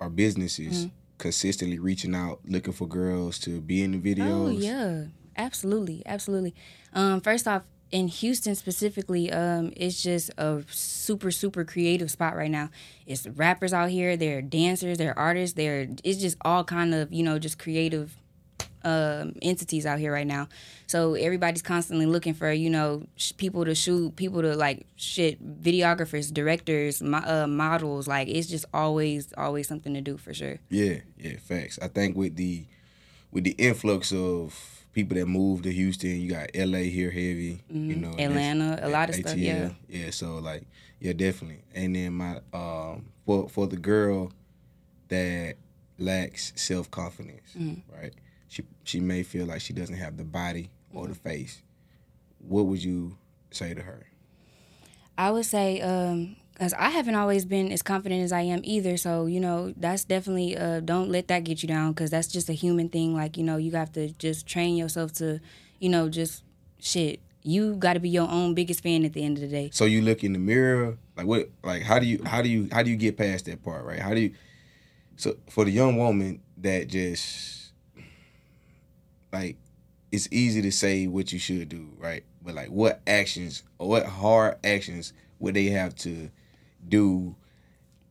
are 0.00 0.08
businesses 0.10 0.88
consistently 1.18 1.78
reaching 1.78 2.14
out 2.14 2.40
looking 2.46 2.72
for 2.72 2.86
girls 2.86 3.38
to 3.40 3.60
be 3.60 3.82
in 3.82 3.92
the 3.92 3.98
videos? 4.14 4.46
Oh 4.46 4.48
yeah, 4.50 5.04
absolutely, 5.36 6.02
absolutely. 6.06 6.54
Um, 6.92 7.20
first 7.20 7.46
off, 7.48 7.62
in 7.90 8.08
Houston 8.08 8.54
specifically, 8.54 9.30
um, 9.30 9.72
it's 9.76 10.02
just 10.02 10.30
a 10.38 10.64
super 10.68 11.30
super 11.30 11.64
creative 11.64 12.10
spot 12.10 12.36
right 12.36 12.50
now. 12.50 12.70
It's 13.06 13.26
rappers 13.26 13.72
out 13.72 13.90
here, 13.90 14.16
they're 14.16 14.42
dancers, 14.42 14.98
they're 14.98 15.18
artists, 15.18 15.54
they're 15.54 15.88
it's 16.02 16.20
just 16.20 16.36
all 16.42 16.64
kind 16.64 16.94
of 16.94 17.12
you 17.12 17.22
know 17.22 17.38
just 17.38 17.58
creative 17.58 18.16
um, 18.84 19.34
entities 19.42 19.86
out 19.86 19.98
here 19.98 20.12
right 20.12 20.26
now. 20.26 20.48
So 20.86 21.14
everybody's 21.14 21.62
constantly 21.62 22.06
looking 22.06 22.34
for 22.34 22.52
you 22.52 22.70
know 22.70 23.04
sh- 23.16 23.32
people 23.36 23.64
to 23.64 23.74
shoot, 23.74 24.14
people 24.16 24.42
to 24.42 24.54
like 24.54 24.86
shit, 24.96 25.40
videographers, 25.62 26.32
directors, 26.32 27.02
mo- 27.02 27.24
uh, 27.26 27.46
models. 27.46 28.06
Like 28.06 28.28
it's 28.28 28.46
just 28.48 28.66
always 28.74 29.32
always 29.36 29.66
something 29.68 29.94
to 29.94 30.00
do 30.00 30.16
for 30.16 30.32
sure. 30.34 30.58
Yeah, 30.68 30.98
yeah, 31.18 31.36
facts. 31.38 31.78
I 31.82 31.88
think 31.88 32.16
with 32.16 32.36
the 32.36 32.64
with 33.32 33.44
the 33.44 33.52
influx 33.52 34.12
of 34.12 34.84
people 34.92 35.16
that 35.16 35.26
moved 35.26 35.64
to 35.64 35.72
Houston, 35.72 36.20
you 36.20 36.30
got 36.30 36.50
LA 36.54 36.78
here 36.86 37.10
heavy, 37.10 37.62
you 37.68 37.96
know, 37.96 38.12
Atlanta, 38.18 38.78
a 38.80 38.88
lot 38.88 39.08
of 39.08 39.16
stuff, 39.16 39.36
yeah. 39.36 39.70
Yeah, 39.88 40.10
so 40.10 40.38
like 40.38 40.62
yeah, 41.00 41.12
definitely. 41.14 41.62
And 41.74 41.96
then 41.96 42.12
my 42.12 42.40
um 42.52 43.06
for 43.26 43.48
for 43.48 43.66
the 43.66 43.76
girl 43.76 44.30
that 45.08 45.56
lacks 45.98 46.52
self 46.56 46.90
confidence, 46.90 47.54
Mm-hmm. 47.58 47.94
right? 48.00 48.14
She 48.54 48.62
she 48.84 49.00
may 49.00 49.24
feel 49.24 49.46
like 49.46 49.60
she 49.60 49.72
doesn't 49.72 49.96
have 49.96 50.16
the 50.16 50.22
body 50.22 50.70
or 50.92 51.08
the 51.08 51.14
face. 51.16 51.60
What 52.38 52.66
would 52.66 52.84
you 52.84 53.16
say 53.50 53.74
to 53.74 53.82
her? 53.82 54.06
I 55.18 55.32
would 55.32 55.44
say, 55.44 55.80
um, 55.80 56.36
cause 56.56 56.72
I 56.74 56.90
haven't 56.90 57.16
always 57.16 57.44
been 57.44 57.72
as 57.72 57.82
confident 57.82 58.22
as 58.22 58.30
I 58.30 58.42
am 58.42 58.60
either. 58.62 58.96
So 58.96 59.26
you 59.26 59.40
know, 59.40 59.74
that's 59.76 60.04
definitely 60.04 60.56
uh, 60.56 60.78
don't 60.78 61.10
let 61.10 61.26
that 61.26 61.42
get 61.42 61.62
you 61.64 61.68
down, 61.68 61.94
cause 61.94 62.10
that's 62.10 62.28
just 62.28 62.48
a 62.48 62.52
human 62.52 62.88
thing. 62.88 63.12
Like 63.12 63.36
you 63.36 63.42
know, 63.42 63.56
you 63.56 63.72
have 63.72 63.90
to 63.94 64.10
just 64.26 64.46
train 64.46 64.76
yourself 64.76 65.12
to, 65.14 65.40
you 65.80 65.88
know, 65.88 66.08
just 66.08 66.44
shit. 66.78 67.18
you 67.44 67.76
got 67.76 67.92
to 67.92 68.00
be 68.00 68.08
your 68.08 68.28
own 68.28 68.54
biggest 68.54 68.82
fan 68.82 69.04
at 69.04 69.12
the 69.12 69.22
end 69.22 69.36
of 69.36 69.42
the 69.42 69.48
day. 69.48 69.70
So 69.72 69.84
you 69.84 70.00
look 70.00 70.24
in 70.24 70.32
the 70.32 70.38
mirror, 70.38 70.96
like 71.16 71.26
what, 71.26 71.50
like 71.62 71.82
how 71.82 71.98
do 71.98 72.06
you, 72.06 72.22
how 72.24 72.40
do 72.40 72.48
you, 72.48 72.68
how 72.72 72.82
do 72.82 72.90
you 72.90 72.96
get 72.96 73.18
past 73.18 73.44
that 73.44 73.62
part, 73.62 73.84
right? 73.84 74.00
How 74.00 74.14
do 74.14 74.20
you, 74.20 74.34
so 75.16 75.36
for 75.50 75.64
the 75.64 75.70
young 75.70 75.96
woman 75.96 76.40
that 76.56 76.88
just, 76.88 77.63
like, 79.34 79.56
it's 80.10 80.28
easy 80.30 80.62
to 80.62 80.72
say 80.72 81.06
what 81.06 81.32
you 81.32 81.38
should 81.38 81.68
do, 81.68 81.90
right? 81.98 82.24
But 82.42 82.54
like, 82.54 82.68
what 82.68 83.00
actions, 83.06 83.62
or 83.78 83.88
what 83.88 84.06
hard 84.06 84.56
actions 84.64 85.12
would 85.38 85.54
they 85.54 85.66
have 85.66 85.94
to 85.96 86.30
do 86.88 87.36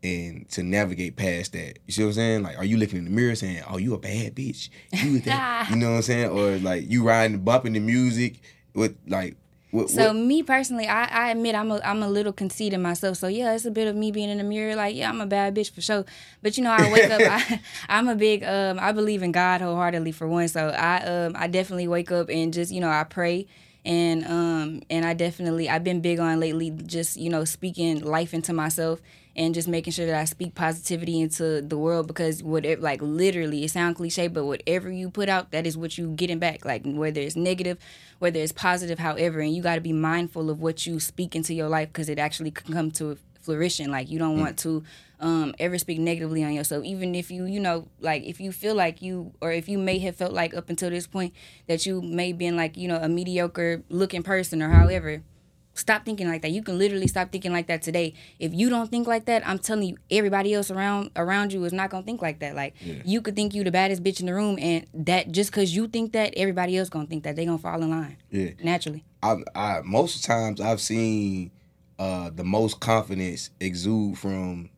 and 0.04 0.48
to 0.50 0.64
navigate 0.64 1.16
past 1.16 1.54
that. 1.54 1.80
You 1.88 1.94
see 1.94 2.04
what 2.04 2.10
I'm 2.10 2.14
saying? 2.14 2.44
Like, 2.44 2.58
are 2.58 2.66
you 2.66 2.78
looking 2.78 3.00
in 3.00 3.06
the 3.06 3.12
mirror 3.12 3.36
saying, 3.36 3.64
"Oh, 3.70 3.78
you 3.78 3.94
a 3.94 3.98
bad 3.98 4.36
bitch," 4.36 4.70
you 4.92 5.20
that, 5.22 5.70
you 5.70 5.78
know 5.78 5.92
what 5.92 5.96
I'm 5.98 6.02
saying? 6.02 6.30
Or 6.30 6.58
like 6.58 6.90
you 6.90 7.04
riding, 7.04 7.40
bumping 7.40 7.74
the 7.74 7.80
music 7.80 8.42
with 8.76 8.98
like. 9.08 9.38
What, 9.74 9.90
so 9.90 10.10
what? 10.10 10.16
me 10.18 10.44
personally, 10.44 10.86
I, 10.88 11.06
I 11.06 11.32
admit 11.32 11.56
I'm 11.56 11.72
a 11.72 11.82
I'm 11.84 12.04
a 12.04 12.08
little 12.08 12.32
conceited 12.32 12.80
myself. 12.80 13.18
So 13.18 13.28
yeah, 13.28 13.56
it's 13.56 13.66
a 13.66 13.72
bit 13.72 13.88
of 13.88 13.96
me 13.96 14.12
being 14.12 14.30
in 14.30 14.38
the 14.38 14.44
mirror, 14.44 14.76
like 14.76 14.96
yeah, 14.96 15.10
I'm 15.10 15.20
a 15.20 15.26
bad 15.26 15.56
bitch 15.56 15.72
for 15.72 15.82
sure. 15.82 16.06
But 16.44 16.58
you 16.58 16.64
know, 16.64 16.70
I 16.70 16.92
wake 16.94 17.10
up, 17.10 17.22
I, 17.28 17.60
I'm 17.90 18.08
a 18.08 18.14
big 18.16 18.44
um, 18.44 18.78
I 18.80 18.92
believe 18.92 19.24
in 19.24 19.32
God 19.32 19.62
wholeheartedly 19.62 20.12
for 20.12 20.28
one. 20.28 20.48
So 20.48 20.68
I 20.68 21.04
um 21.04 21.36
I 21.36 21.48
definitely 21.48 21.88
wake 21.88 22.12
up 22.12 22.30
and 22.30 22.54
just 22.54 22.72
you 22.72 22.82
know 22.82 22.90
I 22.90 23.04
pray 23.04 23.48
and 23.84 24.24
um 24.26 24.82
and 24.92 25.06
I 25.06 25.16
definitely 25.16 25.68
I've 25.68 25.84
been 25.84 26.02
big 26.02 26.20
on 26.20 26.40
lately 26.40 26.70
just 26.70 27.18
you 27.18 27.32
know 27.32 27.44
speaking 27.44 28.04
life 28.04 28.32
into 28.36 28.54
myself 28.54 29.02
and 29.36 29.54
just 29.54 29.68
making 29.68 29.94
sure 29.94 30.06
that 30.06 30.16
I 30.16 30.26
speak 30.26 30.54
positivity 30.54 31.20
into 31.20 31.62
the 31.62 31.78
world 31.78 32.08
because 32.08 32.44
whatever 32.44 32.82
like 32.82 33.02
literally 33.02 33.64
it 33.64 33.72
sounds 33.72 33.98
cliche 33.98 34.28
but 34.28 34.46
whatever 34.46 34.92
you 34.92 35.10
put 35.10 35.30
out 35.30 35.52
that 35.52 35.66
is 35.66 35.78
what 35.78 35.98
you 35.98 36.10
getting 36.12 36.40
back. 36.40 36.66
Like 36.66 36.84
whether 36.86 37.20
it's 37.20 37.36
negative 37.36 37.78
whether 38.20 38.40
it's 38.40 38.52
positive 38.52 39.00
however 39.00 39.40
and 39.40 39.56
you 39.56 39.62
got 39.62 39.76
to 39.76 39.82
be 39.82 39.94
mindful 39.94 40.50
of 40.50 40.62
what 40.62 40.86
you 40.86 41.00
speak 41.00 41.36
into 41.36 41.54
your 41.54 41.70
life 41.70 41.90
because 41.90 42.10
it 42.10 42.20
actually 42.20 42.52
can 42.52 42.74
come 42.74 42.92
to 42.92 43.18
flourishing 43.42 43.92
like 43.92 44.10
you 44.10 44.18
don't 44.18 44.38
mm. 44.38 44.42
want 44.42 44.58
to 44.58 44.84
um, 45.20 45.56
ever 45.58 45.78
speak 45.78 46.00
negatively 46.00 46.44
on 46.44 46.54
yourself. 46.54 46.84
Even 46.84 47.16
if 47.16 47.32
you 47.32 47.46
you 47.46 47.60
know 47.60 47.88
like 48.02 48.24
if 48.24 48.40
you 48.40 48.52
feel 48.52 48.76
like 48.76 49.02
you 49.02 49.34
or 49.42 49.52
if 49.52 49.68
you 49.68 49.78
may 49.78 49.98
have 50.00 50.16
felt 50.16 50.34
like 50.34 50.54
up 50.54 50.70
until 50.70 50.90
this 50.90 51.08
point 51.08 51.34
that 51.68 51.86
you 51.86 52.02
may 52.02 52.34
been 52.34 52.56
like 52.56 52.78
you 52.78 52.88
know 52.88 52.98
a 52.98 53.10
mediocre 53.10 53.84
looking 53.90 54.22
person 54.22 54.62
or 54.62 54.70
however 54.70 55.24
stop 55.74 56.06
thinking 56.06 56.28
like 56.28 56.42
that. 56.42 56.52
You 56.52 56.64
can 56.64 56.78
literally 56.78 57.08
stop 57.08 57.32
thinking 57.32 57.52
like 57.52 57.68
that 57.68 57.82
today. 57.82 58.14
If 58.40 58.54
you 58.54 58.70
don't 58.70 58.90
think 58.90 59.08
like 59.08 59.26
that, 59.26 59.48
I'm 59.48 59.60
telling 59.60 59.90
you, 59.90 59.98
everybody 60.12 60.54
else 60.54 60.72
around 60.72 61.12
around 61.16 61.54
you 61.54 61.64
is 61.66 61.74
not 61.74 61.90
gonna 61.90 62.04
think 62.04 62.22
like 62.22 62.40
that. 62.40 62.56
Like 62.56 62.76
yeah. 62.80 63.02
you 63.06 63.22
could 63.22 63.36
think 63.36 63.54
you 63.54 63.64
the 63.64 63.72
baddest 63.72 64.04
bitch 64.04 64.20
in 64.20 64.28
the 64.28 64.34
room, 64.34 64.58
and 64.60 64.86
that 64.94 65.32
just 65.32 65.52
because 65.52 65.76
you 65.76 65.88
think 65.88 66.14
that, 66.14 66.34
everybody 66.38 66.78
else 66.78 66.90
gonna 66.90 67.08
think 67.08 67.24
that. 67.24 67.36
They 67.36 67.46
gonna 67.46 67.58
fall 67.58 67.82
in 67.82 67.90
line. 67.90 68.18
Yeah, 68.30 68.52
naturally. 68.64 69.04
I, 69.22 69.38
I 69.56 69.82
most 69.84 70.24
times 70.24 70.62
I've 70.62 70.82
seen 70.82 71.52
uh, 72.00 72.30
the 72.34 72.44
most 72.44 72.80
confidence 72.80 73.50
exude 73.60 74.18
from 74.18 74.70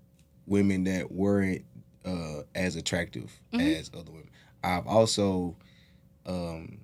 women 0.46 0.84
that 0.86 1.12
weren't 1.12 1.66
uh, 2.06 2.42
as 2.54 2.76
attractive 2.76 3.32
mm-hmm. 3.52 3.62
as 3.62 3.90
other 3.94 4.12
women. 4.12 4.30
I've 4.64 4.88
also 4.88 5.58
um, 6.26 6.80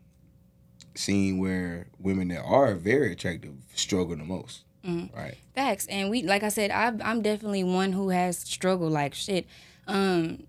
seen 1.01 1.39
where 1.39 1.87
women 1.99 2.29
that 2.29 2.43
are 2.43 2.75
very 2.75 3.11
attractive 3.11 3.53
struggle 3.75 4.15
the 4.15 4.23
most. 4.23 4.63
Mm-hmm. 4.85 5.15
Right. 5.15 5.37
Facts. 5.55 5.87
And 5.87 6.09
we, 6.09 6.23
like 6.23 6.43
I 6.43 6.49
said, 6.49 6.71
I, 6.71 6.93
I'm 7.03 7.21
definitely 7.21 7.63
one 7.63 7.91
who 7.93 8.09
has 8.09 8.37
struggled 8.37 8.91
like 8.91 9.13
shit. 9.13 9.45
Um, 9.87 10.43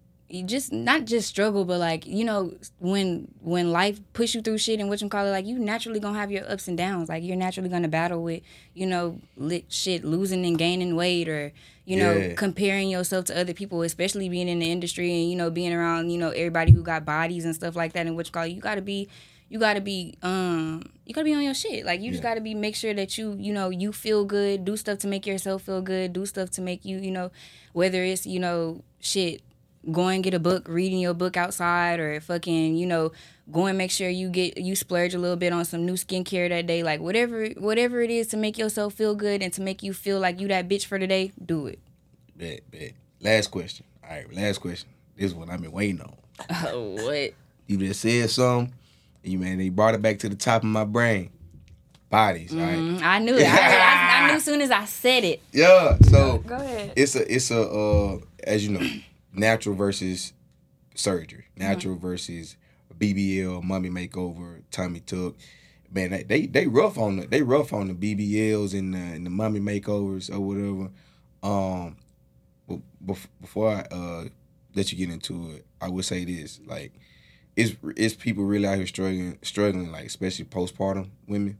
just 0.46 0.72
not 0.72 1.04
just 1.04 1.28
struggle, 1.28 1.66
but 1.66 1.78
like 1.78 2.06
you 2.06 2.24
know 2.24 2.54
when 2.78 3.28
when 3.40 3.70
life 3.70 4.00
push 4.14 4.34
you 4.34 4.40
through 4.40 4.56
shit 4.56 4.80
and 4.80 4.88
what 4.88 5.02
you 5.02 5.08
call 5.10 5.26
it, 5.26 5.30
like 5.30 5.44
you 5.44 5.58
naturally 5.58 6.00
gonna 6.00 6.18
have 6.18 6.30
your 6.30 6.50
ups 6.50 6.68
and 6.68 6.78
downs. 6.78 7.10
Like 7.10 7.22
you're 7.22 7.36
naturally 7.36 7.68
gonna 7.68 7.88
battle 7.88 8.22
with 8.22 8.42
you 8.72 8.86
know 8.86 9.20
lit 9.36 9.70
shit, 9.70 10.04
losing 10.04 10.46
and 10.46 10.56
gaining 10.56 10.96
weight, 10.96 11.28
or 11.28 11.52
you 11.84 11.98
know 11.98 12.12
yeah. 12.14 12.34
comparing 12.34 12.88
yourself 12.88 13.26
to 13.26 13.38
other 13.38 13.52
people, 13.52 13.82
especially 13.82 14.30
being 14.30 14.48
in 14.48 14.60
the 14.60 14.70
industry 14.70 15.12
and 15.12 15.28
you 15.28 15.36
know 15.36 15.50
being 15.50 15.74
around 15.74 16.08
you 16.08 16.16
know 16.18 16.30
everybody 16.30 16.72
who 16.72 16.82
got 16.82 17.04
bodies 17.04 17.44
and 17.44 17.54
stuff 17.54 17.76
like 17.76 17.92
that. 17.92 18.06
And 18.06 18.16
what 18.16 18.26
you 18.26 18.32
call 18.32 18.44
it, 18.44 18.52
you 18.52 18.60
gotta 18.62 18.80
be 18.80 19.10
you 19.52 19.58
gotta 19.58 19.82
be 19.82 20.14
um 20.22 20.82
you 21.04 21.12
gotta 21.12 21.26
be 21.26 21.34
on 21.34 21.42
your 21.42 21.52
shit. 21.52 21.84
Like 21.84 22.00
you 22.00 22.06
yeah. 22.06 22.12
just 22.12 22.22
gotta 22.22 22.40
be 22.40 22.54
make 22.54 22.74
sure 22.74 22.94
that 22.94 23.18
you 23.18 23.36
you 23.38 23.52
know 23.52 23.68
you 23.68 23.92
feel 23.92 24.24
good, 24.24 24.64
do 24.64 24.78
stuff 24.78 24.98
to 25.00 25.06
make 25.06 25.26
yourself 25.26 25.60
feel 25.62 25.82
good, 25.82 26.14
do 26.14 26.24
stuff 26.24 26.48
to 26.52 26.62
make 26.62 26.86
you 26.86 26.96
you 26.96 27.10
know 27.10 27.30
whether 27.74 28.02
it's 28.02 28.24
you 28.24 28.40
know 28.40 28.82
shit 28.98 29.42
going 29.90 30.22
get 30.22 30.32
a 30.32 30.38
book, 30.38 30.68
reading 30.68 31.00
your 31.00 31.12
book 31.12 31.36
outside, 31.36 32.00
or 32.00 32.18
fucking, 32.22 32.76
you 32.76 32.86
know, 32.86 33.12
go 33.50 33.66
and 33.66 33.76
make 33.76 33.90
sure 33.90 34.08
you 34.08 34.30
get 34.30 34.56
you 34.56 34.74
splurge 34.74 35.12
a 35.12 35.18
little 35.18 35.36
bit 35.36 35.52
on 35.52 35.66
some 35.66 35.84
new 35.84 35.94
skincare 35.94 36.48
that 36.48 36.66
day. 36.66 36.82
Like 36.82 37.00
whatever 37.00 37.48
whatever 37.58 38.00
it 38.00 38.08
is 38.08 38.28
to 38.28 38.38
make 38.38 38.56
yourself 38.56 38.94
feel 38.94 39.14
good 39.14 39.42
and 39.42 39.52
to 39.52 39.60
make 39.60 39.82
you 39.82 39.92
feel 39.92 40.18
like 40.18 40.40
you 40.40 40.48
that 40.48 40.66
bitch 40.66 40.86
for 40.86 40.98
the 40.98 41.06
day, 41.06 41.32
do 41.44 41.66
it. 41.66 41.78
Bet, 42.34 42.70
bet. 42.70 42.92
Last 43.20 43.50
question. 43.50 43.84
All 44.02 44.16
right, 44.16 44.32
last 44.34 44.62
question. 44.62 44.88
This 45.14 45.26
is 45.26 45.34
what 45.34 45.50
I've 45.50 45.60
been 45.60 45.72
waiting 45.72 46.00
on. 46.00 46.14
Oh, 46.68 46.94
what? 47.04 47.34
You 47.66 47.76
just 47.76 48.00
said 48.00 48.30
something 48.30 48.72
you 49.22 49.38
man, 49.38 49.58
they 49.58 49.68
brought 49.68 49.94
it 49.94 50.02
back 50.02 50.18
to 50.20 50.28
the 50.28 50.36
top 50.36 50.62
of 50.62 50.68
my 50.68 50.84
brain. 50.84 51.30
Bodies, 52.10 52.52
mm-hmm. 52.52 52.96
right? 52.96 53.04
I 53.04 53.18
knew 53.20 53.34
it. 53.34 53.46
I, 53.46 53.56
I, 53.56 54.24
I, 54.24 54.26
knew 54.26 54.36
as 54.36 54.44
soon 54.44 54.60
as 54.60 54.70
I 54.70 54.84
said 54.84 55.24
it. 55.24 55.40
Yeah. 55.50 55.96
So 56.10 56.38
go 56.38 56.56
ahead. 56.56 56.92
It's 56.94 57.16
a 57.16 57.34
it's 57.34 57.50
a 57.50 57.62
uh, 57.62 58.18
as 58.44 58.66
you 58.66 58.78
know, 58.78 58.86
natural 59.32 59.74
versus 59.74 60.34
surgery. 60.94 61.46
Natural 61.56 61.94
mm-hmm. 61.94 62.06
versus 62.06 62.56
BBL, 62.98 63.62
mummy 63.62 63.88
makeover, 63.90 64.62
tummy 64.70 65.00
tuck. 65.00 65.34
Man, 65.90 66.10
they, 66.10 66.22
they 66.22 66.46
they 66.46 66.66
rough 66.66 66.98
on 66.98 67.16
the 67.16 67.26
they 67.26 67.42
rough 67.42 67.72
on 67.72 67.88
the 67.88 67.94
BBLs 67.94 68.78
and 68.78 68.94
the, 68.94 68.98
and 68.98 69.26
the 69.26 69.30
mummy 69.30 69.60
makeovers 69.60 70.30
or 70.30 70.40
whatever. 70.40 70.90
Um, 71.42 71.96
but 73.00 73.18
before 73.40 73.70
I 73.70 73.80
uh 73.94 74.24
let 74.74 74.92
you 74.92 74.98
get 74.98 75.12
into 75.12 75.50
it, 75.52 75.66
I 75.80 75.88
would 75.88 76.04
say 76.04 76.24
this: 76.24 76.60
like, 76.66 76.92
it's 77.56 77.74
it's 77.96 78.14
people 78.14 78.44
really 78.44 78.66
out 78.66 78.76
here 78.76 78.86
struggling 78.86 79.38
struggling 79.42 79.92
like 79.92 80.06
especially 80.06 80.44
postpartum 80.44 81.10
women. 81.26 81.58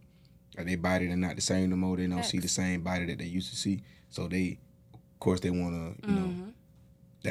Like 0.57 0.67
their 0.67 0.77
body 0.77 1.07
they're 1.07 1.17
not 1.17 1.37
the 1.37 1.43
same 1.43 1.71
no 1.71 1.77
more. 1.77 1.97
They 1.97 2.07
don't 2.07 2.25
see 2.25 2.39
the 2.39 2.49
same 2.49 2.83
body 2.83 3.07
that 3.07 3.19
they 3.19 3.25
used 3.25 3.51
to 3.51 3.57
see. 3.57 3.83
So 4.11 4.29
they 4.29 4.59
of 4.95 5.21
course 5.21 5.41
they 5.41 5.51
wanna, 5.51 5.95
you 6.03 6.09
mm-hmm. 6.09 6.41
know 6.41 6.53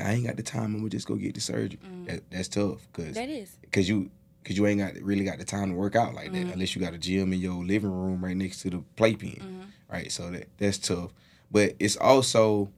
I 0.04 0.14
ain't 0.14 0.26
got 0.26 0.38
the 0.38 0.44
time. 0.44 0.66
I'm 0.66 0.78
gonna 0.78 0.90
just 0.90 1.08
go 1.08 1.16
get 1.16 1.36
the 1.36 1.42
surgery. 1.42 1.80
Mm-hmm. 1.84 2.06
That, 2.06 2.32
that's 2.32 2.48
tough 2.48 2.88
because 2.92 3.16
that 3.16 3.30
is 3.30 3.58
because 3.62 3.88
you 3.88 4.10
because 4.42 4.58
you 4.58 4.66
ain't 4.66 4.80
got 4.80 5.02
really 5.04 5.24
got 5.24 5.38
the 5.38 5.46
time 5.46 5.70
to 5.70 5.76
work 5.76 5.96
out 5.96 6.14
like 6.14 6.32
that 6.32 6.38
mm-hmm. 6.38 6.54
unless 6.54 6.76
you 6.76 6.82
got 6.82 6.94
a 6.94 6.98
gym 6.98 7.34
in 7.34 7.40
your 7.40 7.64
living 7.64 7.92
room 7.92 8.24
right 8.24 8.36
next 8.36 8.62
to 8.62 8.70
the 8.70 8.84
playpen, 8.96 9.30
mm-hmm. 9.30 9.62
right? 9.92 10.12
So 10.12 10.32
that 10.32 10.48
that's 10.58 10.78
tough. 10.78 11.12
But 11.52 11.76
it's 11.80 11.98
also 11.98 12.72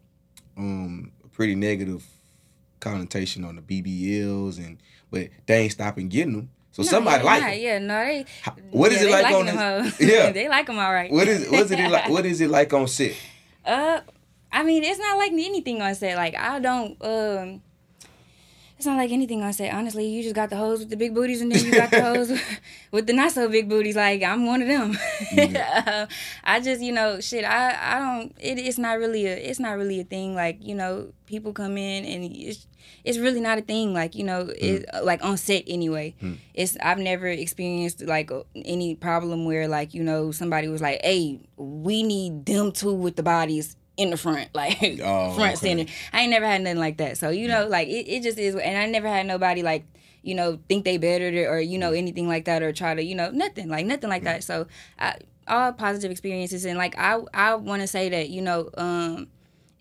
um, 0.57 1.11
a 1.23 1.27
pretty 1.27 1.55
negative 1.55 2.05
connotation 2.83 3.43
on 3.43 3.55
the 3.55 3.61
BBLs 3.61 4.57
and 4.57 4.77
but 5.09 5.29
they 5.45 5.59
ain't 5.59 5.71
stopping 5.71 6.09
getting 6.09 6.33
them. 6.33 6.49
So 6.71 6.81
no, 6.81 6.89
somebody 6.89 7.23
yeah, 7.23 7.29
like. 7.29 7.61
Yeah, 7.61 7.77
no, 7.79 8.03
they. 8.03 8.25
What 8.71 8.91
is 8.91 9.03
yeah, 9.03 9.07
it 9.07 9.11
like 9.11 9.33
on 9.33 9.45
this? 9.45 9.99
Yeah, 9.99 10.31
they 10.37 10.49
like 10.49 10.65
them 10.65 10.79
all 10.79 10.91
right. 10.91 11.11
What 11.11 11.27
is 11.27 11.49
what 11.49 11.61
is 11.61 11.71
it 11.71 11.89
like? 11.89 12.09
What 12.09 12.25
is 12.25 12.41
it 12.41 12.49
like 12.49 12.73
on 12.73 12.87
set? 12.87 13.15
Uh, 13.63 14.01
I 14.51 14.63
mean, 14.63 14.83
it's 14.83 14.99
not 14.99 15.17
like 15.17 15.31
anything 15.31 15.81
on 15.81 15.93
set. 15.93 16.17
Like 16.17 16.35
I 16.35 16.59
don't 16.59 16.97
um 17.01 17.61
it's 18.83 18.87
not 18.87 18.97
like 18.97 19.11
anything 19.11 19.41
I 19.43 19.51
say. 19.51 19.69
Honestly, 19.69 20.05
you 20.05 20.21
just 20.21 20.35
got 20.35 20.49
the 20.49 20.57
hoes 20.57 20.79
with 20.79 20.89
the 20.89 20.97
big 20.97 21.15
booties, 21.15 21.39
and 21.39 21.49
then 21.49 21.63
you 21.63 21.71
got 21.71 21.89
the 21.89 22.01
hoes 22.03 22.37
with 22.91 23.07
the 23.07 23.13
not 23.13 23.31
so 23.31 23.47
big 23.47 23.69
booties. 23.69 23.95
Like 23.95 24.21
I'm 24.21 24.45
one 24.45 24.61
of 24.61 24.67
them. 24.67 24.97
Yeah. 25.31 26.07
I 26.43 26.59
just, 26.59 26.81
you 26.81 26.91
know, 26.91 27.21
shit. 27.21 27.45
I, 27.45 27.95
I 27.95 27.99
don't. 27.99 28.35
It, 28.41 28.59
it's 28.59 28.77
not 28.77 28.99
really 28.99 29.25
a. 29.25 29.37
It's 29.37 29.59
not 29.59 29.77
really 29.77 30.01
a 30.01 30.03
thing. 30.03 30.35
Like 30.35 30.57
you 30.59 30.75
know, 30.75 31.13
people 31.27 31.53
come 31.53 31.77
in 31.77 32.03
and 32.03 32.35
it's, 32.35 32.67
it's 33.05 33.17
really 33.17 33.39
not 33.39 33.57
a 33.57 33.61
thing. 33.61 33.93
Like 33.93 34.15
you 34.15 34.25
know, 34.25 34.47
mm. 34.47 34.55
it, 34.57 34.85
like 35.01 35.23
on 35.23 35.37
set 35.37 35.63
anyway. 35.65 36.13
Mm. 36.21 36.39
It's 36.53 36.75
I've 36.83 36.99
never 36.99 37.27
experienced 37.27 38.01
like 38.01 38.31
any 38.53 38.95
problem 38.95 39.45
where 39.45 39.69
like 39.69 39.93
you 39.93 40.03
know 40.03 40.31
somebody 40.31 40.67
was 40.67 40.81
like, 40.81 40.99
hey, 41.05 41.39
we 41.55 42.03
need 42.03 42.45
them 42.45 42.73
two 42.73 42.93
with 42.93 43.15
the 43.15 43.23
bodies 43.23 43.77
in 43.97 44.09
the 44.09 44.17
front, 44.17 44.49
like 44.55 44.79
oh, 45.03 45.33
front 45.33 45.57
okay. 45.57 45.77
center. 45.77 45.85
I 46.11 46.21
ain't 46.21 46.31
never 46.31 46.45
had 46.45 46.61
nothing 46.61 46.79
like 46.79 46.97
that. 46.97 47.17
So 47.17 47.29
you 47.29 47.47
know, 47.47 47.67
like 47.67 47.87
it, 47.87 48.07
it 48.07 48.23
just 48.23 48.37
is. 48.37 48.55
And 48.55 48.77
I 48.77 48.85
never 48.85 49.07
had 49.07 49.25
nobody 49.25 49.63
like 49.63 49.85
you 50.21 50.35
know 50.35 50.59
think 50.69 50.85
they 50.85 50.97
better 50.97 51.49
or 51.49 51.59
you 51.59 51.77
know 51.77 51.91
anything 51.91 52.27
like 52.27 52.45
that 52.45 52.63
or 52.63 52.71
try 52.71 52.95
to 52.95 53.03
you 53.03 53.15
know 53.15 53.29
nothing 53.31 53.69
like 53.69 53.85
nothing 53.85 54.09
like 54.09 54.23
that. 54.23 54.43
So 54.43 54.67
I, 54.99 55.17
all 55.47 55.73
positive 55.73 56.11
experiences 56.11 56.65
and 56.65 56.77
like 56.77 56.97
I 56.97 57.19
I 57.33 57.55
want 57.55 57.81
to 57.81 57.87
say 57.87 58.09
that 58.09 58.29
you 58.29 58.41
know 58.41 58.69
um 58.77 59.27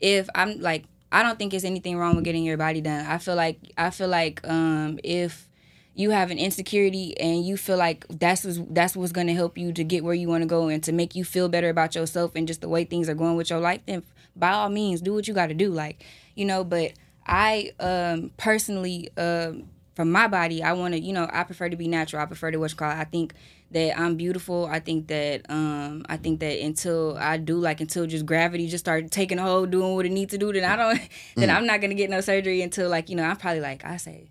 if 0.00 0.28
I'm 0.34 0.60
like 0.60 0.84
I 1.12 1.22
don't 1.22 1.38
think 1.38 1.50
there's 1.50 1.64
anything 1.64 1.98
wrong 1.98 2.16
with 2.16 2.24
getting 2.24 2.44
your 2.44 2.56
body 2.56 2.80
done. 2.80 3.06
I 3.06 3.18
feel 3.18 3.36
like 3.36 3.58
I 3.76 3.90
feel 3.90 4.08
like 4.08 4.40
um 4.48 4.98
if 5.04 5.48
you 5.94 6.10
have 6.10 6.30
an 6.30 6.38
insecurity 6.38 7.18
and 7.20 7.44
you 7.46 7.56
feel 7.56 7.76
like 7.76 8.06
that's 8.08 8.44
what's, 8.44 8.58
that's 8.70 8.96
what's 8.96 9.12
going 9.12 9.26
to 9.26 9.34
help 9.34 9.58
you 9.58 9.72
to 9.72 9.84
get 9.84 10.02
where 10.04 10.14
you 10.14 10.28
want 10.28 10.42
to 10.42 10.46
go 10.46 10.68
and 10.68 10.82
to 10.82 10.92
make 10.92 11.14
you 11.14 11.24
feel 11.24 11.48
better 11.48 11.68
about 11.68 11.94
yourself 11.94 12.32
and 12.34 12.46
just 12.48 12.60
the 12.60 12.68
way 12.68 12.84
things 12.84 13.08
are 13.08 13.14
going 13.14 13.36
with 13.36 13.50
your 13.50 13.60
life 13.60 13.80
then 13.86 14.02
by 14.34 14.50
all 14.50 14.68
means 14.68 15.00
do 15.00 15.12
what 15.12 15.28
you 15.28 15.34
got 15.34 15.48
to 15.48 15.54
do 15.54 15.70
like 15.70 16.04
you 16.34 16.44
know 16.44 16.64
but 16.64 16.92
i 17.26 17.70
um 17.80 18.30
personally 18.38 19.10
um 19.18 19.64
from 19.94 20.10
my 20.10 20.26
body 20.26 20.62
i 20.62 20.72
want 20.72 20.94
to 20.94 21.00
you 21.00 21.12
know 21.12 21.28
i 21.30 21.44
prefer 21.44 21.68
to 21.68 21.76
be 21.76 21.86
natural 21.86 22.22
i 22.22 22.26
prefer 22.26 22.50
to 22.50 22.56
what's 22.56 22.72
called 22.74 22.94
i 22.94 23.04
think 23.04 23.34
that 23.72 23.98
I'm 23.98 24.16
beautiful. 24.16 24.66
I 24.66 24.80
think 24.80 25.08
that 25.08 25.50
um 25.50 26.04
I 26.08 26.16
think 26.18 26.40
that 26.40 26.62
until 26.62 27.16
I 27.18 27.38
do 27.38 27.56
like 27.56 27.80
until 27.80 28.06
just 28.06 28.26
gravity 28.26 28.68
just 28.68 28.84
start 28.84 29.10
taking 29.10 29.38
a 29.38 29.42
hold, 29.42 29.70
doing 29.70 29.94
what 29.94 30.06
it 30.06 30.12
needs 30.12 30.30
to 30.32 30.38
do, 30.38 30.52
then 30.52 30.64
I 30.64 30.76
don't 30.76 31.00
then 31.36 31.48
Mm. 31.48 31.56
I'm 31.56 31.66
not 31.66 31.80
gonna 31.80 31.94
get 31.94 32.10
no 32.10 32.20
surgery 32.20 32.60
until 32.62 32.90
like 32.90 33.08
you 33.08 33.16
know 33.16 33.24
I'm 33.24 33.36
probably 33.36 33.60
like 33.60 33.84
I 33.84 33.96
say. 33.96 34.30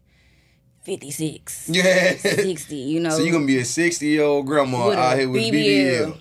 56 0.84 1.70
Yeah. 1.70 2.16
60 2.18 2.76
you 2.76 3.00
know 3.00 3.10
So 3.12 3.20
you're 3.24 3.34
gonna 3.34 3.46
be 3.46 3.60
a 3.60 3.66
sixty 3.66 4.08
year 4.08 4.24
old 4.24 4.46
grandma 4.48 4.92
out 4.92 5.18
here 5.18 5.30
with 5.30 5.42
BBL. 5.42 6.18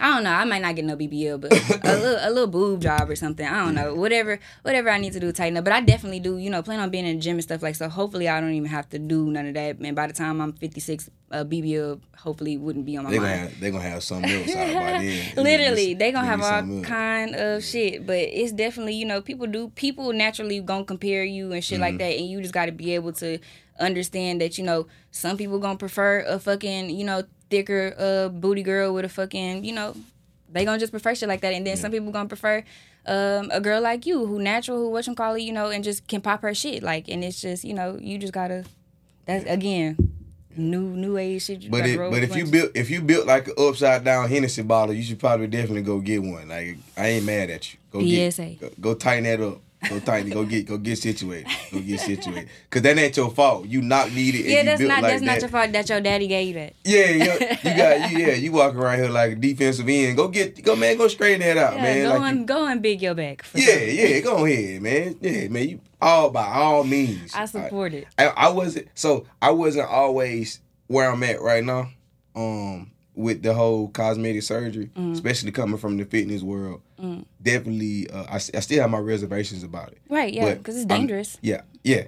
I 0.00 0.14
don't 0.14 0.24
know. 0.24 0.30
I 0.30 0.44
might 0.44 0.62
not 0.62 0.74
get 0.76 0.84
no 0.84 0.96
BBL, 0.96 1.40
but 1.40 1.52
a 1.52 1.94
little 1.96 2.18
a 2.20 2.30
little 2.30 2.46
boob 2.46 2.80
job 2.82 3.08
or 3.10 3.16
something. 3.16 3.46
I 3.46 3.64
don't 3.64 3.74
know. 3.74 3.94
Whatever 3.94 4.38
whatever 4.62 4.90
I 4.90 4.98
need 4.98 5.12
to 5.14 5.20
do 5.20 5.30
tighten 5.32 5.56
up. 5.58 5.64
But 5.64 5.72
I 5.72 5.80
definitely 5.80 6.20
do. 6.20 6.38
You 6.38 6.50
know, 6.50 6.62
plan 6.62 6.80
on 6.80 6.90
being 6.90 7.06
in 7.06 7.16
the 7.16 7.22
gym 7.22 7.34
and 7.36 7.42
stuff 7.42 7.62
like 7.62 7.74
so. 7.76 7.88
Hopefully, 7.88 8.28
I 8.28 8.40
don't 8.40 8.52
even 8.52 8.68
have 8.70 8.88
to 8.90 8.98
do 8.98 9.30
none 9.30 9.46
of 9.46 9.54
that. 9.54 9.78
And 9.78 9.94
by 9.96 10.06
the 10.06 10.12
time 10.12 10.40
I'm 10.40 10.52
56, 10.54 11.10
uh, 11.32 11.44
BBL 11.44 12.00
hopefully 12.16 12.56
wouldn't 12.56 12.84
be 12.86 12.96
on 12.96 13.04
my 13.04 13.10
They 13.10 13.16
gonna 13.18 13.28
mind. 13.28 13.40
have 13.50 13.60
they 13.60 13.70
gonna 13.70 13.84
have 13.84 14.02
something 14.02 14.30
else 14.30 14.50
out 14.56 14.74
by 14.74 14.98
then. 14.98 15.32
Literally, 15.36 15.94
they 15.94 16.12
gonna 16.12 16.26
have 16.26 16.40
all 16.42 16.76
else. 16.76 16.86
kind 16.86 17.34
of 17.36 17.62
shit, 17.64 18.06
but 18.06 18.18
it's 18.18 18.52
definitely 18.52 18.94
you 18.94 19.04
know 19.06 19.20
people 19.20 19.46
do 19.46 19.68
people 19.76 20.12
naturally 20.12 20.60
gonna 20.60 20.84
compare 20.84 21.24
you 21.24 21.52
and 21.52 21.62
shit 21.64 21.78
like 21.80 21.90
Mm-hmm. 21.94 21.98
that, 21.98 22.16
and 22.18 22.26
you 22.28 22.40
just 22.40 22.54
got 22.54 22.66
to 22.66 22.72
be 22.72 22.94
able 22.94 23.12
to 23.14 23.38
understand 23.78 24.40
that 24.40 24.58
you 24.58 24.64
know 24.64 24.86
some 25.10 25.36
people 25.36 25.58
gonna 25.58 25.78
prefer 25.78 26.20
a 26.26 26.38
fucking 26.38 26.90
you 26.90 27.04
know 27.04 27.22
thicker 27.50 27.94
uh 27.98 28.28
booty 28.28 28.62
girl 28.62 28.94
with 28.94 29.04
a 29.04 29.08
fucking 29.08 29.64
you 29.64 29.72
know 29.72 29.94
they 30.52 30.64
gonna 30.64 30.78
just 30.78 30.92
prefer 30.92 31.14
shit 31.14 31.28
like 31.28 31.40
that, 31.42 31.52
and 31.52 31.66
then 31.66 31.76
some 31.76 31.92
people 31.92 32.10
gonna 32.12 32.28
prefer 32.28 32.64
um 33.06 33.50
a 33.52 33.60
girl 33.60 33.80
like 33.80 34.06
you 34.06 34.26
who 34.26 34.38
natural 34.40 34.78
who 34.78 34.90
what 34.90 35.06
you 35.06 35.14
call 35.14 35.34
it 35.34 35.40
you 35.40 35.52
know 35.52 35.70
and 35.70 35.84
just 35.84 36.06
can 36.06 36.20
pop 36.20 36.42
her 36.42 36.54
shit 36.54 36.82
like 36.82 37.08
and 37.08 37.24
it's 37.24 37.40
just 37.40 37.64
you 37.64 37.72
know 37.72 37.98
you 38.00 38.18
just 38.18 38.32
gotta 38.32 38.64
that's 39.24 39.44
again 39.46 39.96
new 40.56 40.82
new 40.82 41.16
age 41.16 41.44
shit. 41.44 41.70
But 41.70 41.86
it, 41.86 41.96
but 41.96 42.22
if 42.22 42.36
you 42.36 42.46
built 42.46 42.72
if 42.74 42.90
you 42.90 43.00
built 43.00 43.26
like 43.26 43.48
an 43.48 43.54
upside 43.58 44.04
down 44.04 44.28
Hennessy 44.28 44.62
bottle, 44.62 44.94
you 44.94 45.02
should 45.02 45.18
probably 45.18 45.46
definitely 45.46 45.82
go 45.82 46.00
get 46.00 46.22
one. 46.22 46.48
Like 46.48 46.78
I 46.96 47.08
ain't 47.08 47.26
mad 47.26 47.50
at 47.50 47.72
you. 47.72 47.78
Go 47.90 48.00
PSA. 48.00 48.42
get 48.42 48.60
go, 48.60 48.70
go 48.80 48.94
tighten 48.94 49.24
that 49.24 49.40
up. 49.40 49.60
Go 49.88 49.96
it. 49.96 50.30
go 50.30 50.44
get 50.44 50.66
go 50.66 50.76
get 50.76 50.98
situated. 50.98 51.46
Go 51.72 51.80
get 51.80 52.00
situated. 52.00 52.48
Cause 52.68 52.82
that 52.82 52.98
ain't 52.98 53.16
your 53.16 53.30
fault. 53.30 53.66
You 53.66 53.80
not 53.80 54.12
needed. 54.12 54.44
yeah, 54.44 54.58
you 54.58 54.64
that's 54.64 54.80
not 54.82 54.88
like 54.88 55.02
that's 55.02 55.20
that. 55.20 55.26
not 55.26 55.40
your 55.40 55.48
fault 55.48 55.72
that 55.72 55.88
your 55.88 56.00
daddy 56.02 56.26
gave 56.28 56.48
you 56.48 56.54
that. 56.54 56.74
Yeah, 56.84 57.10
yeah, 57.10 57.34
you 57.62 57.76
got 57.76 58.10
you, 58.10 58.18
yeah. 58.18 58.34
You 58.34 58.52
walk 58.52 58.74
around 58.74 58.98
here 58.98 59.08
like 59.08 59.32
a 59.32 59.34
defensive 59.36 59.88
end. 59.88 60.16
Go 60.18 60.28
get 60.28 60.62
go 60.62 60.76
man. 60.76 60.98
Go 60.98 61.08
straighten 61.08 61.40
that 61.40 61.56
out, 61.56 61.76
Yeah, 61.76 61.82
man. 61.82 62.02
go 62.04 62.18
Like 62.18 62.32
and 62.32 62.46
go 62.48 62.66
and 62.66 62.82
big 62.82 63.00
your 63.00 63.14
back. 63.14 63.42
For 63.42 63.56
you- 63.58 63.64
sure. 63.64 63.78
yeah, 63.78 64.06
yeah. 64.08 64.20
Go 64.20 64.44
ahead, 64.44 64.82
man. 64.82 65.16
Yeah, 65.20 65.48
man. 65.48 65.68
You 65.68 65.80
all 66.02 66.30
by 66.30 66.46
all 66.46 66.84
means. 66.84 67.32
I 67.34 67.46
support 67.46 67.94
it. 67.94 68.06
I, 68.18 68.26
I 68.26 68.48
wasn't 68.50 68.88
so 68.94 69.26
I 69.40 69.50
wasn't 69.50 69.88
always 69.88 70.60
where 70.88 71.10
I'm 71.10 71.22
at 71.22 71.40
right 71.40 71.64
now. 71.64 71.88
Um, 72.36 72.90
with 73.20 73.42
the 73.42 73.54
whole 73.54 73.88
cosmetic 73.88 74.42
surgery, 74.42 74.90
Mm. 74.96 75.12
especially 75.12 75.52
coming 75.52 75.78
from 75.78 75.96
the 75.96 76.04
fitness 76.04 76.42
world, 76.42 76.80
definitely 77.42 78.08
uh, 78.10 78.24
I, 78.28 78.34
I 78.36 78.60
still 78.60 78.80
have 78.80 78.90
my 78.90 78.98
reservations 78.98 79.62
about 79.62 79.92
it. 79.92 79.98
Right, 80.08 80.32
yeah, 80.32 80.54
because 80.54 80.76
it's 80.76 80.90
I'm- 80.90 81.00
dangerous. 81.00 81.38
Yeah, 81.42 81.62
yeah, 81.84 82.04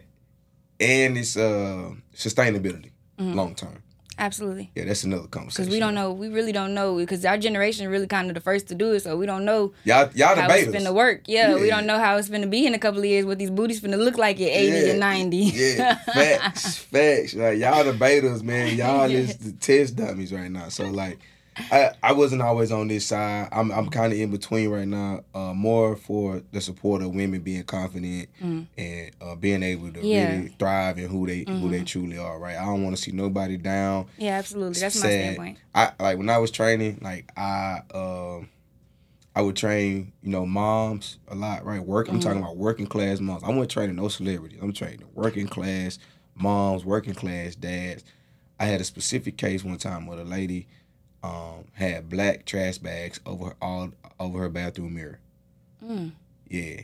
and 0.80 1.16
it's 1.18 1.36
uh 1.36 1.90
sustainability 2.14 2.90
Mm-hmm. 3.18 3.34
long 3.34 3.54
term. 3.54 3.82
Absolutely. 4.18 4.70
Yeah, 4.74 4.84
that's 4.84 5.04
another 5.04 5.26
conversation. 5.26 5.64
Because 5.64 5.74
we 5.74 5.80
don't 5.80 5.94
know, 5.94 6.12
we 6.12 6.28
really 6.28 6.52
don't 6.52 6.74
know, 6.74 6.96
because 6.96 7.24
our 7.24 7.38
generation 7.38 7.88
really 7.88 8.06
kind 8.06 8.28
of 8.28 8.34
the 8.34 8.40
first 8.40 8.68
to 8.68 8.74
do 8.74 8.92
it, 8.92 9.00
so 9.00 9.16
we 9.16 9.26
don't 9.26 9.44
know 9.44 9.72
Y'all, 9.84 10.10
y'all 10.14 10.34
the 10.34 10.42
how 10.42 10.48
it's 10.50 10.66
debaters. 10.66 10.86
finna 10.88 10.94
work. 10.94 11.22
Yeah, 11.26 11.54
we 11.54 11.68
don't 11.68 11.86
know 11.86 11.98
how 11.98 12.16
it's 12.16 12.28
to 12.28 12.46
be 12.46 12.66
in 12.66 12.74
a 12.74 12.78
couple 12.78 13.00
of 13.00 13.06
years, 13.06 13.24
what 13.24 13.38
these 13.38 13.50
booties 13.50 13.80
finna 13.80 13.98
look 13.98 14.18
like 14.18 14.36
at 14.36 14.48
80 14.48 14.90
and 14.90 15.00
90. 15.00 15.36
Yeah, 15.36 15.94
facts, 15.96 16.76
facts. 16.92 17.34
Like 17.34 17.58
y'all 17.58 17.84
the 17.84 17.92
betas, 17.92 18.42
man. 18.42 18.76
Y'all 18.76 19.10
is 19.10 19.36
the 19.36 19.52
test 19.52 19.96
dummies 19.96 20.32
right 20.32 20.50
now. 20.50 20.68
So 20.68 20.84
like, 20.84 21.18
I 21.57 21.90
I 22.03 22.12
wasn't 22.12 22.40
always 22.42 22.72
on 22.72 22.88
this 22.88 23.07
side. 23.07 23.48
I'm 23.53 23.70
I'm 23.72 23.88
kind 23.90 24.12
of 24.12 24.18
in 24.18 24.30
between 24.30 24.70
right 24.70 24.88
now. 24.88 25.22
Uh, 25.34 25.53
more 25.53 25.96
for 25.96 26.42
the 26.53 26.61
support 26.61 27.03
of 27.03 27.14
women 27.14 27.40
being 27.42 27.64
confident 27.64 28.28
and 28.40 29.11
uh, 29.20 29.34
being 29.34 29.62
able 29.62 29.92
to 29.92 30.00
Yeah. 30.07 30.24
Mm-hmm. 30.26 30.36
really 30.38 30.48
thrive 30.59 30.98
in 30.98 31.09
who 31.09 31.26
they 31.26 31.44
who 31.46 31.70
they 31.70 31.84
truly 31.84 32.16
are. 32.18 32.38
Right. 32.38 32.57
I 32.57 32.64
don't 32.64 32.82
want 32.82 32.96
to 32.96 33.03
see 33.03 33.12
nobody 33.12 33.57
down. 33.59 34.07
yeah, 34.16 34.38
absolutely. 34.38 34.80
That's 34.80 34.96
my 34.96 35.03
sad. 35.03 35.12
standpoint. 35.12 35.59
I 35.74 35.92
like 36.00 36.18
when 36.18 36.30
I 36.30 36.38
was 36.38 36.50
training, 36.50 37.00
like 37.03 37.30
I 37.36 37.82
um 37.94 38.48
I 39.34 39.40
would 39.42 39.57
train, 39.57 40.12
you 40.22 40.30
know, 40.30 40.44
moms 40.46 41.18
a 41.28 41.34
lot, 41.34 41.64
right? 41.64 41.80
Work 41.84 42.09
I'm 42.09 42.14
Mm-hmm. 42.14 42.22
talking 42.22 42.42
about 42.42 42.57
working 42.57 42.86
class 42.86 43.20
moms. 43.20 43.42
I 43.42 43.48
wasn't 43.48 43.70
training 43.70 43.96
no 43.96 44.09
celebrities. 44.09 44.59
I'm 44.62 44.72
training 44.72 45.05
working 45.14 45.48
class 45.48 45.98
moms, 46.34 46.84
working 46.84 47.14
class 47.14 47.55
dads. 47.55 48.05
I 48.61 48.64
had 48.66 48.80
a 48.80 48.84
specific 48.84 49.36
case 49.36 49.64
one 49.64 49.76
time 49.78 50.07
with 50.07 50.18
a 50.20 50.24
lady 50.24 50.66
um 51.22 51.64
had 51.74 52.08
black 52.08 52.44
trash 52.44 52.78
bags 52.78 53.20
over 53.26 53.46
her, 53.46 53.56
all 53.62 53.90
over 54.18 54.40
her 54.40 54.48
bathroom 54.48 54.94
mirror. 54.94 55.20
Mm. 55.84 56.12
Yeah. 56.48 56.82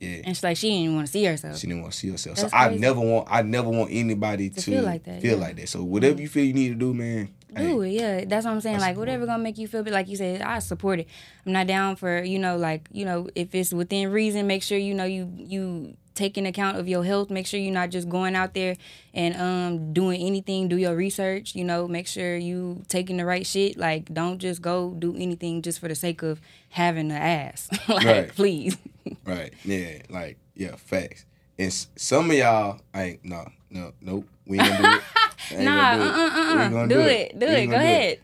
Yeah. 0.00 0.22
And 0.24 0.28
she's 0.28 0.42
like, 0.42 0.56
she 0.56 0.70
didn't 0.70 0.84
even 0.84 0.94
want 0.96 1.06
to 1.08 1.12
see 1.12 1.24
herself. 1.24 1.58
She 1.58 1.66
didn't 1.66 1.82
want 1.82 1.92
to 1.92 1.98
see 1.98 2.08
herself. 2.10 2.38
That's 2.38 2.50
so 2.52 2.56
I 2.56 2.74
never 2.74 3.00
want 3.00 3.28
I 3.30 3.42
never 3.42 3.68
want 3.68 3.90
anybody 3.92 4.48
to, 4.48 4.60
feel 4.62 4.82
like 4.82 5.04
that, 5.04 5.20
Feel 5.20 5.32
yeah. 5.38 5.44
like 5.44 5.56
that. 5.56 5.68
So 5.68 5.82
whatever 5.84 6.20
you 6.20 6.28
feel 6.28 6.44
you 6.44 6.54
need 6.54 6.68
to 6.70 6.74
do, 6.74 6.94
man. 6.94 7.34
Do 7.54 7.82
it, 7.82 7.90
yeah. 7.90 8.24
That's 8.24 8.46
what 8.46 8.52
I'm 8.52 8.60
saying. 8.60 8.76
I 8.76 8.78
Like 8.78 8.88
support 8.90 9.08
whatever 9.08 9.26
gonna 9.26 9.42
make 9.42 9.58
you 9.58 9.68
feel 9.68 9.82
like 9.84 10.08
you 10.08 10.16
said, 10.16 10.40
I 10.40 10.60
support 10.60 11.00
it. 11.00 11.08
I'm 11.44 11.52
not 11.52 11.66
down 11.66 11.96
for, 11.96 12.22
you 12.22 12.38
know, 12.38 12.56
like, 12.56 12.88
you 12.92 13.04
know, 13.04 13.28
if 13.34 13.54
it's 13.54 13.74
within 13.74 14.10
reason, 14.10 14.46
make 14.46 14.62
sure 14.62 14.78
you 14.78 14.94
know 14.94 15.04
you 15.04 15.30
you 15.36 15.96
take 16.20 16.36
in 16.38 16.46
account 16.46 16.76
of 16.78 16.86
your 16.88 17.04
health. 17.04 17.30
Make 17.30 17.46
sure 17.46 17.58
you're 17.58 17.72
not 17.82 17.90
just 17.90 18.08
going 18.08 18.34
out 18.36 18.52
there 18.54 18.76
and 19.14 19.34
um 19.36 19.92
doing 19.92 20.20
anything, 20.20 20.68
do 20.68 20.76
your 20.76 20.94
research, 20.94 21.54
you 21.54 21.64
know, 21.64 21.88
make 21.88 22.06
sure 22.06 22.36
you 22.36 22.82
taking 22.88 23.16
the 23.16 23.24
right 23.24 23.46
shit. 23.46 23.76
Like 23.76 24.12
don't 24.12 24.38
just 24.38 24.60
go 24.62 24.94
do 24.98 25.14
anything 25.16 25.62
just 25.62 25.78
for 25.80 25.88
the 25.88 25.94
sake 25.94 26.22
of 26.22 26.40
having 26.68 27.10
an 27.10 27.16
ass. 27.22 27.68
like 27.88 28.04
Right. 28.04 28.28
please. 28.34 28.76
Right. 29.24 29.52
Yeah. 29.64 30.02
Like, 30.10 30.36
yeah, 30.54 30.76
facts. 30.76 31.24
And 31.58 31.72
some 31.96 32.30
of 32.30 32.36
y'all 32.36 32.80
ain't 32.94 33.24
no, 33.24 33.48
no, 33.70 33.92
nope. 34.00 34.26
We 34.46 34.60
ain't 34.60 34.68
gonna 34.68 34.82
do 34.82 34.96
it. 34.98 35.02
Ain't 35.52 35.64
Nah, 35.64 35.96
gonna 35.96 36.04
do 36.04 36.10
it. 36.10 36.12
uh, 36.12 36.20
uh, 36.20 36.28
uh, 36.28 36.54
uh. 36.66 36.68
gonna 36.68 36.88
Do 36.88 37.00
it. 37.00 37.38
Do 37.40 37.46
it. 37.46 37.66
Go 37.66 37.72
do 37.72 37.76
ahead. 37.76 38.18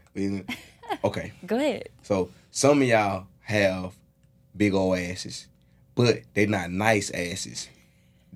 Okay. 1.04 1.32
Go 1.46 1.56
ahead. 1.56 1.88
So 2.02 2.30
some 2.50 2.82
of 2.82 2.88
y'all 2.88 3.26
have 3.40 3.94
big 4.56 4.74
old 4.74 4.98
asses, 4.98 5.48
but 5.94 6.20
they're 6.34 6.46
not 6.46 6.70
nice 6.70 7.10
asses. 7.10 7.68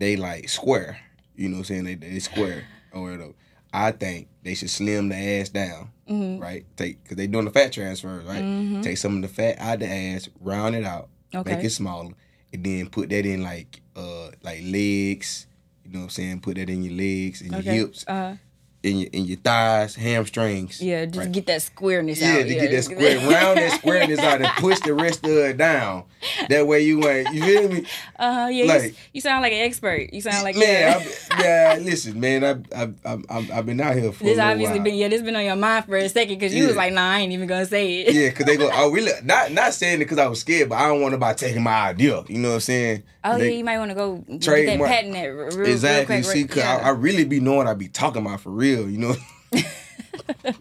They 0.00 0.16
like 0.16 0.48
square. 0.48 0.98
You 1.36 1.48
know 1.48 1.58
what 1.58 1.70
I'm 1.70 1.84
saying? 1.84 1.84
They 1.84 1.94
they 1.94 2.18
square 2.18 2.66
or 2.92 3.02
whatever. 3.02 3.34
I 3.72 3.92
think 3.92 4.26
they 4.42 4.54
should 4.54 4.70
slim 4.70 5.10
the 5.10 5.14
ass 5.16 5.48
down, 5.50 5.92
Mm-hmm. 6.08 6.42
right? 6.42 6.64
Take 6.76 7.02
because 7.04 7.16
they 7.18 7.28
doing 7.28 7.44
the 7.44 7.52
fat 7.52 7.72
transfers, 7.72 8.24
right? 8.24 8.82
Take 8.82 8.96
some 8.96 9.14
of 9.16 9.22
the 9.22 9.28
fat 9.28 9.58
out 9.60 9.78
the 9.78 9.86
ass, 9.88 10.28
round 10.40 10.74
it 10.74 10.84
out, 10.84 11.08
make 11.32 11.62
it 11.62 11.70
smaller, 11.70 12.10
and 12.52 12.64
then 12.64 12.88
put 12.88 13.10
that 13.10 13.24
in 13.26 13.42
like 13.44 13.80
uh 13.94 14.30
like 14.42 14.60
legs. 14.64 15.46
You 15.84 15.92
know 15.92 15.98
what 16.00 16.04
I'm 16.04 16.10
saying? 16.10 16.40
Put 16.40 16.56
that 16.56 16.68
in 16.70 16.82
your 16.82 16.94
legs 16.94 17.42
and 17.42 17.52
your 17.52 17.60
Okay. 17.60 17.76
hips, 17.76 18.04
Uh 18.08 18.36
in 18.82 18.98
your 18.98 19.08
in 19.12 19.24
your 19.26 19.36
thighs, 19.38 19.94
hamstrings. 19.94 20.80
yeah, 20.80 21.04
just 21.04 21.18
right? 21.18 21.32
get 21.32 21.46
that 21.46 21.62
squareness 21.62 22.20
Yeah, 22.20 22.34
out. 22.36 22.42
to 22.42 22.54
get 22.54 22.70
that 22.70 22.82
square, 22.84 23.18
round 23.18 23.58
that 23.58 23.78
squareness 23.78 24.18
out 24.20 24.40
and 24.40 24.48
push 24.56 24.80
the 24.80 24.94
rest 24.94 25.24
of 25.24 25.30
it 25.32 25.56
down. 25.56 26.04
That 26.48 26.66
way 26.66 26.80
you 26.82 27.06
ain't, 27.08 27.32
you 27.32 27.42
feel 27.42 27.68
me? 27.68 27.86
Uh, 28.18 28.48
yeah, 28.52 28.64
Like- 28.66 28.82
s- 28.82 28.90
you 29.12 29.20
sound 29.22 29.42
like 29.42 29.52
an 29.52 29.60
expert. 29.60 30.12
You 30.12 30.20
sound 30.20 30.44
like 30.44 30.54
man, 30.56 31.02
yeah. 31.02 31.10
I, 31.30 31.42
yeah, 31.42 31.78
listen, 31.80 32.20
man, 32.20 32.44
I, 32.74 32.82
I, 33.06 33.18
I've 33.52 33.64
been 33.66 33.80
out 33.80 33.96
here 33.96 34.12
for 34.12 34.24
This 34.24 34.38
obviously 34.38 34.76
while. 34.76 34.84
been 34.84 34.94
yeah, 34.94 35.08
this 35.08 35.22
been 35.22 35.36
on 35.36 35.44
your 35.44 35.56
mind 35.56 35.84
for 35.86 35.96
a 35.96 36.08
second 36.08 36.38
because 36.38 36.54
you 36.54 36.66
was 36.66 36.76
like, 36.76 36.92
nah, 36.92 37.10
I 37.12 37.20
ain't 37.20 37.32
even 37.32 37.46
gonna 37.48 37.66
say 37.66 38.00
it. 38.02 38.14
yeah, 38.14 38.30
cause 38.30 38.46
they 38.46 38.56
go, 38.56 38.70
oh, 38.74 38.90
we 38.90 39.06
not 39.24 39.52
not 39.52 39.72
saying 39.74 39.96
it 39.96 40.04
because 40.04 40.18
I 40.18 40.26
was 40.26 40.40
scared, 40.40 40.68
but 40.70 40.76
I 40.76 40.88
don't 40.88 41.00
want 41.00 41.12
nobody 41.12 41.38
taking 41.38 41.62
my 41.62 41.88
idea. 41.88 42.22
You 42.28 42.38
know 42.38 42.48
what 42.48 42.54
I'm 42.54 42.60
saying? 42.60 43.02
Oh 43.24 43.38
They- 43.38 43.50
yeah, 43.50 43.56
you 43.58 43.64
might 43.64 43.78
want 43.78 43.90
to 43.90 43.94
go 43.94 44.16
get 44.38 44.40
that 44.66 44.78
patent 44.86 45.12
that 45.14 45.24
real, 45.26 45.56
real 45.56 45.68
exactly. 45.70 46.22
quick. 46.22 46.24
See, 46.24 46.44
cause 46.46 46.62
I, 46.62 46.78
I 46.80 46.88
really 46.90 47.24
be 47.24 47.40
knowing 47.40 47.66
I 47.66 47.74
be 47.74 47.88
talking 47.88 48.22
about 48.24 48.40
for 48.40 48.50
real. 48.50 48.69
You 48.78 48.98
know. 48.98 49.14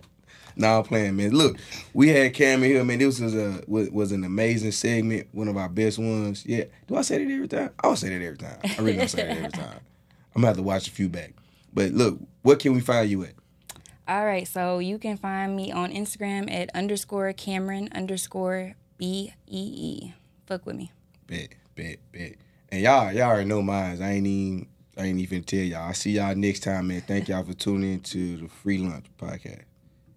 Nah, 0.60 0.80
I'm 0.80 0.84
playing, 0.84 1.16
man. 1.16 1.32
Look, 1.32 1.58
we 1.94 2.10
had 2.10 2.34
Cam 2.34 2.62
here, 2.62 2.84
man. 2.84 3.00
This 3.00 3.22
was 3.22 3.34
a 3.34 3.64
was, 3.66 3.90
was 3.92 4.12
an 4.12 4.26
amazing 4.26 4.74
segment, 4.74 5.30
one 5.32 5.48
of 5.48 5.56
our 5.56 5.70
best 5.70 5.98
ones. 5.98 6.46
Yeah. 6.46 6.66
Do 6.86 6.98
I 6.98 7.02
say 7.02 7.24
that 7.24 7.34
every 7.34 7.48
time? 7.48 7.70
I 7.80 7.88
don't 7.88 7.96
say 7.96 8.10
that 8.10 8.22
every 8.22 8.38
time. 8.38 8.58
I 8.64 8.82
really 8.82 8.98
don't 8.98 9.08
say 9.08 9.26
that 9.26 9.38
every 9.38 9.52
time. 9.52 9.80
I'm 10.36 10.42
gonna 10.42 10.48
have 10.48 10.58
to 10.58 10.64
watch 10.64 10.90
a 10.90 10.92
few 10.92 11.08
back. 11.08 11.32
But 11.74 11.94
look, 11.94 12.20
what 12.42 12.60
can 12.60 12.74
we 12.74 12.82
find 12.82 13.10
you 13.10 13.24
at? 13.24 13.36
All 14.06 14.26
right, 14.26 14.46
so 14.46 14.80
you 14.80 14.98
can 14.98 15.16
find 15.16 15.56
me 15.56 15.72
on 15.72 15.94
Instagram 15.94 16.52
at 16.52 16.70
underscore 16.76 17.32
Cameron 17.32 17.88
underscore 17.94 18.76
B 18.98 19.34
E 19.48 20.02
E. 20.04 20.14
Fuck 20.46 20.66
with 20.66 20.76
me. 20.76 20.92
Bet, 21.26 21.54
bet, 21.74 22.00
bet. 22.12 22.36
And 22.70 22.82
y'all, 22.82 23.14
y'all 23.14 23.30
already 23.30 23.48
know 23.48 23.62
mine. 23.62 24.02
I 24.02 24.12
ain't 24.12 24.28
even 24.28 24.68
I 25.00 25.06
ain't 25.06 25.20
even 25.20 25.44
tell 25.44 25.60
y'all. 25.60 25.88
I'll 25.88 25.94
see 25.94 26.12
y'all 26.12 26.36
next 26.36 26.60
time, 26.62 26.88
man. 26.88 27.02
Thank 27.02 27.30
y'all 27.30 27.44
for 27.44 27.54
tuning 27.54 27.94
in 27.94 28.00
to 28.02 28.38
the 28.38 28.48
Free 28.50 28.80
Lunch 28.80 29.06
Podcast. 29.18 29.69